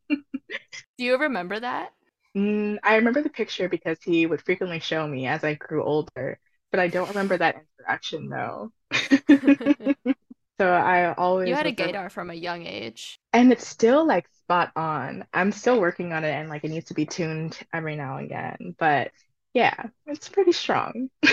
Do 0.99 1.05
you 1.05 1.17
remember 1.17 1.59
that? 1.61 1.95
Mm, 2.37 2.79
I 2.83 2.97
remember 2.97 3.23
the 3.23 3.31
picture 3.31 3.69
because 3.69 3.99
he 4.03 4.27
would 4.27 4.43
frequently 4.43 4.81
show 4.81 5.07
me 5.07 5.27
as 5.27 5.45
I 5.45 5.55
grew 5.55 5.83
older, 5.85 6.39
but 6.71 6.81
I 6.81 6.89
don't 6.89 7.09
remember 7.09 7.37
that 7.39 7.57
interaction 7.79 8.29
though. 8.29 8.73
So 10.59 10.69
I 10.69 11.15
always 11.15 11.49
You 11.49 11.55
had 11.55 11.67
a 11.67 11.71
was 11.71 11.79
like- 11.79 11.95
gaydar 11.95 12.11
from 12.11 12.31
a 12.31 12.35
young 12.35 12.67
age. 12.67 13.21
and 13.33 13.53
it's 13.53 13.67
still 13.67 14.05
like 14.07 14.27
spot 14.45 14.73
on. 14.77 15.25
I'm 15.33 15.53
still 15.53 15.81
working 15.81 16.13
on 16.13 16.25
it 16.25 16.31
and 16.33 16.49
like 16.49 16.65
it 16.65 16.71
needs 16.71 16.87
to 16.87 16.95
be 16.95 17.07
tuned 17.07 17.59
every 17.73 17.97
now 17.97 18.17
and 18.17 18.27
again, 18.27 18.75
but 18.79 19.13
yeah, 19.55 19.75
it's 20.07 20.29
pretty 20.29 20.53
strong. 20.53 21.11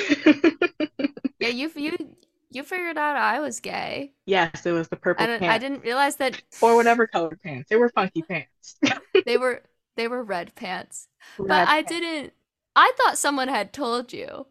Yeah, 1.39 1.49
you 1.49 1.69
you 1.75 2.15
you 2.49 2.63
figured 2.63 2.97
out 2.97 3.17
I 3.17 3.39
was 3.41 3.59
gay. 3.59 4.13
Yes, 4.25 4.65
it 4.65 4.71
was 4.71 4.87
the 4.87 4.95
purple 4.95 5.25
I 5.25 5.37
I 5.47 5.57
didn't 5.57 5.83
realize 5.83 6.15
that 6.15 6.41
or 6.61 6.75
whatever 6.75 7.07
color 7.07 7.37
pants. 7.43 7.69
They 7.69 7.75
were 7.75 7.89
funky 7.89 8.21
pants. 8.27 8.77
they 9.25 9.37
were 9.37 9.61
they 9.97 10.07
were 10.07 10.23
red 10.23 10.55
pants. 10.55 11.07
Red 11.37 11.47
But 11.49 11.67
I 11.67 11.83
pants. 11.83 11.91
didn't 11.91 12.33
I 12.75 12.93
thought 12.97 13.17
someone 13.17 13.49
had 13.49 13.73
told 13.73 14.13
you 14.13 14.47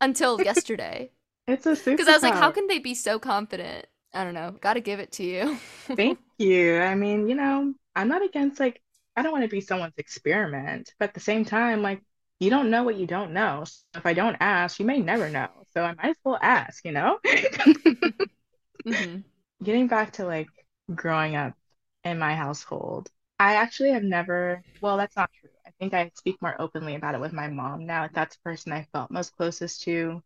until 0.00 0.40
yesterday. 0.50 1.10
It's 1.46 1.66
a 1.66 1.72
superpower. 1.72 1.84
Because 1.84 2.08
I 2.08 2.12
was 2.14 2.22
like, 2.22 2.34
how 2.34 2.50
can 2.50 2.66
they 2.66 2.78
be 2.80 2.94
so 2.94 3.18
confident? 3.18 3.86
I 4.12 4.24
don't 4.24 4.34
know. 4.34 4.52
Got 4.60 4.74
to 4.74 4.80
give 4.80 5.00
it 5.00 5.12
to 5.12 5.24
you. 5.24 5.56
Thank 5.94 6.18
you. 6.38 6.80
I 6.80 6.94
mean, 6.94 7.28
you 7.28 7.34
know, 7.34 7.74
I'm 7.94 8.08
not 8.08 8.24
against 8.24 8.60
like 8.60 8.80
I 9.16 9.22
don't 9.22 9.32
want 9.32 9.44
to 9.44 9.48
be 9.50 9.60
someone's 9.60 9.94
experiment, 9.96 10.92
but 10.98 11.10
at 11.10 11.14
the 11.14 11.20
same 11.20 11.44
time, 11.44 11.82
like 11.82 12.02
you 12.38 12.50
don't 12.50 12.70
know 12.70 12.82
what 12.82 12.96
you 12.96 13.06
don't 13.06 13.32
know. 13.32 13.64
So 13.64 13.82
if 13.94 14.06
I 14.06 14.12
don't 14.12 14.36
ask, 14.40 14.78
you 14.78 14.84
may 14.86 14.98
never 15.00 15.30
know. 15.30 15.48
So 15.72 15.82
I 15.82 15.94
might 15.94 16.10
as 16.10 16.16
well 16.24 16.38
ask, 16.40 16.84
you 16.84 16.92
know? 16.92 17.18
mm-hmm. 18.86 19.18
Getting 19.62 19.86
back 19.86 20.12
to 20.14 20.26
like 20.26 20.48
growing 20.94 21.34
up 21.34 21.54
in 22.04 22.18
my 22.18 22.34
household, 22.34 23.08
I 23.38 23.54
actually 23.56 23.90
have 23.92 24.02
never, 24.02 24.62
well, 24.80 24.96
that's 24.98 25.16
not 25.16 25.30
true. 25.40 25.50
I 25.66 25.70
think 25.78 25.94
I 25.94 26.10
speak 26.14 26.40
more 26.42 26.54
openly 26.60 26.94
about 26.94 27.14
it 27.14 27.20
with 27.20 27.32
my 27.32 27.48
mom 27.48 27.86
now. 27.86 28.08
That's 28.12 28.36
the 28.36 28.42
person 28.42 28.72
I 28.72 28.86
felt 28.92 29.10
most 29.10 29.36
closest 29.36 29.82
to. 29.82 30.22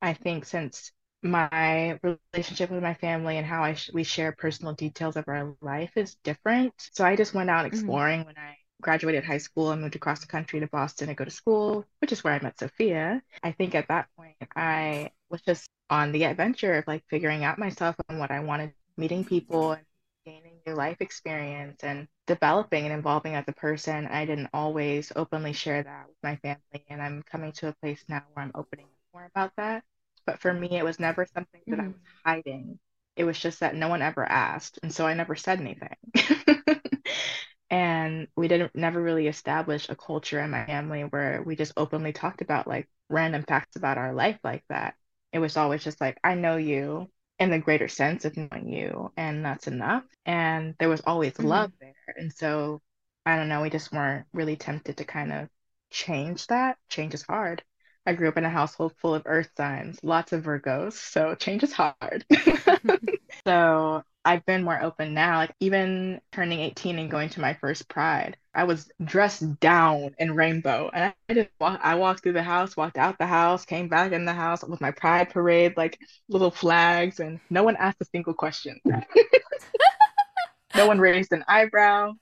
I 0.00 0.14
think 0.14 0.44
since 0.44 0.92
my 1.22 1.98
relationship 2.32 2.70
with 2.70 2.82
my 2.82 2.94
family 2.94 3.36
and 3.36 3.46
how 3.46 3.62
I 3.62 3.74
sh- 3.74 3.90
we 3.92 4.04
share 4.04 4.32
personal 4.32 4.72
details 4.74 5.16
of 5.16 5.26
our 5.28 5.54
life 5.60 5.96
is 5.96 6.16
different. 6.22 6.74
So 6.92 7.04
I 7.04 7.16
just 7.16 7.34
went 7.34 7.50
out 7.50 7.64
mm-hmm. 7.64 7.74
exploring 7.74 8.20
mm-hmm. 8.20 8.26
when 8.28 8.38
I 8.38 8.56
graduated 8.80 9.24
high 9.24 9.38
school 9.38 9.72
and 9.72 9.82
moved 9.82 9.96
across 9.96 10.20
the 10.20 10.26
country 10.26 10.60
to 10.60 10.68
Boston 10.68 11.08
to 11.08 11.14
go 11.14 11.24
to 11.24 11.30
school, 11.30 11.84
which 12.00 12.12
is 12.12 12.22
where 12.22 12.34
I 12.34 12.40
met 12.40 12.58
Sophia. 12.58 13.22
I 13.42 13.52
think 13.52 13.74
at 13.74 13.88
that 13.88 14.08
point 14.16 14.36
I 14.54 15.10
was 15.28 15.42
just 15.42 15.68
on 15.90 16.12
the 16.12 16.24
adventure 16.24 16.74
of 16.74 16.86
like 16.86 17.04
figuring 17.08 17.44
out 17.44 17.58
myself 17.58 17.96
and 18.08 18.18
what 18.18 18.30
I 18.30 18.40
wanted, 18.40 18.72
meeting 18.96 19.24
people 19.24 19.72
and 19.72 19.82
gaining 20.24 20.60
new 20.66 20.74
life 20.74 20.98
experience 21.00 21.82
and 21.82 22.06
developing 22.26 22.84
and 22.84 22.94
evolving 22.94 23.34
as 23.34 23.44
a 23.48 23.52
person. 23.52 24.06
I 24.06 24.26
didn't 24.26 24.50
always 24.52 25.10
openly 25.16 25.52
share 25.52 25.82
that 25.82 26.06
with 26.06 26.16
my 26.22 26.36
family, 26.36 26.84
and 26.88 27.02
I'm 27.02 27.22
coming 27.22 27.52
to 27.52 27.68
a 27.68 27.74
place 27.82 28.04
now 28.08 28.22
where 28.32 28.44
I'm 28.44 28.52
opening 28.54 28.86
more 29.12 29.24
about 29.24 29.52
that. 29.56 29.82
But 30.28 30.40
for 30.40 30.52
me, 30.52 30.68
it 30.72 30.84
was 30.84 31.00
never 31.00 31.24
something 31.24 31.62
that 31.68 31.78
mm-hmm. 31.78 31.86
I 31.86 31.88
was 31.88 32.44
hiding. 32.44 32.78
It 33.16 33.24
was 33.24 33.38
just 33.38 33.60
that 33.60 33.74
no 33.74 33.88
one 33.88 34.02
ever 34.02 34.22
asked. 34.26 34.78
And 34.82 34.92
so 34.92 35.06
I 35.06 35.14
never 35.14 35.34
said 35.36 35.58
anything. 35.58 35.96
and 37.70 38.28
we 38.36 38.46
didn't 38.46 38.74
never 38.74 39.02
really 39.02 39.26
establish 39.26 39.88
a 39.88 39.96
culture 39.96 40.38
in 40.40 40.50
my 40.50 40.66
family 40.66 41.00
where 41.00 41.42
we 41.42 41.56
just 41.56 41.72
openly 41.78 42.12
talked 42.12 42.42
about 42.42 42.68
like 42.68 42.90
random 43.08 43.42
facts 43.42 43.76
about 43.76 43.96
our 43.96 44.12
life 44.12 44.38
like 44.44 44.64
that. 44.68 44.96
It 45.32 45.38
was 45.38 45.56
always 45.56 45.82
just 45.82 45.98
like, 45.98 46.18
I 46.22 46.34
know 46.34 46.58
you 46.58 47.08
in 47.38 47.48
the 47.48 47.58
greater 47.58 47.88
sense 47.88 48.26
of 48.26 48.36
knowing 48.36 48.68
you, 48.68 49.10
and 49.16 49.42
that's 49.42 49.66
enough. 49.66 50.04
And 50.26 50.74
there 50.78 50.90
was 50.90 51.00
always 51.06 51.32
mm-hmm. 51.32 51.46
love 51.46 51.72
there. 51.80 51.94
And 52.18 52.30
so 52.34 52.82
I 53.24 53.36
don't 53.36 53.48
know, 53.48 53.62
we 53.62 53.70
just 53.70 53.92
weren't 53.92 54.26
really 54.34 54.56
tempted 54.56 54.98
to 54.98 55.06
kind 55.06 55.32
of 55.32 55.48
change 55.90 56.46
that. 56.48 56.76
Change 56.90 57.14
is 57.14 57.22
hard. 57.22 57.62
I 58.08 58.14
grew 58.14 58.28
up 58.28 58.38
in 58.38 58.44
a 58.46 58.48
household 58.48 58.94
full 58.96 59.14
of 59.14 59.24
earth 59.26 59.50
signs, 59.54 59.98
lots 60.02 60.32
of 60.32 60.42
Virgos, 60.42 60.94
so 60.94 61.34
change 61.34 61.62
is 61.62 61.74
hard. 61.74 62.24
so 63.46 64.02
I've 64.24 64.46
been 64.46 64.64
more 64.64 64.82
open 64.82 65.12
now. 65.12 65.36
Like 65.36 65.54
even 65.60 66.18
turning 66.32 66.60
18 66.60 66.98
and 66.98 67.10
going 67.10 67.28
to 67.28 67.42
my 67.42 67.52
first 67.52 67.86
pride, 67.86 68.38
I 68.54 68.64
was 68.64 68.90
dressed 69.04 69.60
down 69.60 70.14
in 70.18 70.34
rainbow, 70.34 70.90
and 70.94 71.12
I 71.28 71.34
just 71.34 71.50
walk, 71.60 71.80
I 71.82 71.96
walked 71.96 72.22
through 72.22 72.32
the 72.32 72.42
house, 72.42 72.78
walked 72.78 72.96
out 72.96 73.18
the 73.18 73.26
house, 73.26 73.66
came 73.66 73.88
back 73.88 74.12
in 74.12 74.24
the 74.24 74.32
house 74.32 74.64
with 74.64 74.80
my 74.80 74.90
pride 74.90 75.28
parade, 75.28 75.76
like 75.76 75.98
little 76.30 76.50
flags, 76.50 77.20
and 77.20 77.38
no 77.50 77.62
one 77.62 77.76
asked 77.76 78.00
a 78.00 78.06
single 78.06 78.32
question. 78.32 78.80
no 80.74 80.86
one 80.86 80.98
raised 80.98 81.32
an 81.32 81.44
eyebrow. 81.46 82.14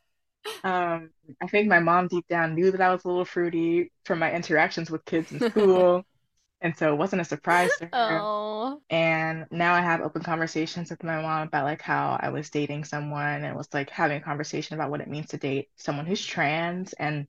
Um, 0.64 1.10
I 1.40 1.46
think 1.48 1.68
my 1.68 1.80
mom 1.80 2.08
deep 2.08 2.26
down 2.28 2.54
knew 2.54 2.70
that 2.70 2.80
I 2.80 2.92
was 2.92 3.04
a 3.04 3.08
little 3.08 3.24
fruity 3.24 3.92
from 4.04 4.18
my 4.18 4.32
interactions 4.32 4.90
with 4.90 5.04
kids 5.04 5.32
in 5.32 5.40
school. 5.50 6.04
and 6.60 6.76
so 6.76 6.92
it 6.92 6.96
wasn't 6.96 7.22
a 7.22 7.24
surprise 7.24 7.70
to 7.78 7.88
her. 7.92 8.20
Oh. 8.22 8.80
And 8.90 9.46
now 9.50 9.74
I 9.74 9.80
have 9.80 10.00
open 10.00 10.22
conversations 10.22 10.90
with 10.90 11.02
my 11.02 11.20
mom 11.20 11.46
about 11.46 11.64
like 11.64 11.82
how 11.82 12.18
I 12.20 12.30
was 12.30 12.50
dating 12.50 12.84
someone 12.84 13.44
and 13.44 13.56
was 13.56 13.68
like 13.72 13.90
having 13.90 14.18
a 14.18 14.24
conversation 14.24 14.74
about 14.74 14.90
what 14.90 15.00
it 15.00 15.08
means 15.08 15.28
to 15.28 15.36
date 15.36 15.68
someone 15.76 16.06
who's 16.06 16.24
trans 16.24 16.92
and 16.94 17.26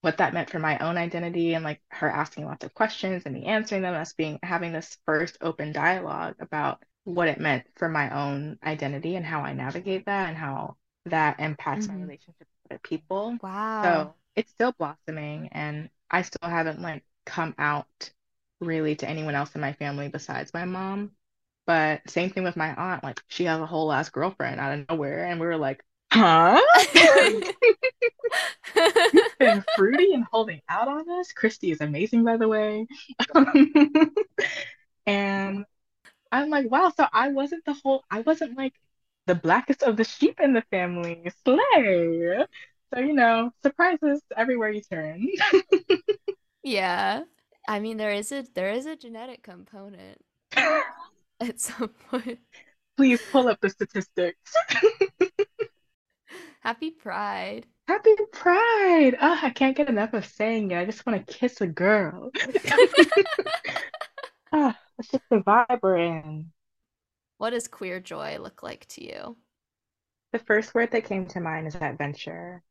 what 0.00 0.18
that 0.18 0.34
meant 0.34 0.50
for 0.50 0.58
my 0.58 0.78
own 0.78 0.96
identity 0.96 1.54
and 1.54 1.64
like 1.64 1.80
her 1.88 2.08
asking 2.08 2.44
lots 2.44 2.64
of 2.64 2.74
questions 2.74 3.24
and 3.26 3.34
me 3.34 3.44
answering 3.46 3.82
them 3.82 3.94
us 3.94 4.12
being 4.12 4.38
having 4.42 4.72
this 4.72 4.96
first 5.06 5.38
open 5.40 5.72
dialogue 5.72 6.36
about 6.40 6.82
what 7.04 7.28
it 7.28 7.40
meant 7.40 7.64
for 7.76 7.88
my 7.88 8.10
own 8.10 8.58
identity 8.62 9.16
and 9.16 9.26
how 9.26 9.40
I 9.40 9.54
navigate 9.54 10.06
that 10.06 10.28
and 10.28 10.36
how 10.36 10.76
that 11.08 11.40
impacts 11.40 11.86
mm-hmm. 11.86 11.96
my 11.96 12.02
relationship 12.02 12.34
with 12.40 12.72
other 12.72 12.80
people. 12.82 13.36
Wow. 13.42 13.82
So 13.82 14.14
it's 14.36 14.50
still 14.50 14.72
blossoming 14.72 15.48
and 15.52 15.90
I 16.10 16.22
still 16.22 16.48
haven't 16.48 16.80
like 16.80 17.02
come 17.26 17.54
out 17.58 18.10
really 18.60 18.96
to 18.96 19.08
anyone 19.08 19.34
else 19.34 19.54
in 19.54 19.60
my 19.60 19.72
family 19.74 20.08
besides 20.08 20.52
my 20.54 20.64
mom. 20.64 21.12
But 21.66 22.08
same 22.08 22.30
thing 22.30 22.44
with 22.44 22.56
my 22.56 22.74
aunt. 22.74 23.04
Like 23.04 23.20
she 23.28 23.44
has 23.44 23.60
a 23.60 23.66
whole 23.66 23.92
ass 23.92 24.08
girlfriend 24.08 24.60
out 24.60 24.78
of 24.78 24.86
nowhere. 24.88 25.26
And 25.26 25.38
we 25.38 25.46
were 25.46 25.58
like, 25.58 25.84
huh? 26.12 26.60
You've 29.12 29.38
been 29.38 29.64
fruity 29.76 30.14
and 30.14 30.24
holding 30.30 30.60
out 30.68 30.88
on 30.88 31.08
us. 31.10 31.32
Christy 31.32 31.70
is 31.70 31.80
amazing, 31.80 32.24
by 32.24 32.36
the 32.38 32.48
way. 32.48 32.86
and 35.06 35.64
I'm 36.32 36.50
like, 36.50 36.70
wow, 36.70 36.92
so 36.96 37.06
I 37.12 37.28
wasn't 37.28 37.64
the 37.64 37.74
whole 37.74 38.04
I 38.10 38.20
wasn't 38.20 38.56
like 38.56 38.74
the 39.28 39.34
blackest 39.36 39.82
of 39.84 39.96
the 39.96 40.04
sheep 40.04 40.40
in 40.40 40.54
the 40.54 40.64
family. 40.70 41.30
Slay. 41.44 42.44
So, 42.92 43.00
you 43.00 43.12
know, 43.12 43.50
surprises 43.62 44.22
everywhere 44.36 44.70
you 44.70 44.80
turn. 44.80 45.28
yeah. 46.64 47.22
I 47.68 47.80
mean 47.80 47.98
there 47.98 48.12
is 48.12 48.32
a 48.32 48.44
there 48.54 48.70
is 48.70 48.86
a 48.86 48.96
genetic 48.96 49.42
component 49.42 50.18
at 50.56 51.60
some 51.60 51.90
point. 52.10 52.38
Please 52.96 53.20
pull 53.30 53.46
up 53.48 53.60
the 53.60 53.68
statistics. 53.68 54.52
Happy 56.60 56.90
Pride. 56.90 57.66
Happy 57.86 58.14
Pride. 58.32 59.16
Oh, 59.20 59.38
I 59.42 59.50
can't 59.50 59.76
get 59.76 59.88
enough 59.88 60.14
of 60.14 60.26
saying 60.26 60.70
it. 60.70 60.78
I 60.78 60.84
just 60.86 61.06
want 61.06 61.24
to 61.24 61.32
kiss 61.32 61.60
a 61.60 61.66
girl. 61.66 62.30
oh, 64.52 64.74
it's 64.98 65.08
just 65.10 65.24
the 65.30 65.38
vibe 65.38 65.80
we're 65.82 65.96
in. 65.98 66.50
What 67.38 67.50
does 67.50 67.68
queer 67.68 68.00
joy 68.00 68.38
look 68.38 68.64
like 68.64 68.86
to 68.88 69.04
you? 69.04 69.36
The 70.32 70.40
first 70.40 70.74
word 70.74 70.90
that 70.90 71.04
came 71.04 71.26
to 71.28 71.40
mind 71.40 71.68
is 71.68 71.76
adventure. 71.76 72.62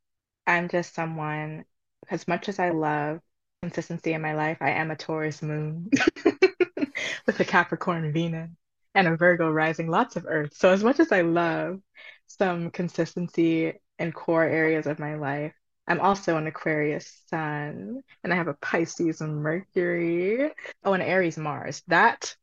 I'm 0.46 0.68
just 0.68 0.94
someone, 0.94 1.64
as 2.10 2.28
much 2.28 2.50
as 2.50 2.60
I 2.60 2.70
love 2.70 3.22
consistency 3.62 4.14
in 4.14 4.22
my 4.22 4.34
life, 4.36 4.58
I 4.60 4.72
am 4.72 4.92
a 4.92 4.96
Taurus 4.98 5.42
moon 5.42 5.90
with 7.26 7.40
a 7.40 7.46
Capricorn 7.46 8.12
Venus 8.12 8.50
and 8.94 9.08
a 9.08 9.16
Virgo 9.16 9.50
rising, 9.50 9.88
lots 9.90 10.18
of 10.18 10.26
Earth. 10.28 10.54
So, 10.54 10.70
as 10.72 10.84
much 10.84 11.00
as 11.00 11.14
I 11.14 11.22
love 11.22 11.80
some 12.28 12.70
consistency 12.70 13.74
in 13.98 14.12
core 14.12 14.44
areas 14.44 14.86
of 14.86 15.00
my 15.00 15.16
life, 15.16 15.54
I'm 15.88 16.02
also 16.02 16.36
an 16.36 16.46
Aquarius 16.46 17.24
sun 17.30 18.02
and 18.22 18.34
I 18.34 18.36
have 18.36 18.50
a 18.50 18.54
Pisces 18.56 19.22
and 19.22 19.42
Mercury. 19.42 20.52
Oh, 20.84 20.92
and 20.92 21.02
Aries 21.02 21.38
Mars. 21.38 21.84
That, 21.88 22.36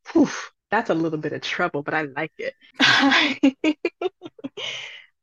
that's 0.75 0.91
a 0.91 0.95
little 0.95 1.19
bit 1.19 1.33
of 1.33 1.41
trouble, 1.41 1.83
but 1.83 1.95
I 1.95 2.03
like 2.03 2.33
it. 2.39 2.55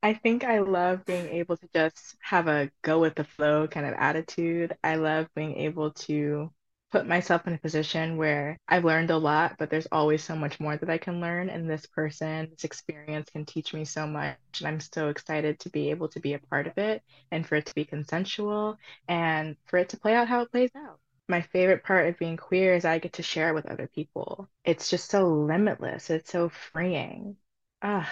I 0.03 0.13
think 0.15 0.43
I 0.43 0.59
love 0.59 1.05
being 1.05 1.27
able 1.27 1.57
to 1.57 1.67
just 1.73 2.15
have 2.21 2.47
a 2.47 2.71
go 2.81 2.99
with 2.99 3.15
the 3.15 3.23
flow 3.25 3.67
kind 3.67 3.85
of 3.85 3.93
attitude. 3.97 4.75
I 4.83 4.95
love 4.95 5.27
being 5.35 5.57
able 5.57 5.91
to 6.07 6.51
put 6.91 7.05
myself 7.07 7.47
in 7.47 7.53
a 7.53 7.57
position 7.57 8.17
where 8.17 8.57
I've 8.67 8.85
learned 8.85 9.11
a 9.11 9.17
lot, 9.17 9.55
but 9.59 9.69
there's 9.69 9.87
always 9.91 10.23
so 10.23 10.35
much 10.35 10.59
more 10.59 10.77
that 10.77 10.89
I 10.89 10.97
can 10.97 11.21
learn. 11.21 11.49
And 11.49 11.69
this 11.69 11.85
person, 11.85 12.49
this 12.51 12.63
experience 12.63 13.29
can 13.29 13.45
teach 13.45 13.73
me 13.73 13.85
so 13.85 14.07
much. 14.07 14.37
And 14.59 14.67
I'm 14.69 14.79
so 14.79 15.09
excited 15.09 15.59
to 15.59 15.69
be 15.69 15.91
able 15.91 16.07
to 16.09 16.19
be 16.21 16.33
a 16.33 16.39
part 16.39 16.67
of 16.67 16.77
it 16.77 17.03
and 17.31 17.45
for 17.45 17.55
it 17.55 17.65
to 17.67 17.75
be 17.75 17.85
consensual 17.85 18.77
and 19.09 19.57
for 19.65 19.77
it 19.79 19.89
to 19.89 19.99
play 19.99 20.15
out 20.15 20.29
how 20.29 20.41
it 20.41 20.51
plays 20.51 20.71
out 20.77 21.00
my 21.31 21.41
favorite 21.41 21.83
part 21.83 22.07
of 22.07 22.19
being 22.19 22.37
queer 22.37 22.75
is 22.75 22.85
I 22.85 22.99
get 22.99 23.13
to 23.13 23.23
share 23.23 23.49
it 23.49 23.55
with 23.55 23.65
other 23.65 23.87
people. 23.87 24.47
It's 24.63 24.89
just 24.89 25.09
so 25.09 25.27
limitless. 25.27 26.11
It's 26.11 26.31
so 26.31 26.49
freeing. 26.49 27.37
Ah, 27.81 28.07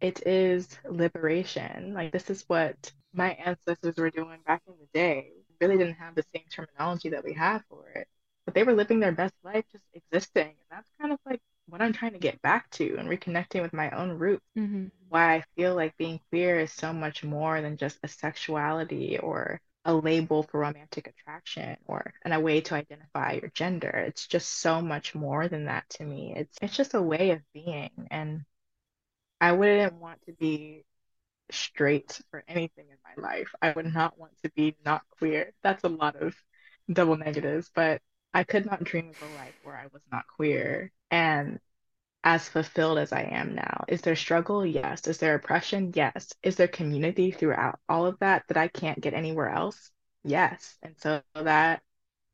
it 0.00 0.26
is 0.26 0.68
liberation. 0.88 1.92
Like 1.92 2.12
this 2.12 2.30
is 2.30 2.44
what 2.46 2.92
my 3.12 3.30
ancestors 3.32 3.96
were 3.96 4.10
doing 4.10 4.38
back 4.46 4.62
in 4.66 4.74
the 4.78 4.88
day. 4.94 5.32
Really 5.60 5.76
didn't 5.76 5.94
have 5.94 6.14
the 6.14 6.24
same 6.34 6.44
terminology 6.50 7.10
that 7.10 7.24
we 7.24 7.32
have 7.34 7.62
for 7.68 7.88
it, 7.88 8.06
but 8.44 8.54
they 8.54 8.62
were 8.62 8.74
living 8.74 9.00
their 9.00 9.12
best 9.12 9.34
life, 9.42 9.64
just 9.72 9.84
existing. 9.94 10.48
And 10.48 10.70
that's 10.70 10.90
kind 11.00 11.12
of 11.12 11.18
like 11.26 11.40
what 11.66 11.80
I'm 11.82 11.94
trying 11.94 12.12
to 12.12 12.18
get 12.18 12.40
back 12.42 12.70
to 12.72 12.96
and 12.98 13.08
reconnecting 13.08 13.62
with 13.62 13.72
my 13.72 13.90
own 13.90 14.10
roots. 14.10 14.44
Mm-hmm. 14.56 14.86
Why 15.08 15.36
I 15.36 15.44
feel 15.56 15.74
like 15.74 15.96
being 15.96 16.20
queer 16.30 16.60
is 16.60 16.72
so 16.72 16.92
much 16.92 17.24
more 17.24 17.60
than 17.60 17.76
just 17.76 17.98
a 18.02 18.08
sexuality 18.08 19.18
or 19.18 19.60
a 19.86 19.94
label 19.94 20.42
for 20.42 20.60
romantic 20.60 21.06
attraction 21.06 21.76
or 21.86 22.12
and 22.24 22.34
a 22.34 22.40
way 22.40 22.60
to 22.60 22.74
identify 22.74 23.32
your 23.40 23.50
gender. 23.54 23.88
It's 23.90 24.26
just 24.26 24.60
so 24.60 24.82
much 24.82 25.14
more 25.14 25.48
than 25.48 25.66
that 25.66 25.88
to 25.90 26.04
me. 26.04 26.34
It's 26.36 26.58
it's 26.60 26.76
just 26.76 26.94
a 26.94 27.02
way 27.02 27.30
of 27.30 27.40
being 27.54 28.08
and 28.10 28.44
I 29.40 29.52
wouldn't 29.52 29.94
want 29.94 30.20
to 30.26 30.32
be 30.32 30.84
straight 31.50 32.20
for 32.30 32.42
anything 32.48 32.86
in 32.90 32.96
my 33.04 33.28
life. 33.30 33.54
I 33.62 33.72
would 33.72 33.92
not 33.94 34.18
want 34.18 34.32
to 34.42 34.50
be 34.56 34.76
not 34.84 35.02
queer. 35.18 35.52
That's 35.62 35.84
a 35.84 35.88
lot 35.88 36.16
of 36.16 36.34
double 36.92 37.16
negatives, 37.16 37.70
but 37.74 38.02
I 38.34 38.44
could 38.44 38.66
not 38.66 38.84
dream 38.84 39.10
of 39.10 39.22
a 39.22 39.34
life 39.34 39.54
where 39.62 39.76
I 39.76 39.86
was 39.92 40.02
not 40.10 40.26
queer 40.36 40.92
and 41.10 41.60
as 42.26 42.48
fulfilled 42.48 42.98
as 42.98 43.12
I 43.12 43.22
am 43.22 43.54
now. 43.54 43.84
Is 43.86 44.00
there 44.02 44.16
struggle? 44.16 44.66
Yes. 44.66 45.06
Is 45.06 45.18
there 45.18 45.36
oppression? 45.36 45.92
Yes. 45.94 46.34
Is 46.42 46.56
there 46.56 46.66
community 46.66 47.30
throughout 47.30 47.78
all 47.88 48.04
of 48.04 48.18
that 48.18 48.42
that 48.48 48.56
I 48.56 48.66
can't 48.66 49.00
get 49.00 49.14
anywhere 49.14 49.48
else? 49.48 49.92
Yes. 50.24 50.76
And 50.82 50.96
so 50.98 51.22
that 51.34 51.82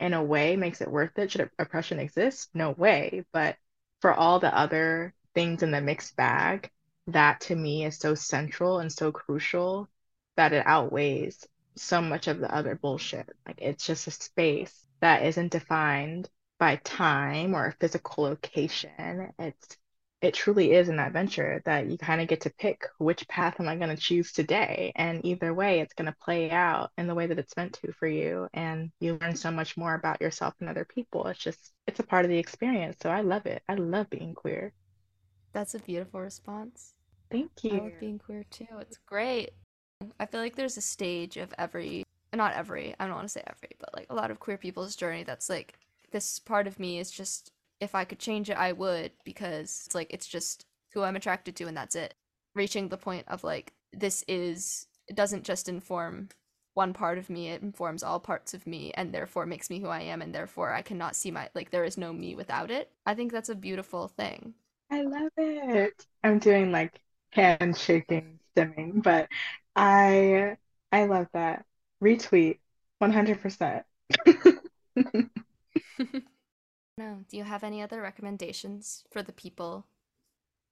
in 0.00 0.14
a 0.14 0.24
way 0.24 0.56
makes 0.56 0.80
it 0.80 0.90
worth 0.90 1.18
it. 1.18 1.30
Should 1.30 1.50
oppression 1.58 1.98
exist? 1.98 2.48
No 2.54 2.70
way. 2.70 3.26
But 3.34 3.56
for 4.00 4.14
all 4.14 4.40
the 4.40 4.56
other 4.56 5.12
things 5.34 5.62
in 5.62 5.72
the 5.72 5.82
mixed 5.82 6.16
bag, 6.16 6.70
that 7.08 7.42
to 7.42 7.54
me 7.54 7.84
is 7.84 7.98
so 7.98 8.14
central 8.14 8.78
and 8.78 8.90
so 8.90 9.12
crucial 9.12 9.90
that 10.38 10.54
it 10.54 10.66
outweighs 10.66 11.46
so 11.76 12.00
much 12.00 12.28
of 12.28 12.38
the 12.38 12.52
other 12.52 12.76
bullshit. 12.76 13.28
Like 13.46 13.58
it's 13.60 13.84
just 13.84 14.06
a 14.06 14.10
space 14.10 14.86
that 15.00 15.24
isn't 15.26 15.52
defined 15.52 16.30
by 16.58 16.76
time 16.76 17.54
or 17.54 17.66
a 17.66 17.72
physical 17.72 18.24
location. 18.24 19.34
It's 19.38 19.76
it 20.22 20.34
truly 20.34 20.72
is 20.72 20.88
an 20.88 21.00
adventure 21.00 21.60
that 21.64 21.90
you 21.90 21.98
kind 21.98 22.20
of 22.20 22.28
get 22.28 22.42
to 22.42 22.50
pick 22.50 22.86
which 22.98 23.26
path 23.26 23.58
am 23.58 23.68
I 23.68 23.74
going 23.76 23.94
to 23.94 24.00
choose 24.00 24.32
today. 24.32 24.92
And 24.94 25.24
either 25.24 25.52
way, 25.52 25.80
it's 25.80 25.94
going 25.94 26.06
to 26.06 26.16
play 26.24 26.50
out 26.50 26.90
in 26.96 27.08
the 27.08 27.14
way 27.14 27.26
that 27.26 27.40
it's 27.40 27.56
meant 27.56 27.72
to 27.82 27.92
for 27.92 28.06
you. 28.06 28.48
And 28.54 28.92
you 29.00 29.18
learn 29.20 29.34
so 29.34 29.50
much 29.50 29.76
more 29.76 29.94
about 29.94 30.20
yourself 30.20 30.54
and 30.60 30.68
other 30.68 30.84
people. 30.84 31.26
It's 31.26 31.40
just, 31.40 31.72
it's 31.86 31.98
a 32.00 32.04
part 32.04 32.24
of 32.24 32.30
the 32.30 32.38
experience. 32.38 32.96
So 33.02 33.10
I 33.10 33.20
love 33.20 33.46
it. 33.46 33.62
I 33.68 33.74
love 33.74 34.08
being 34.10 34.34
queer. 34.34 34.72
That's 35.52 35.74
a 35.74 35.80
beautiful 35.80 36.20
response. 36.20 36.94
Thank 37.30 37.50
you. 37.62 37.72
I 37.72 37.78
love 37.78 38.00
being 38.00 38.18
queer 38.18 38.44
too. 38.48 38.66
It's 38.80 38.98
great. 39.04 39.50
I 40.18 40.26
feel 40.26 40.40
like 40.40 40.56
there's 40.56 40.76
a 40.76 40.82
stage 40.82 41.36
of 41.36 41.52
every, 41.58 42.04
not 42.32 42.54
every, 42.54 42.94
I 42.98 43.06
don't 43.06 43.14
want 43.16 43.26
to 43.26 43.32
say 43.32 43.42
every, 43.46 43.70
but 43.78 43.90
like 43.94 44.06
a 44.08 44.14
lot 44.14 44.30
of 44.30 44.40
queer 44.40 44.56
people's 44.56 44.96
journey 44.96 45.24
that's 45.24 45.50
like, 45.50 45.74
this 46.10 46.38
part 46.38 46.66
of 46.66 46.78
me 46.78 46.98
is 46.98 47.10
just 47.10 47.51
if 47.82 47.94
I 47.94 48.04
could 48.04 48.18
change 48.18 48.48
it, 48.50 48.56
I 48.56 48.72
would 48.72 49.12
because 49.24 49.82
it's 49.86 49.94
like 49.94 50.08
it's 50.12 50.26
just 50.28 50.66
who 50.94 51.02
I'm 51.02 51.16
attracted 51.16 51.56
to 51.56 51.66
and 51.66 51.76
that's 51.76 51.96
it. 51.96 52.14
Reaching 52.54 52.88
the 52.88 52.96
point 52.98 53.26
of 53.28 53.44
like 53.44 53.74
this 53.92 54.24
is 54.28 54.86
it 55.08 55.16
doesn't 55.16 55.44
just 55.44 55.68
inform 55.68 56.30
one 56.74 56.92
part 56.94 57.18
of 57.18 57.28
me, 57.30 57.48
it 57.50 57.62
informs 57.62 58.02
all 58.02 58.20
parts 58.20 58.54
of 58.54 58.66
me 58.66 58.92
and 58.94 59.12
therefore 59.12 59.46
makes 59.46 59.68
me 59.70 59.80
who 59.80 59.88
I 59.88 60.00
am 60.02 60.22
and 60.22 60.34
therefore 60.34 60.72
I 60.72 60.82
cannot 60.82 61.16
see 61.16 61.30
my 61.30 61.50
like 61.54 61.70
there 61.70 61.84
is 61.84 61.98
no 61.98 62.12
me 62.12 62.34
without 62.34 62.70
it. 62.70 62.90
I 63.06 63.14
think 63.14 63.32
that's 63.32 63.48
a 63.50 63.54
beautiful 63.54 64.08
thing. 64.08 64.54
I 64.90 65.02
love 65.02 65.32
it. 65.36 66.06
I'm 66.22 66.38
doing 66.38 66.70
like 66.72 67.00
hand 67.30 67.76
shaking 67.76 68.38
stimming, 68.54 69.02
but 69.02 69.28
I 69.74 70.56
I 70.92 71.06
love 71.06 71.28
that. 71.32 71.64
Retweet 72.02 72.60
100%. 72.98 73.86
No. 77.02 77.24
Do 77.28 77.36
you 77.36 77.42
have 77.42 77.64
any 77.64 77.82
other 77.82 78.00
recommendations 78.00 79.04
for 79.10 79.20
the 79.22 79.32
people? 79.32 79.84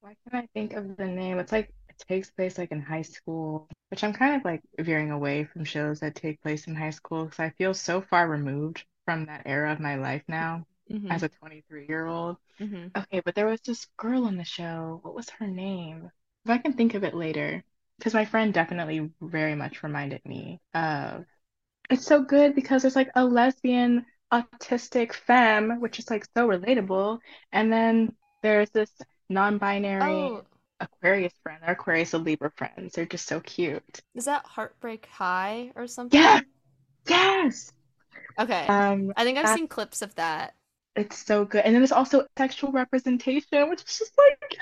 Why 0.01 0.14
can't 0.31 0.45
I 0.45 0.49
think 0.55 0.72
of 0.74 0.97
the 0.97 1.07
name? 1.07 1.39
It's 1.39 1.53
like 1.53 1.72
it 1.89 1.99
takes 2.09 2.31
place 2.31 2.59
like 2.59 2.70
in 2.72 2.81
high 2.81 3.03
school, 3.03 3.68
which 3.89 4.03
I'm 4.05 4.12
kind 4.12 4.37
of 4.37 4.45
like 4.45 4.62
veering 4.78 5.11
away 5.11 5.45
from 5.45 5.64
shows 5.64 6.01
that 6.01 6.14
take 6.14 6.41
place 6.43 6.66
in 6.66 6.74
high 6.74 6.91
school 6.91 7.24
because 7.24 7.41
I 7.41 7.51
feel 7.51 7.74
so 7.74 8.01
far 8.01 8.28
removed 8.28 8.85
from 9.05 9.26
that 9.26 9.43
era 9.47 9.72
of 9.72 9.81
my 9.81 9.97
life 9.97 10.22
now 10.28 10.66
Mm-hmm. 10.91 11.18
as 11.18 11.22
a 11.22 11.28
23 11.28 11.87
year 11.89 12.07
old. 12.07 12.37
Mm-hmm. 12.61 12.89
Okay, 12.97 13.20
but 13.20 13.35
there 13.35 13.47
was 13.47 13.61
this 13.62 13.87
girl 13.97 14.26
on 14.26 14.37
the 14.37 14.45
show. 14.45 15.01
What 15.03 15.14
was 15.14 15.31
her 15.31 15.47
name? 15.47 16.11
If 16.45 16.51
I 16.51 16.59
can 16.59 16.74
think 16.74 16.95
of 16.95 17.05
it 17.05 17.14
later, 17.14 17.62
because 17.99 18.14
my 18.14 18.24
friend 18.24 18.55
definitely 18.55 19.11
very 19.20 19.55
much 19.55 19.83
reminded 19.83 20.24
me 20.26 20.61
of. 20.74 21.26
It's 21.91 22.07
so 22.07 22.22
good 22.22 22.55
because 22.55 22.85
it's 22.85 22.97
like 22.97 23.11
a 23.14 23.24
lesbian 23.24 24.07
autistic 24.33 25.12
femme, 25.12 25.81
which 25.81 25.99
is 25.99 26.11
like 26.11 26.26
so 26.37 26.49
relatable. 26.49 27.18
And 27.53 27.72
then 27.72 28.14
there's 28.43 28.70
this 28.70 28.91
non-binary 29.28 30.03
Oh, 30.03 30.45
Aquarius 30.81 31.33
friend. 31.43 31.59
Our 31.66 31.72
Aquarius 31.72 32.14
and 32.14 32.24
Libra 32.24 32.51
friends. 32.57 32.95
They're 32.95 33.07
just 33.07 33.26
so 33.26 33.41
cute. 33.41 34.01
is 34.14 34.24
that 34.26 34.47
Heartbreak 34.47 35.07
High 35.07 35.72
or 35.76 35.87
something? 35.87 36.18
Yeah, 36.18 36.41
yes. 37.09 37.72
Okay. 38.39 38.66
Um, 38.66 39.12
I 39.16 39.24
think 39.24 39.39
I've 39.39 39.57
seen 39.57 39.68
clips 39.68 40.03
of 40.03 40.14
that. 40.14 40.55
it's 40.97 41.24
so 41.24 41.45
good. 41.45 41.62
And 41.64 41.74
then 41.74 41.83
there's 41.83 41.93
also 41.93 42.26
sexual 42.39 42.72
representation, 42.72 43.68
which 43.68 43.83
is 43.83 43.99
just 43.99 44.12
like 44.18 44.59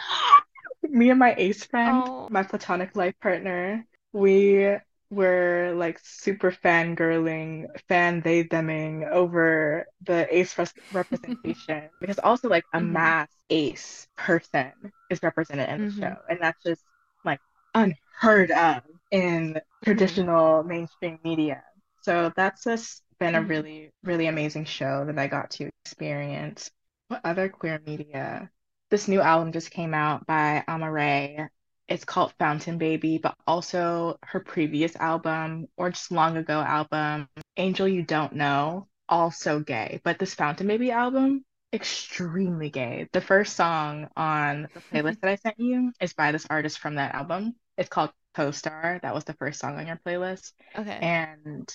me 0.90 1.10
and 1.10 1.18
my 1.18 1.34
ace 1.36 1.64
friend, 1.64 2.02
Oh. 2.06 2.28
my 2.30 2.42
platonic 2.42 2.96
life 2.96 3.14
partner, 3.20 3.86
we 4.12 4.76
were 5.10 5.72
like 5.76 5.98
super 6.02 6.50
fangirling, 6.52 7.66
fan 7.88 8.20
they 8.20 8.44
theming 8.44 9.08
over 9.10 9.86
the 10.02 10.26
ace 10.34 10.56
res 10.58 10.74
representation 10.90 11.90
because 12.00 12.18
also 12.18 12.48
like 12.48 12.66
a 12.72 12.80
Mhm. 12.80 12.80
mass 12.80 13.28
ace 13.50 14.06
person 14.16 14.72
is 15.10 15.22
represented 15.22 15.68
in 15.68 15.80
the 15.80 15.88
Mhm. 15.88 15.88
show, 15.88 16.16
and 16.28 16.38
that's 16.40 16.62
just 16.62 16.84
like 17.24 17.40
unheard 17.74 18.50
of 18.50 18.82
in 19.10 19.60
traditional 19.84 20.62
mainstream 20.64 21.18
media. 21.24 21.62
So 22.00 22.32
that's 22.36 22.64
just 22.64 23.02
been 23.18 23.34
a 23.34 23.42
Mhm. 23.42 23.44
really, 23.44 23.92
really 24.02 24.26
amazing 24.26 24.64
show 24.66 25.04
that 25.06 25.18
I 25.18 25.26
got 25.26 25.50
to 25.52 25.70
experience. 25.84 26.70
What 27.08 27.20
other 27.24 27.48
queer 27.48 27.80
media? 27.84 28.50
This 28.90 29.08
new 29.08 29.20
album 29.20 29.52
just 29.52 29.70
came 29.70 29.94
out 29.94 30.26
by 30.26 30.64
Amaarae. 30.68 31.48
It's 31.88 32.04
called 32.04 32.32
Fountain 32.38 32.78
Baby, 32.78 33.18
but 33.18 33.34
also 33.46 34.18
her 34.22 34.40
previous 34.40 34.94
album 34.96 35.66
or 35.76 35.90
just 35.90 36.12
long 36.12 36.36
ago 36.36 36.60
album, 36.60 37.28
Angel 37.56 37.88
You 37.88 38.02
Don't 38.02 38.34
Know, 38.34 38.88
also 39.08 39.60
gay. 39.60 40.00
But 40.04 40.18
this 40.18 40.34
Fountain 40.34 40.66
Baby 40.66 40.90
album, 40.90 41.44
extremely 41.72 42.70
gay. 42.70 43.08
The 43.12 43.20
first 43.20 43.56
song 43.56 44.08
on 44.16 44.68
the 44.74 44.80
playlist 44.92 45.20
that 45.20 45.30
I 45.30 45.36
sent 45.36 45.58
you 45.58 45.92
is 46.00 46.12
by 46.12 46.32
this 46.32 46.46
artist 46.50 46.78
from 46.78 46.96
that 46.96 47.14
album. 47.14 47.54
It's 47.76 47.88
called 47.88 48.10
Co-Star. 48.34 49.00
That 49.02 49.14
was 49.14 49.24
the 49.24 49.34
first 49.34 49.60
song 49.60 49.78
on 49.78 49.86
your 49.86 50.00
playlist. 50.04 50.52
Okay. 50.76 50.98
And 51.00 51.74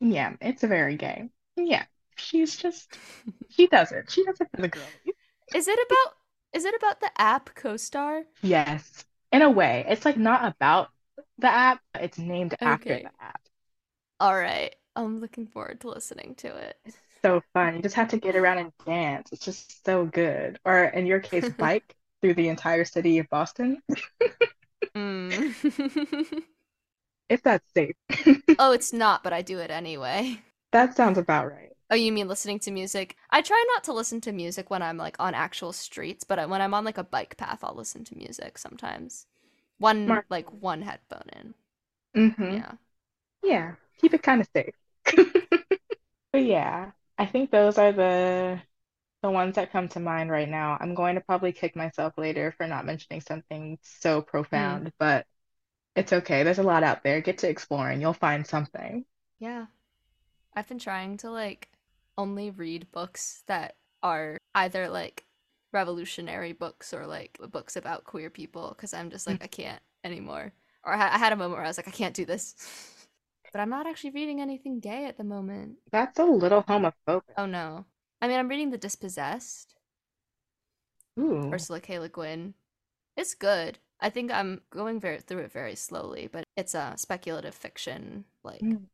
yeah, 0.00 0.34
it's 0.40 0.62
very 0.62 0.96
gay. 0.96 1.30
Yeah, 1.56 1.84
she's 2.16 2.56
just, 2.56 2.96
she 3.50 3.66
does 3.66 3.92
it. 3.92 4.10
She 4.10 4.24
does 4.24 4.40
it 4.40 4.48
for 4.54 4.62
the 4.62 4.68
girl. 4.68 4.82
Is 5.54 5.68
it 5.68 5.78
about 5.86 6.14
is 6.52 6.66
it 6.66 6.74
about 6.74 7.00
the 7.00 7.10
app 7.18 7.54
CoStar? 7.54 8.24
Yes, 8.42 9.06
in 9.32 9.42
a 9.42 9.50
way. 9.50 9.84
It's 9.88 10.04
like 10.04 10.16
not 10.16 10.44
about 10.52 10.90
the 11.38 11.48
app, 11.48 11.80
but 11.92 12.04
it's 12.04 12.18
named 12.18 12.54
after 12.62 12.98
the 12.98 13.10
app. 13.20 13.40
All 14.20 14.34
right. 14.34 14.74
I'm 14.96 15.20
looking 15.20 15.46
forward 15.46 15.80
to 15.82 15.88
listening 15.90 16.34
to 16.36 16.48
it. 16.56 16.78
It's 16.84 16.96
So 17.24 17.40
fun. 17.54 17.76
You 17.76 17.82
just 17.82 17.94
have 17.94 18.08
to 18.08 18.18
get 18.18 18.36
around 18.36 18.58
and 18.58 18.72
dance. 18.84 19.30
It's 19.32 19.44
just 19.44 19.84
so 19.84 20.04
good. 20.06 20.58
Or 20.64 20.84
in 20.84 21.06
your 21.06 21.20
case, 21.20 21.48
bike 21.58 21.94
through 22.20 22.34
the 22.34 22.48
entire 22.48 22.84
city 22.84 23.18
of 23.18 23.28
Boston, 23.28 23.80
Mm. 24.94 25.52
if 27.28 27.42
that's 27.42 27.64
safe. 27.74 27.96
oh, 28.58 28.72
it's 28.72 28.92
not, 28.92 29.22
but 29.22 29.32
I 29.32 29.42
do 29.42 29.58
it 29.58 29.70
anyway. 29.70 30.42
That 30.72 30.96
sounds 30.96 31.18
about 31.18 31.50
right. 31.50 31.71
Oh, 31.92 31.94
you 31.94 32.10
mean 32.10 32.26
listening 32.26 32.58
to 32.60 32.70
music? 32.70 33.16
I 33.28 33.42
try 33.42 33.62
not 33.74 33.84
to 33.84 33.92
listen 33.92 34.22
to 34.22 34.32
music 34.32 34.70
when 34.70 34.80
I'm 34.80 34.96
like 34.96 35.14
on 35.20 35.34
actual 35.34 35.74
streets, 35.74 36.24
but 36.24 36.48
when 36.48 36.62
I'm 36.62 36.72
on 36.72 36.86
like 36.86 36.96
a 36.96 37.04
bike 37.04 37.36
path, 37.36 37.62
I'll 37.62 37.74
listen 37.74 38.02
to 38.04 38.16
music 38.16 38.56
sometimes. 38.56 39.26
One 39.76 40.06
Smart. 40.06 40.24
like 40.30 40.50
one 40.62 40.80
headphone 40.80 41.28
in. 41.34 41.54
Mm-hmm. 42.16 42.54
Yeah. 42.54 42.72
Yeah, 43.42 43.74
keep 44.00 44.14
it 44.14 44.22
kind 44.22 44.40
of 44.40 44.48
safe. 44.54 44.74
But 46.32 46.44
yeah, 46.44 46.92
I 47.18 47.26
think 47.26 47.50
those 47.50 47.76
are 47.76 47.92
the 47.92 48.58
the 49.22 49.30
ones 49.30 49.56
that 49.56 49.70
come 49.70 49.88
to 49.88 50.00
mind 50.00 50.30
right 50.30 50.48
now. 50.48 50.78
I'm 50.80 50.94
going 50.94 51.16
to 51.16 51.20
probably 51.20 51.52
kick 51.52 51.76
myself 51.76 52.14
later 52.16 52.54
for 52.56 52.66
not 52.66 52.86
mentioning 52.86 53.20
something 53.20 53.78
so 53.82 54.22
profound, 54.22 54.94
but 54.98 55.26
it's 55.94 56.14
okay. 56.14 56.42
There's 56.42 56.58
a 56.58 56.62
lot 56.62 56.84
out 56.84 57.04
there. 57.04 57.20
Get 57.20 57.38
to 57.38 57.50
exploring. 57.50 58.00
You'll 58.00 58.14
find 58.14 58.46
something. 58.46 59.04
Yeah. 59.38 59.66
I've 60.56 60.68
been 60.68 60.78
trying 60.78 61.18
to 61.18 61.30
like 61.30 61.68
only 62.18 62.50
read 62.50 62.90
books 62.92 63.42
that 63.46 63.76
are 64.02 64.38
either 64.54 64.88
like 64.88 65.26
revolutionary 65.72 66.52
books 66.52 66.92
or 66.92 67.06
like 67.06 67.38
books 67.50 67.76
about 67.76 68.04
queer 68.04 68.30
people 68.30 68.70
because 68.70 68.94
I'm 68.94 69.10
just 69.10 69.26
like 69.26 69.42
I 69.42 69.46
can't 69.46 69.82
anymore. 70.04 70.52
Or 70.84 70.92
I, 70.94 71.14
I 71.14 71.18
had 71.18 71.32
a 71.32 71.36
moment 71.36 71.58
where 71.58 71.64
I 71.64 71.68
was 71.68 71.78
like 71.78 71.88
I 71.88 71.92
can't 71.92 72.14
do 72.14 72.24
this. 72.24 72.54
But 73.52 73.60
I'm 73.60 73.68
not 73.68 73.86
actually 73.86 74.10
reading 74.12 74.40
anything 74.40 74.80
gay 74.80 75.04
at 75.04 75.18
the 75.18 75.24
moment. 75.24 75.76
That's 75.92 76.18
a 76.18 76.24
little 76.24 76.64
homophobic. 76.64 77.36
Oh 77.36 77.44
no. 77.44 77.84
I 78.22 78.28
mean, 78.28 78.38
I'm 78.38 78.48
reading 78.48 78.70
The 78.70 78.78
Dispossessed, 78.78 79.74
Ooh. 81.18 81.52
Ursula 81.52 81.80
K. 81.80 82.00
Le 82.00 82.08
Guin. 82.08 82.54
It's 83.16 83.34
good. 83.34 83.78
I 84.00 84.10
think 84.10 84.32
I'm 84.32 84.62
going 84.70 85.00
very 85.00 85.20
through 85.20 85.40
it 85.44 85.52
very 85.52 85.76
slowly, 85.76 86.28
but 86.28 86.44
it's 86.56 86.74
a 86.74 86.94
speculative 86.96 87.54
fiction, 87.54 88.26
like 88.44 88.64
Mm. 88.64 88.86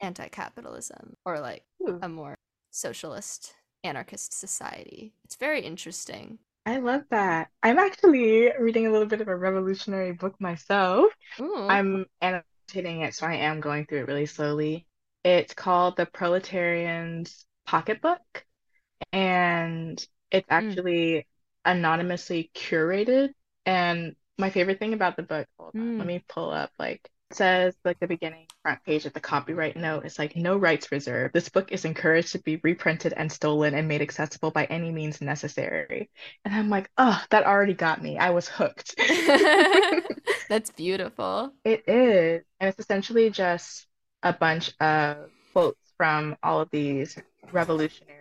anti-capitalism 0.00 1.16
or 1.24 1.40
like 1.40 1.64
A 2.02 2.08
more 2.08 2.34
socialist 2.70 3.54
anarchist 3.84 4.32
society. 4.32 5.12
It's 5.24 5.36
very 5.36 5.60
interesting. 5.62 6.38
I 6.66 6.78
love 6.78 7.02
that. 7.10 7.48
I'm 7.62 7.78
actually 7.78 8.52
reading 8.58 8.86
a 8.86 8.90
little 8.92 9.06
bit 9.06 9.20
of 9.20 9.28
a 9.28 9.36
revolutionary 9.36 10.12
book 10.12 10.38
myself. 10.40 11.12
Ooh. 11.40 11.80
I'm 11.94 12.06
annotating 12.20 13.02
it, 13.02 13.14
so 13.14 13.26
I 13.26 13.34
am 13.36 13.60
going 13.60 13.86
through 13.86 14.00
it 14.00 14.08
really 14.08 14.26
slowly. 14.26 14.86
It's 15.24 15.54
called 15.54 15.96
The 15.96 16.06
Proletarian's 16.06 17.46
pocketbook, 17.66 18.20
and 19.12 20.04
it's 20.30 20.46
Mm. 20.60 20.78
actually 20.78 21.26
anonymously 21.64 22.50
curated. 22.54 23.30
And 23.66 24.16
my 24.38 24.50
favorite 24.50 24.78
thing 24.80 24.94
about 24.94 25.16
the 25.16 25.24
book, 25.24 25.48
hold 25.58 25.74
on, 25.78 25.86
let 25.98 26.06
Mm. 26.06 26.08
me 26.08 26.24
pull 26.28 26.50
up 26.50 26.72
like 26.78 27.08
says 27.32 27.74
like 27.84 27.98
the 28.00 28.06
beginning 28.06 28.46
front 28.62 28.82
page 28.84 29.04
of 29.06 29.12
the 29.12 29.20
copyright 29.20 29.76
note 29.76 30.04
is 30.04 30.18
like 30.18 30.36
no 30.36 30.56
rights 30.56 30.90
reserved. 30.90 31.34
This 31.34 31.48
book 31.48 31.72
is 31.72 31.84
encouraged 31.84 32.32
to 32.32 32.38
be 32.40 32.60
reprinted 32.62 33.12
and 33.16 33.30
stolen 33.30 33.74
and 33.74 33.88
made 33.88 34.02
accessible 34.02 34.50
by 34.50 34.64
any 34.64 34.90
means 34.90 35.20
necessary. 35.20 36.10
And 36.44 36.54
I'm 36.54 36.70
like, 36.70 36.90
oh, 36.96 37.22
that 37.30 37.46
already 37.46 37.74
got 37.74 38.02
me. 38.02 38.18
I 38.18 38.30
was 38.30 38.48
hooked. 38.48 38.94
That's 40.48 40.70
beautiful. 40.70 41.52
It 41.64 41.88
is. 41.88 42.44
And 42.60 42.70
it's 42.70 42.78
essentially 42.78 43.30
just 43.30 43.86
a 44.22 44.32
bunch 44.32 44.72
of 44.80 45.30
quotes 45.52 45.92
from 45.96 46.36
all 46.42 46.60
of 46.60 46.70
these 46.70 47.18
revolutionary 47.52 48.20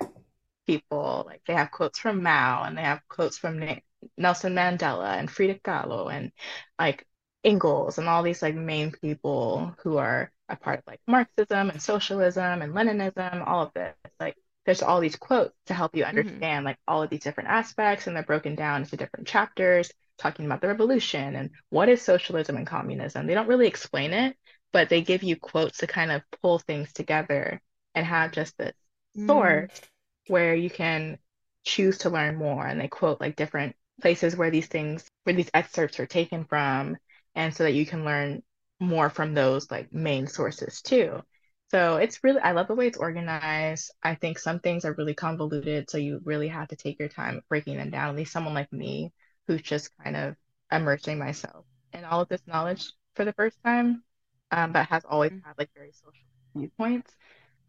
people. 0.66 1.24
Like 1.26 1.42
they 1.48 1.54
have 1.54 1.72
quotes 1.72 1.98
from 1.98 2.22
Mao 2.22 2.64
and 2.64 2.78
they 2.78 2.82
have 2.84 3.02
quotes 3.08 3.38
from 3.38 3.60
Na- 3.60 3.76
Nelson 4.18 4.54
Mandela 4.54 5.18
and 5.18 5.32
Frida 5.32 5.60
Kahlo 5.60 6.14
and 6.14 6.32
like 6.78 7.07
Engels 7.44 7.98
and 7.98 8.08
all 8.10 8.24
these 8.24 8.42
like 8.42 8.56
main 8.56 8.92
people 8.92 9.76
who 9.84 9.98
are 9.98 10.32
a 10.50 10.56
part 10.56 10.80
of 10.80 10.86
like 10.88 11.00
Marxism 11.08 11.70
and 11.70 11.82
socialism 11.82 12.62
and 12.62 12.74
Leninism, 12.74 13.44
all 13.48 13.64
of 13.64 13.74
this. 13.74 13.96
Like 14.20 14.36
there's 14.66 14.82
all 14.82 15.00
these 15.00 15.16
quotes 15.16 15.56
to 15.68 15.74
help 15.74 15.96
you 15.96 16.04
hmm 16.12 16.42
understand 16.44 16.66
like 16.66 16.78
all 16.88 17.04
of 17.04 17.10
these 17.10 17.22
different 17.24 17.50
aspects 17.50 18.08
and 18.08 18.16
they're 18.16 18.24
broken 18.24 18.56
down 18.56 18.82
into 18.84 18.98
different 18.98 19.28
chapters 19.28 19.92
talking 20.18 20.46
about 20.46 20.62
the 20.62 20.68
revolution 20.68 21.36
and 21.36 21.52
what 21.70 21.90
is 21.90 22.02
socialism 22.02 22.58
and 22.58 22.68
communism. 22.68 23.28
They 23.28 23.34
don't 23.36 23.48
really 23.48 23.68
explain 23.68 24.14
it, 24.14 24.36
but 24.74 24.90
they 24.90 25.02
give 25.02 25.24
you 25.24 25.36
quotes 25.36 25.78
to 25.80 25.88
kind 25.88 26.12
of 26.12 26.24
pull 26.42 26.60
things 26.60 26.92
together 26.92 27.62
and 27.96 28.06
have 28.06 28.32
just 28.32 28.58
this 28.58 28.74
Mm. 29.16 29.28
source 29.28 29.82
where 30.28 30.56
you 30.56 30.70
can 30.70 31.18
choose 31.64 32.00
to 32.00 32.10
learn 32.10 32.36
more. 32.36 32.66
And 32.66 32.80
they 32.80 32.88
quote 32.88 33.20
like 33.22 33.36
different 33.36 33.76
places 34.02 34.36
where 34.36 34.52
these 34.52 34.68
things, 34.68 35.10
where 35.24 35.36
these 35.36 35.50
excerpts 35.54 36.00
are 36.00 36.06
taken 36.06 36.46
from, 36.46 36.98
and 37.38 37.56
so 37.56 37.64
that 37.66 37.74
you 37.76 37.88
can 37.88 38.06
learn 38.06 38.44
more 38.82 39.10
from 39.12 39.36
those 39.36 39.72
like 39.72 39.94
main 39.94 40.28
sources 40.28 40.84
too. 40.84 41.24
So 41.72 41.98
it's 41.98 42.24
really, 42.24 42.42
I 42.42 42.54
love 42.54 42.68
the 42.68 42.76
way 42.76 42.88
it's 42.88 42.98
organized. 43.00 43.92
I 44.04 44.16
think 44.16 44.40
some 44.40 44.60
things 44.60 44.86
are 44.86 44.96
really 44.96 45.16
convoluted, 45.16 45.90
so 45.92 46.00
you 46.00 46.22
really 46.26 46.50
have 46.50 46.70
to 46.70 46.78
take 46.78 47.00
your 47.00 47.10
time 47.10 47.42
breaking 47.50 47.78
them 47.78 47.92
down. 47.92 48.10
At 48.12 48.18
least 48.18 48.34
someone 48.34 48.56
like 48.56 48.74
me 48.74 49.14
who's 49.48 49.64
just 49.64 49.92
kind 50.04 50.18
of 50.18 50.36
immersing 50.72 51.20
myself 51.20 51.66
in 51.94 52.06
all 52.06 52.22
of 52.22 52.30
this 52.30 52.42
knowledge 52.48 52.94
for 53.16 53.26
the 53.26 53.34
first 53.34 53.58
time, 53.66 54.04
um, 54.52 54.74
but 54.74 54.88
has 54.88 55.06
always 55.06 55.32
Mm. 55.32 55.44
had 55.44 55.58
like 55.58 55.72
very 55.76 55.92
social 55.94 56.26
viewpoints. 56.56 57.16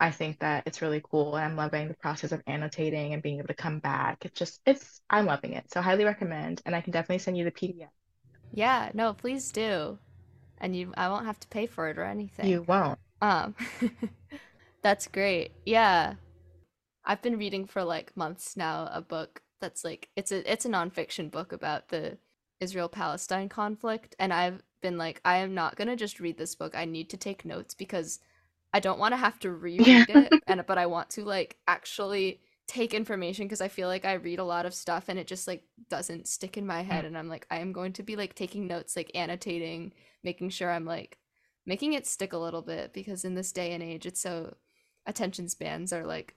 I 0.00 0.10
think 0.12 0.40
that 0.40 0.64
it's 0.66 0.82
really 0.82 1.02
cool 1.10 1.36
and 1.36 1.44
I'm 1.44 1.56
loving 1.56 1.88
the 1.88 1.94
process 1.96 2.32
of 2.32 2.42
annotating 2.48 3.14
and 3.14 3.22
being 3.22 3.38
able 3.38 3.48
to 3.48 3.54
come 3.54 3.80
back. 3.80 4.24
It's 4.24 4.38
just, 4.38 4.60
it's, 4.66 5.00
I'm 5.10 5.26
loving 5.26 5.54
it. 5.54 5.70
So 5.72 5.82
highly 5.82 6.04
recommend. 6.04 6.62
And 6.66 6.74
I 6.76 6.80
can 6.82 6.92
definitely 6.92 7.18
send 7.20 7.36
you 7.38 7.44
the 7.44 7.50
PDF. 7.52 7.90
Yeah, 8.52 8.90
no, 8.94 9.12
please 9.14 9.50
do. 9.52 9.98
And 10.58 10.74
you 10.76 10.92
I 10.96 11.08
won't 11.08 11.26
have 11.26 11.40
to 11.40 11.48
pay 11.48 11.66
for 11.66 11.88
it 11.88 11.98
or 11.98 12.04
anything. 12.04 12.48
You 12.48 12.62
won't. 12.62 12.98
Um, 13.22 13.54
that's 14.82 15.06
great. 15.08 15.52
Yeah. 15.66 16.14
I've 17.04 17.22
been 17.22 17.38
reading 17.38 17.66
for 17.66 17.84
like 17.84 18.16
months 18.16 18.56
now 18.56 18.88
a 18.92 19.00
book 19.00 19.42
that's 19.60 19.84
like 19.84 20.10
it's 20.16 20.32
a 20.32 20.50
it's 20.50 20.64
a 20.66 20.68
nonfiction 20.68 21.30
book 21.30 21.52
about 21.52 21.88
the 21.88 22.18
Israel-Palestine 22.60 23.48
conflict, 23.48 24.16
and 24.18 24.32
I've 24.32 24.62
been 24.82 24.98
like, 24.98 25.20
I 25.24 25.38
am 25.38 25.54
not 25.54 25.76
gonna 25.76 25.96
just 25.96 26.20
read 26.20 26.38
this 26.38 26.54
book. 26.54 26.74
I 26.76 26.84
need 26.84 27.10
to 27.10 27.16
take 27.16 27.44
notes 27.44 27.74
because 27.74 28.20
I 28.74 28.80
don't 28.80 28.98
want 28.98 29.12
to 29.12 29.16
have 29.18 29.38
to 29.40 29.52
Yeah. 29.78 30.04
reread 30.04 30.10
it, 30.10 30.36
and 30.46 30.64
but 30.66 30.78
I 30.78 30.86
want 30.86 31.10
to 31.10 31.24
like 31.24 31.58
actually 31.68 32.40
take 32.68 32.94
information 32.94 33.46
because 33.46 33.60
I 33.60 33.68
feel 33.68 33.88
like 33.88 34.04
I 34.04 34.14
read 34.14 34.38
a 34.38 34.44
lot 34.44 34.66
of 34.66 34.74
stuff 34.74 35.06
and 35.08 35.18
it 35.18 35.26
just 35.26 35.48
like 35.48 35.64
doesn't 35.88 36.28
stick 36.28 36.56
in 36.56 36.66
my 36.66 36.82
head, 36.82 37.02
hmm. 37.02 37.08
and 37.08 37.18
I'm 37.18 37.28
like, 37.28 37.46
I 37.50 37.58
am 37.58 37.72
going 37.72 37.92
to 37.94 38.02
be 38.02 38.16
like 38.16 38.34
taking 38.34 38.66
notes, 38.66 38.96
like 38.96 39.10
annotating, 39.14 39.92
making 40.22 40.50
sure 40.50 40.70
I'm 40.70 40.84
like 40.84 41.18
making 41.66 41.94
it 41.94 42.06
stick 42.06 42.32
a 42.32 42.38
little 42.38 42.62
bit 42.62 42.92
because 42.92 43.24
in 43.24 43.34
this 43.34 43.52
day 43.52 43.72
and 43.72 43.82
age, 43.82 44.06
it's 44.06 44.20
so 44.20 44.54
attention 45.06 45.48
spans 45.48 45.92
are 45.92 46.06
like 46.06 46.34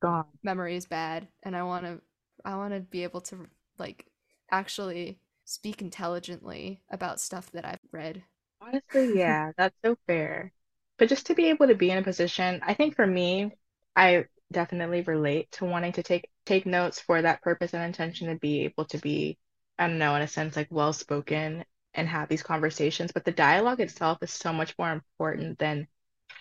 Gone. 0.00 0.26
memory 0.42 0.76
is 0.76 0.86
bad 0.86 1.26
and 1.42 1.56
i 1.56 1.64
want 1.64 1.84
to 1.84 2.00
i 2.44 2.54
want 2.54 2.72
to 2.72 2.78
be 2.80 3.02
able 3.02 3.20
to 3.20 3.48
like 3.76 4.06
actually 4.52 5.18
speak 5.44 5.82
intelligently 5.82 6.80
about 6.92 7.18
stuff 7.20 7.50
that 7.50 7.64
i've 7.64 7.80
read 7.90 8.22
Honestly, 8.60 9.18
yeah, 9.18 9.52
that's 9.56 9.76
so 9.84 9.96
fair. 10.06 10.52
But 10.98 11.08
just 11.08 11.26
to 11.26 11.34
be 11.34 11.46
able 11.50 11.68
to 11.68 11.74
be 11.74 11.90
in 11.90 11.98
a 11.98 12.02
position, 12.02 12.60
I 12.62 12.74
think 12.74 12.96
for 12.96 13.06
me, 13.06 13.52
I 13.96 14.26
definitely 14.52 15.02
relate 15.02 15.50
to 15.52 15.64
wanting 15.64 15.92
to 15.92 16.02
take 16.02 16.28
take 16.46 16.66
notes 16.66 17.00
for 17.00 17.20
that 17.22 17.42
purpose 17.42 17.74
and 17.74 17.82
intention 17.82 18.28
to 18.28 18.36
be 18.36 18.62
able 18.62 18.86
to 18.86 18.98
be, 18.98 19.38
I 19.78 19.86
don't 19.86 19.98
know, 19.98 20.14
in 20.14 20.22
a 20.22 20.28
sense, 20.28 20.56
like 20.56 20.68
well 20.70 20.92
spoken 20.92 21.64
and 21.94 22.08
have 22.08 22.28
these 22.28 22.42
conversations. 22.42 23.12
But 23.12 23.24
the 23.24 23.32
dialogue 23.32 23.80
itself 23.80 24.18
is 24.22 24.30
so 24.30 24.52
much 24.52 24.74
more 24.78 24.92
important 24.92 25.58
than 25.58 25.88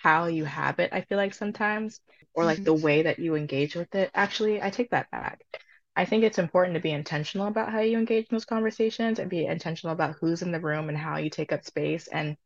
how 0.03 0.27
you 0.27 0.45
have 0.45 0.79
it, 0.79 0.93
I 0.93 1.01
feel 1.01 1.17
like 1.17 1.33
sometimes, 1.33 1.99
or 2.33 2.45
like 2.45 2.63
the 2.63 2.73
mm-hmm. 2.73 2.83
way 2.83 3.01
that 3.03 3.19
you 3.19 3.35
engage 3.35 3.75
with 3.75 3.93
it. 3.95 4.11
Actually, 4.13 4.61
I 4.61 4.69
take 4.69 4.91
that 4.91 5.09
back. 5.11 5.41
I 5.95 6.05
think 6.05 6.23
it's 6.23 6.37
important 6.37 6.75
to 6.75 6.81
be 6.81 6.91
intentional 6.91 7.47
about 7.47 7.71
how 7.71 7.79
you 7.79 7.97
engage 7.97 8.25
in 8.25 8.35
those 8.35 8.45
conversations 8.45 9.17
and 9.19 9.29
be 9.29 9.45
intentional 9.45 9.93
about 9.93 10.15
who's 10.19 10.43
in 10.43 10.51
the 10.51 10.59
room 10.59 10.89
and 10.89 10.97
how 10.97 11.17
you 11.17 11.29
take 11.29 11.51
up 11.51 11.65
space 11.65 12.07
and 12.07 12.37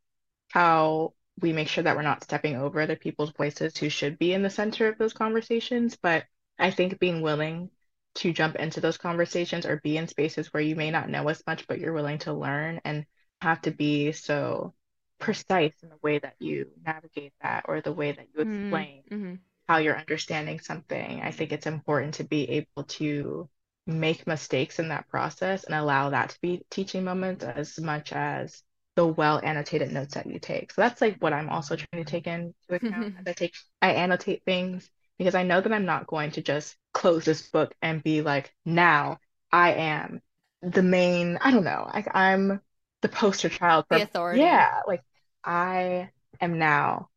how 0.48 1.12
we 1.40 1.52
make 1.52 1.68
sure 1.68 1.84
that 1.84 1.96
we're 1.96 2.02
not 2.02 2.22
stepping 2.22 2.56
over 2.56 2.80
other 2.80 2.96
people's 2.96 3.32
voices 3.32 3.76
who 3.76 3.88
should 3.88 4.18
be 4.18 4.32
in 4.32 4.42
the 4.42 4.50
center 4.50 4.88
of 4.88 4.98
those 4.98 5.12
conversations. 5.12 5.96
But 6.00 6.24
I 6.58 6.70
think 6.70 6.98
being 6.98 7.22
willing 7.22 7.70
to 8.16 8.32
jump 8.32 8.56
into 8.56 8.80
those 8.80 8.98
conversations 8.98 9.66
or 9.66 9.80
be 9.82 9.96
in 9.96 10.08
spaces 10.08 10.52
where 10.52 10.62
you 10.62 10.76
may 10.76 10.90
not 10.90 11.08
know 11.08 11.28
as 11.28 11.42
much, 11.46 11.66
but 11.66 11.78
you're 11.78 11.94
willing 11.94 12.18
to 12.18 12.32
learn 12.32 12.80
and 12.84 13.06
have 13.40 13.62
to 13.62 13.70
be 13.70 14.12
so 14.12 14.74
precise 15.18 15.74
in 15.82 15.88
the 15.88 15.98
way 16.02 16.18
that 16.18 16.34
you 16.38 16.66
navigate 16.84 17.32
that 17.42 17.64
or 17.66 17.80
the 17.80 17.92
way 17.92 18.12
that 18.12 18.26
you 18.34 18.42
explain 18.42 19.02
mm-hmm. 19.10 19.34
how 19.68 19.78
you're 19.78 19.96
understanding 19.96 20.60
something. 20.60 21.20
I 21.22 21.30
think 21.30 21.52
it's 21.52 21.66
important 21.66 22.14
to 22.14 22.24
be 22.24 22.48
able 22.50 22.84
to 22.84 23.48
make 23.86 24.26
mistakes 24.26 24.78
in 24.78 24.88
that 24.88 25.08
process 25.08 25.64
and 25.64 25.74
allow 25.74 26.10
that 26.10 26.30
to 26.30 26.40
be 26.40 26.62
teaching 26.70 27.04
moments 27.04 27.44
as 27.44 27.78
much 27.80 28.12
as 28.12 28.62
the 28.96 29.06
well 29.06 29.40
annotated 29.42 29.92
notes 29.92 30.14
that 30.14 30.26
you 30.26 30.38
take. 30.38 30.72
So 30.72 30.82
that's 30.82 31.00
like 31.00 31.16
what 31.18 31.32
I'm 31.32 31.48
also 31.48 31.76
trying 31.76 32.04
to 32.04 32.10
take 32.10 32.26
into 32.26 32.54
account 32.70 33.08
as 33.18 33.24
I 33.26 33.32
take 33.32 33.54
I 33.80 33.92
annotate 33.92 34.44
things 34.44 34.88
because 35.18 35.34
I 35.34 35.44
know 35.44 35.60
that 35.60 35.72
I'm 35.72 35.84
not 35.86 36.06
going 36.06 36.32
to 36.32 36.42
just 36.42 36.76
close 36.92 37.24
this 37.24 37.48
book 37.50 37.74
and 37.82 38.02
be 38.02 38.22
like, 38.22 38.54
now 38.64 39.18
I 39.50 39.72
am 39.74 40.20
the 40.62 40.82
main, 40.82 41.38
I 41.40 41.50
don't 41.50 41.64
know, 41.64 41.90
like 41.92 42.08
I'm 42.14 42.60
the 43.02 43.08
poster 43.08 43.48
child 43.48 43.86
for 43.88 43.96
the 43.96 44.02
authority 44.02 44.30
yeah, 44.30 44.80
like 44.86 45.02
I 45.44 46.10
am 46.40 46.58
now 46.58 47.08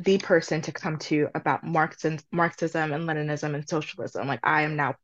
the 0.00 0.18
person 0.18 0.60
to 0.62 0.72
come 0.72 0.98
to 0.98 1.28
about 1.34 1.64
Marxism, 1.64 2.18
Marxism 2.32 2.92
and 2.92 3.04
Leninism 3.04 3.54
and 3.54 3.68
socialism. 3.68 4.26
Like 4.28 4.40
I 4.42 4.62
am 4.62 4.76
now, 4.76 4.96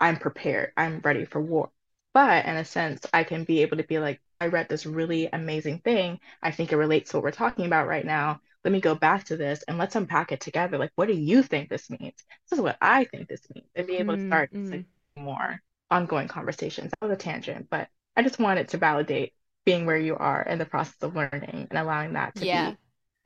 I'm 0.00 0.16
prepared. 0.18 0.72
I'm 0.76 1.00
ready 1.00 1.24
for 1.24 1.40
war. 1.40 1.70
But 2.14 2.46
in 2.46 2.56
a 2.56 2.64
sense, 2.64 3.04
I 3.12 3.24
can 3.24 3.44
be 3.44 3.62
able 3.62 3.76
to 3.78 3.84
be 3.84 3.98
like, 3.98 4.20
I 4.40 4.46
read 4.46 4.68
this 4.68 4.86
really 4.86 5.28
amazing 5.32 5.80
thing. 5.80 6.20
I 6.42 6.50
think 6.50 6.72
it 6.72 6.76
relates 6.76 7.10
to 7.10 7.16
what 7.16 7.24
we're 7.24 7.30
talking 7.32 7.66
about 7.66 7.88
right 7.88 8.04
now. 8.04 8.40
Let 8.64 8.72
me 8.72 8.80
go 8.80 8.94
back 8.94 9.24
to 9.24 9.36
this 9.36 9.62
and 9.66 9.78
let's 9.78 9.96
unpack 9.96 10.32
it 10.32 10.40
together. 10.40 10.78
Like, 10.78 10.92
what 10.96 11.08
do 11.08 11.14
you 11.14 11.42
think 11.42 11.68
this 11.68 11.90
means? 11.90 12.14
This 12.48 12.58
is 12.58 12.60
what 12.60 12.76
I 12.80 13.04
think 13.04 13.28
this 13.28 13.42
means. 13.54 13.68
And 13.74 13.86
be 13.86 13.96
able 13.96 14.16
to 14.16 14.22
mm, 14.22 14.28
start 14.28 14.52
mm. 14.52 14.70
like, 14.70 14.84
more 15.16 15.60
ongoing 15.90 16.28
conversations. 16.28 16.92
That 17.00 17.08
was 17.08 17.16
a 17.16 17.20
tangent, 17.20 17.68
but 17.70 17.88
I 18.16 18.22
just 18.22 18.38
wanted 18.38 18.68
to 18.68 18.78
validate 18.78 19.32
being 19.68 19.84
where 19.84 19.98
you 19.98 20.16
are 20.16 20.42
in 20.42 20.58
the 20.58 20.64
process 20.64 20.96
of 21.02 21.14
learning 21.14 21.68
and 21.70 21.78
allowing 21.78 22.14
that 22.14 22.34
to 22.36 22.46
yeah 22.46 22.70
be 22.70 22.76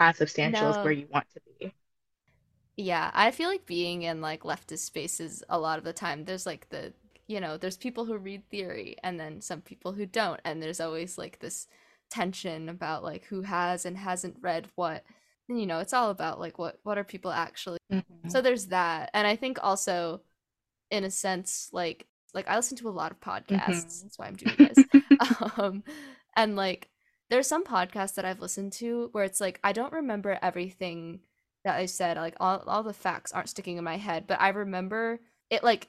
as 0.00 0.16
substantial 0.16 0.66
as 0.66 0.76
where 0.78 0.92
you 0.92 1.06
want 1.08 1.24
to 1.32 1.40
be. 1.60 1.72
yeah 2.76 3.12
i 3.14 3.30
feel 3.30 3.48
like 3.48 3.64
being 3.64 4.02
in 4.02 4.20
like 4.20 4.42
leftist 4.42 4.78
spaces 4.78 5.44
a 5.48 5.56
lot 5.56 5.78
of 5.78 5.84
the 5.84 5.92
time 5.92 6.24
there's 6.24 6.44
like 6.44 6.68
the 6.70 6.92
you 7.26 7.40
know 7.40 7.56
there's 7.56 7.76
people 7.76 8.04
who 8.04 8.16
read 8.16 8.48
theory 8.50 8.96
and 9.02 9.18
then 9.18 9.40
some 9.40 9.60
people 9.60 9.92
who 9.92 10.06
don't. 10.06 10.40
And 10.44 10.62
there's 10.62 10.80
always 10.80 11.16
like 11.18 11.38
this 11.38 11.66
tension 12.10 12.68
about 12.68 13.02
like 13.02 13.24
who 13.26 13.42
has 13.42 13.86
and 13.86 13.96
hasn't 13.96 14.36
read 14.40 14.68
what 14.74 15.02
and, 15.48 15.58
you 15.60 15.66
know 15.66 15.78
it's 15.78 15.94
all 15.94 16.10
about 16.10 16.38
like 16.38 16.58
what 16.58 16.78
what 16.82 16.98
are 16.98 17.04
people 17.04 17.30
actually 17.30 17.78
Mhm. 17.90 18.30
so 18.30 18.40
there's 18.42 18.66
that. 18.66 19.10
And 19.14 19.26
i 19.26 19.34
think 19.36 19.58
also 19.62 20.20
in 20.90 21.04
a 21.04 21.10
sense 21.10 21.70
like 21.72 22.06
like 22.34 22.46
i 22.48 22.56
listen 22.56 22.76
to 22.78 22.88
a 22.88 22.90
lot 22.90 23.12
of 23.12 23.20
podcasts. 23.20 23.68
Mhm. 23.68 24.02
that's 24.02 24.18
why 24.18 24.26
i'm 24.26 24.36
doing 24.36 24.56
this. 24.58 24.78
Um 25.58 25.84
and 26.36 26.54
like 26.56 26.88
there's 27.30 27.46
some 27.46 27.64
podcasts 27.64 28.14
that 28.16 28.24
i've 28.26 28.40
listened 28.40 28.72
to 28.74 29.08
where 29.12 29.24
it's 29.24 29.40
like 29.40 29.58
i 29.64 29.72
don't 29.72 29.92
remember 29.92 30.38
everything 30.42 31.20
that 31.64 31.76
i 31.76 31.86
said. 31.86 32.16
Like 32.18 32.36
all, 32.40 32.58
all 32.66 32.82
the 32.82 32.92
facts 32.92 33.32
aren't 33.32 33.48
sticking 33.48 33.78
in 33.78 33.84
my 33.84 33.96
head 33.96 34.26
but 34.26 34.38
i 34.40 34.48
remember 34.50 35.20
it 35.48 35.62
like 35.64 35.88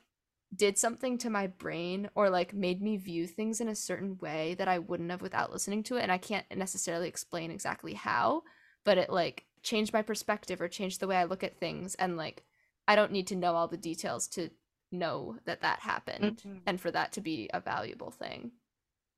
did 0.55 0.77
something 0.77 1.17
to 1.17 1.29
my 1.29 1.47
brain 1.47 2.09
or 2.15 2.29
like 2.29 2.53
made 2.53 2.81
me 2.81 2.97
view 2.97 3.25
things 3.27 3.61
in 3.61 3.67
a 3.67 3.75
certain 3.75 4.17
way 4.19 4.53
that 4.55 4.67
i 4.67 4.77
wouldn't 4.79 5.11
have 5.11 5.21
without 5.21 5.51
listening 5.51 5.83
to 5.83 5.95
it 5.97 6.01
and 6.03 6.11
i 6.11 6.17
can't 6.17 6.45
necessarily 6.55 7.07
explain 7.07 7.51
exactly 7.51 7.93
how 7.93 8.43
but 8.83 8.97
it 8.97 9.09
like 9.09 9.45
changed 9.63 9.93
my 9.93 10.01
perspective 10.01 10.61
or 10.61 10.67
changed 10.67 10.99
the 10.99 11.07
way 11.07 11.15
i 11.17 11.23
look 11.23 11.43
at 11.43 11.59
things 11.59 11.95
and 11.95 12.17
like 12.17 12.43
I 12.85 12.95
don't 12.97 13.13
need 13.13 13.27
to 13.27 13.35
know 13.37 13.55
all 13.55 13.69
the 13.69 13.77
details 13.77 14.27
to 14.29 14.49
know 14.91 15.37
that 15.45 15.61
that 15.61 15.79
happened 15.79 16.43
Mhm. 16.43 16.63
and 16.65 16.79
for 16.81 16.91
that 16.91 17.13
to 17.13 17.21
be 17.21 17.49
a 17.53 17.61
valuable 17.61 18.11
thing. 18.11 18.51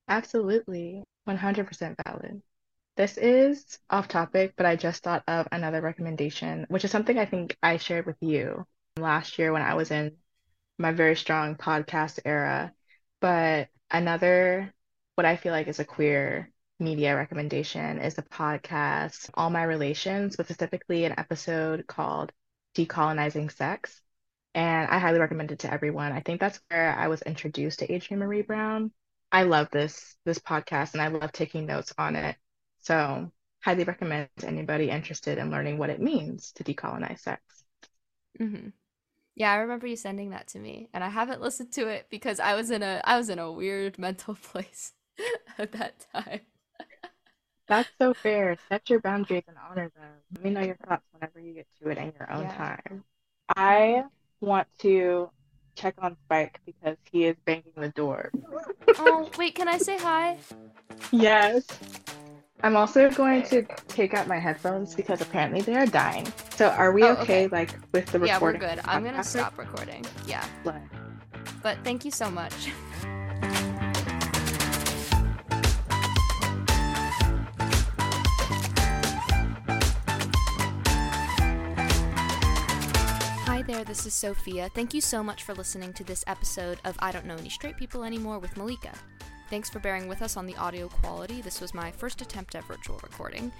Absolutely. 0.08 1.04
100% 1.26 1.98
valid. 2.06 2.42
This 2.98 3.18
is 3.18 3.80
off 3.90 4.08
topic, 4.08 4.54
but 4.58 4.66
I 4.66 4.76
just 4.76 5.04
thought 5.04 5.24
of 5.28 5.48
another 5.52 5.82
recommendation, 5.82 6.66
which 6.70 6.86
is 6.86 6.92
something 6.92 7.18
I 7.20 7.26
think 7.26 7.58
I 7.64 7.78
shared 7.78 8.06
with 8.06 8.18
you 8.22 8.66
last 8.98 9.40
year 9.40 9.54
when 9.54 9.62
I 9.64 9.76
was 9.76 9.92
in 9.92 10.18
my 10.78 10.92
very 10.92 11.16
strong 11.16 11.56
podcast 11.56 12.20
era. 12.26 12.74
But 13.22 13.70
another, 13.92 14.74
what 15.16 15.26
I 15.26 15.36
feel 15.38 15.52
like 15.54 15.68
is 15.68 15.80
a 15.80 15.86
queer 15.86 16.52
media 16.80 17.16
recommendation 17.16 18.00
is 18.00 18.16
the 18.16 18.24
podcast 18.24 19.30
All 19.36 19.50
My 19.50 19.64
Relations, 19.64 20.36
but 20.36 20.48
specifically 20.48 21.06
an 21.06 21.16
episode 21.18 21.88
called 21.88 22.32
Decolonizing 22.76 23.52
Sex. 23.52 24.02
And 24.54 24.90
I 24.90 25.00
highly 25.00 25.20
recommend 25.20 25.52
it 25.52 25.60
to 25.60 25.74
everyone. 25.74 26.12
I 26.12 26.22
think 26.22 26.40
that's 26.40 26.60
where 26.70 26.96
I 26.96 27.08
was 27.10 27.22
introduced 27.24 27.80
to 27.80 27.94
Adrienne 27.94 28.20
Marie 28.20 28.42
Brown. 28.42 28.92
I 29.32 29.44
love 29.44 29.70
this 29.72 30.16
this 30.26 30.40
podcast 30.40 30.94
and 30.94 31.02
I 31.02 31.08
love 31.08 31.32
taking 31.32 31.66
notes 31.66 31.94
on 31.98 32.16
it. 32.16 32.38
So 32.82 33.32
highly 33.64 33.84
recommend 33.84 34.30
to 34.38 34.48
anybody 34.48 34.90
interested 34.90 35.38
in 35.38 35.52
learning 35.52 35.78
what 35.78 35.90
it 35.90 36.00
means 36.02 36.52
to 36.54 36.64
decolonize 36.64 37.20
sex. 37.20 37.42
hmm 38.40 38.68
Yeah, 39.36 39.52
I 39.52 39.58
remember 39.58 39.86
you 39.86 39.98
sending 39.98 40.30
that 40.30 40.48
to 40.50 40.60
me, 40.60 40.88
and 40.94 41.04
I 41.04 41.10
haven't 41.10 41.42
listened 41.42 41.74
to 41.74 41.88
it 41.88 42.08
because 42.10 42.40
I 42.40 42.56
was 42.56 42.72
in 42.72 42.82
a 42.84 43.02
I 43.04 43.18
was 43.18 43.30
in 43.30 43.38
a 43.40 43.52
weird 43.52 44.00
mental 44.08 44.36
place 44.36 44.94
at 45.58 45.72
that 45.74 46.06
time. 46.14 46.42
That's 47.68 47.90
so 47.98 48.14
fair. 48.14 48.58
Set 48.70 48.90
your 48.90 49.02
boundaries 49.02 49.44
and 49.48 49.58
honor 49.70 49.92
them. 49.96 50.14
Let 50.36 50.44
me 50.44 50.52
know 50.52 50.62
your 50.62 50.78
thoughts 50.88 51.04
whenever 51.12 51.40
you 51.40 51.54
get 51.54 51.68
to 51.82 51.90
it 51.90 51.98
in 51.98 52.14
your 52.18 52.32
own 52.32 52.44
Yeah. 52.44 52.56
time. 52.56 53.04
I 53.58 54.04
want 54.40 54.68
to 54.80 55.30
check 55.76 55.96
on 55.98 56.16
Spike 56.26 56.60
because 56.66 56.96
he 57.12 57.26
is 57.26 57.36
banging 57.46 57.74
the 57.76 57.90
door. 57.90 58.32
Oh, 59.00 59.30
wait, 59.38 59.56
can 59.56 59.68
I 59.68 59.78
say 59.78 59.98
hi? 59.98 60.38
Yes. 61.12 61.66
I'm 62.62 62.76
also 62.76 63.10
going 63.12 63.44
to 63.44 63.64
take 63.88 64.14
out 64.14 64.28
my 64.28 64.40
headphones 64.40 64.96
because 64.96 65.22
apparently 65.22 65.62
they 65.62 65.76
are 65.76 65.86
dying. 65.86 66.26
So 66.56 66.70
are 66.70 66.92
we 66.94 67.04
Oh, 67.04 67.10
okay, 67.14 67.46
okay. 67.46 67.48
like 67.48 67.72
with 67.92 68.06
the 68.08 68.20
recording? 68.20 68.28
Yeah, 68.28 68.40
we're 68.40 68.54
good. 68.76 68.80
I'm 68.86 69.04
gonna 69.04 69.20
podcast? 69.20 69.26
stop 69.26 69.58
recording. 69.58 70.06
Yeah, 70.26 70.44
Like, 70.64 70.82
but 71.62 71.78
thank 71.84 72.06
you 72.06 72.12
so 72.12 72.30
much. 72.32 72.70
Hi 83.48 83.62
there, 83.62 83.84
this 83.84 84.06
is 84.06 84.14
Sophia. 84.14 84.70
Thank 84.74 84.94
you 84.94 85.02
so 85.02 85.24
much 85.24 85.44
for 85.44 85.54
listening 85.54 85.94
to 85.94 86.04
this 86.04 86.24
episode 86.28 86.80
of 86.84 86.96
I 87.00 87.12
Don't 87.12 87.26
Know 87.26 87.36
Any 87.36 87.50
Straight 87.50 87.78
People 87.78 88.04
Anymore 88.04 88.40
with 88.40 88.58
Malika. 88.58 88.92
Thanks 89.50 89.70
for 89.70 89.80
bearing 89.80 90.08
with 90.08 90.22
us 90.24 90.38
on 90.38 90.48
the 90.48 90.56
audio 90.56 90.88
quality. 90.88 91.42
This 91.42 91.62
was 91.62 91.74
my 91.74 91.92
first 91.92 92.22
attempt 92.22 92.56
at 92.56 92.66
virtual 92.66 93.00
recording. 93.04 93.52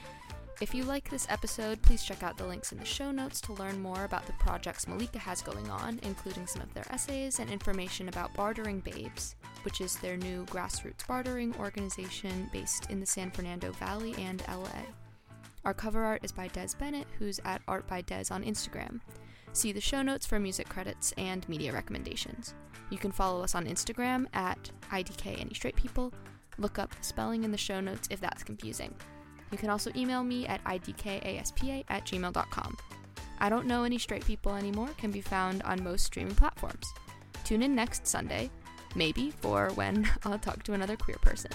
If 0.62 0.74
you 0.74 0.84
like 0.84 1.10
this 1.10 1.28
episode, 1.30 1.82
please 1.82 2.04
check 2.04 2.24
out 2.24 2.38
the 2.38 2.48
links 2.48 2.72
in 2.72 2.80
the 2.80 2.86
show 2.86 3.12
notes 3.12 3.40
to 3.42 3.54
learn 3.54 3.82
more 3.82 4.06
about 4.06 4.26
the 4.26 4.34
projects 4.34 4.88
Malika 4.88 5.20
has 5.20 5.42
going 5.42 5.70
on, 5.70 6.00
including 6.02 6.48
some 6.48 6.62
of 6.62 6.74
their 6.74 6.86
essays 6.90 7.40
and 7.40 7.52
information 7.52 8.08
about 8.10 8.34
Bartering 8.34 8.80
Babes, 8.80 9.36
which 9.64 9.82
is 9.82 9.98
their 9.98 10.18
new 10.18 10.46
grassroots 10.46 11.06
bartering 11.06 11.54
organization 11.60 12.50
based 12.52 12.90
in 12.90 13.00
the 13.00 13.06
San 13.06 13.30
Fernando 13.32 13.72
Valley 13.74 14.16
and 14.18 14.42
LA. 14.48 14.82
Our 15.66 15.74
cover 15.74 16.04
art 16.04 16.24
is 16.24 16.32
by 16.32 16.48
Des 16.48 16.70
Bennett, 16.80 17.08
who's 17.20 17.40
at 17.44 17.62
Art 17.68 17.86
by 17.88 18.02
Des 18.02 18.26
on 18.32 18.44
Instagram. 18.44 19.02
See 19.56 19.72
the 19.72 19.80
show 19.80 20.02
notes 20.02 20.26
for 20.26 20.38
music 20.38 20.68
credits 20.68 21.14
and 21.18 21.48
media 21.48 21.72
recommendations. 21.72 22.54
You 22.90 22.98
can 22.98 23.14
follow 23.14 23.42
us 23.42 23.56
on 23.56 23.66
Instagram 23.66 24.26
at 24.34 24.70
IDK 24.92 25.40
Any 25.40 25.54
Straight 25.54 25.78
People. 25.78 26.14
Look 26.58 26.78
up 26.78 26.94
spelling 27.00 27.46
in 27.46 27.52
the 27.52 27.58
show 27.58 27.80
notes 27.80 28.10
if 28.12 28.20
that's 28.20 28.44
confusing. 28.44 28.94
You 29.52 29.58
can 29.58 29.70
also 29.70 29.92
email 29.96 30.26
me 30.26 30.46
at 30.46 30.62
idkaspa 30.66 31.86
at 31.88 32.06
gmail.com. 32.06 32.78
I 33.40 33.48
Don't 33.48 33.66
Know 33.66 33.86
Any 33.86 33.98
Straight 33.98 34.26
People 34.26 34.56
Anymore 34.56 34.90
can 34.98 35.10
be 35.10 35.22
found 35.22 35.64
on 35.64 35.82
most 35.82 36.04
streaming 36.04 36.36
platforms. 36.36 36.94
Tune 37.46 37.64
in 37.64 37.74
next 37.74 38.06
Sunday, 38.06 38.52
maybe, 38.94 39.32
for 39.32 39.70
when 39.76 40.06
I'll 40.26 40.38
talk 40.38 40.64
to 40.64 40.74
another 40.74 40.98
queer 40.98 41.18
person. 41.22 41.52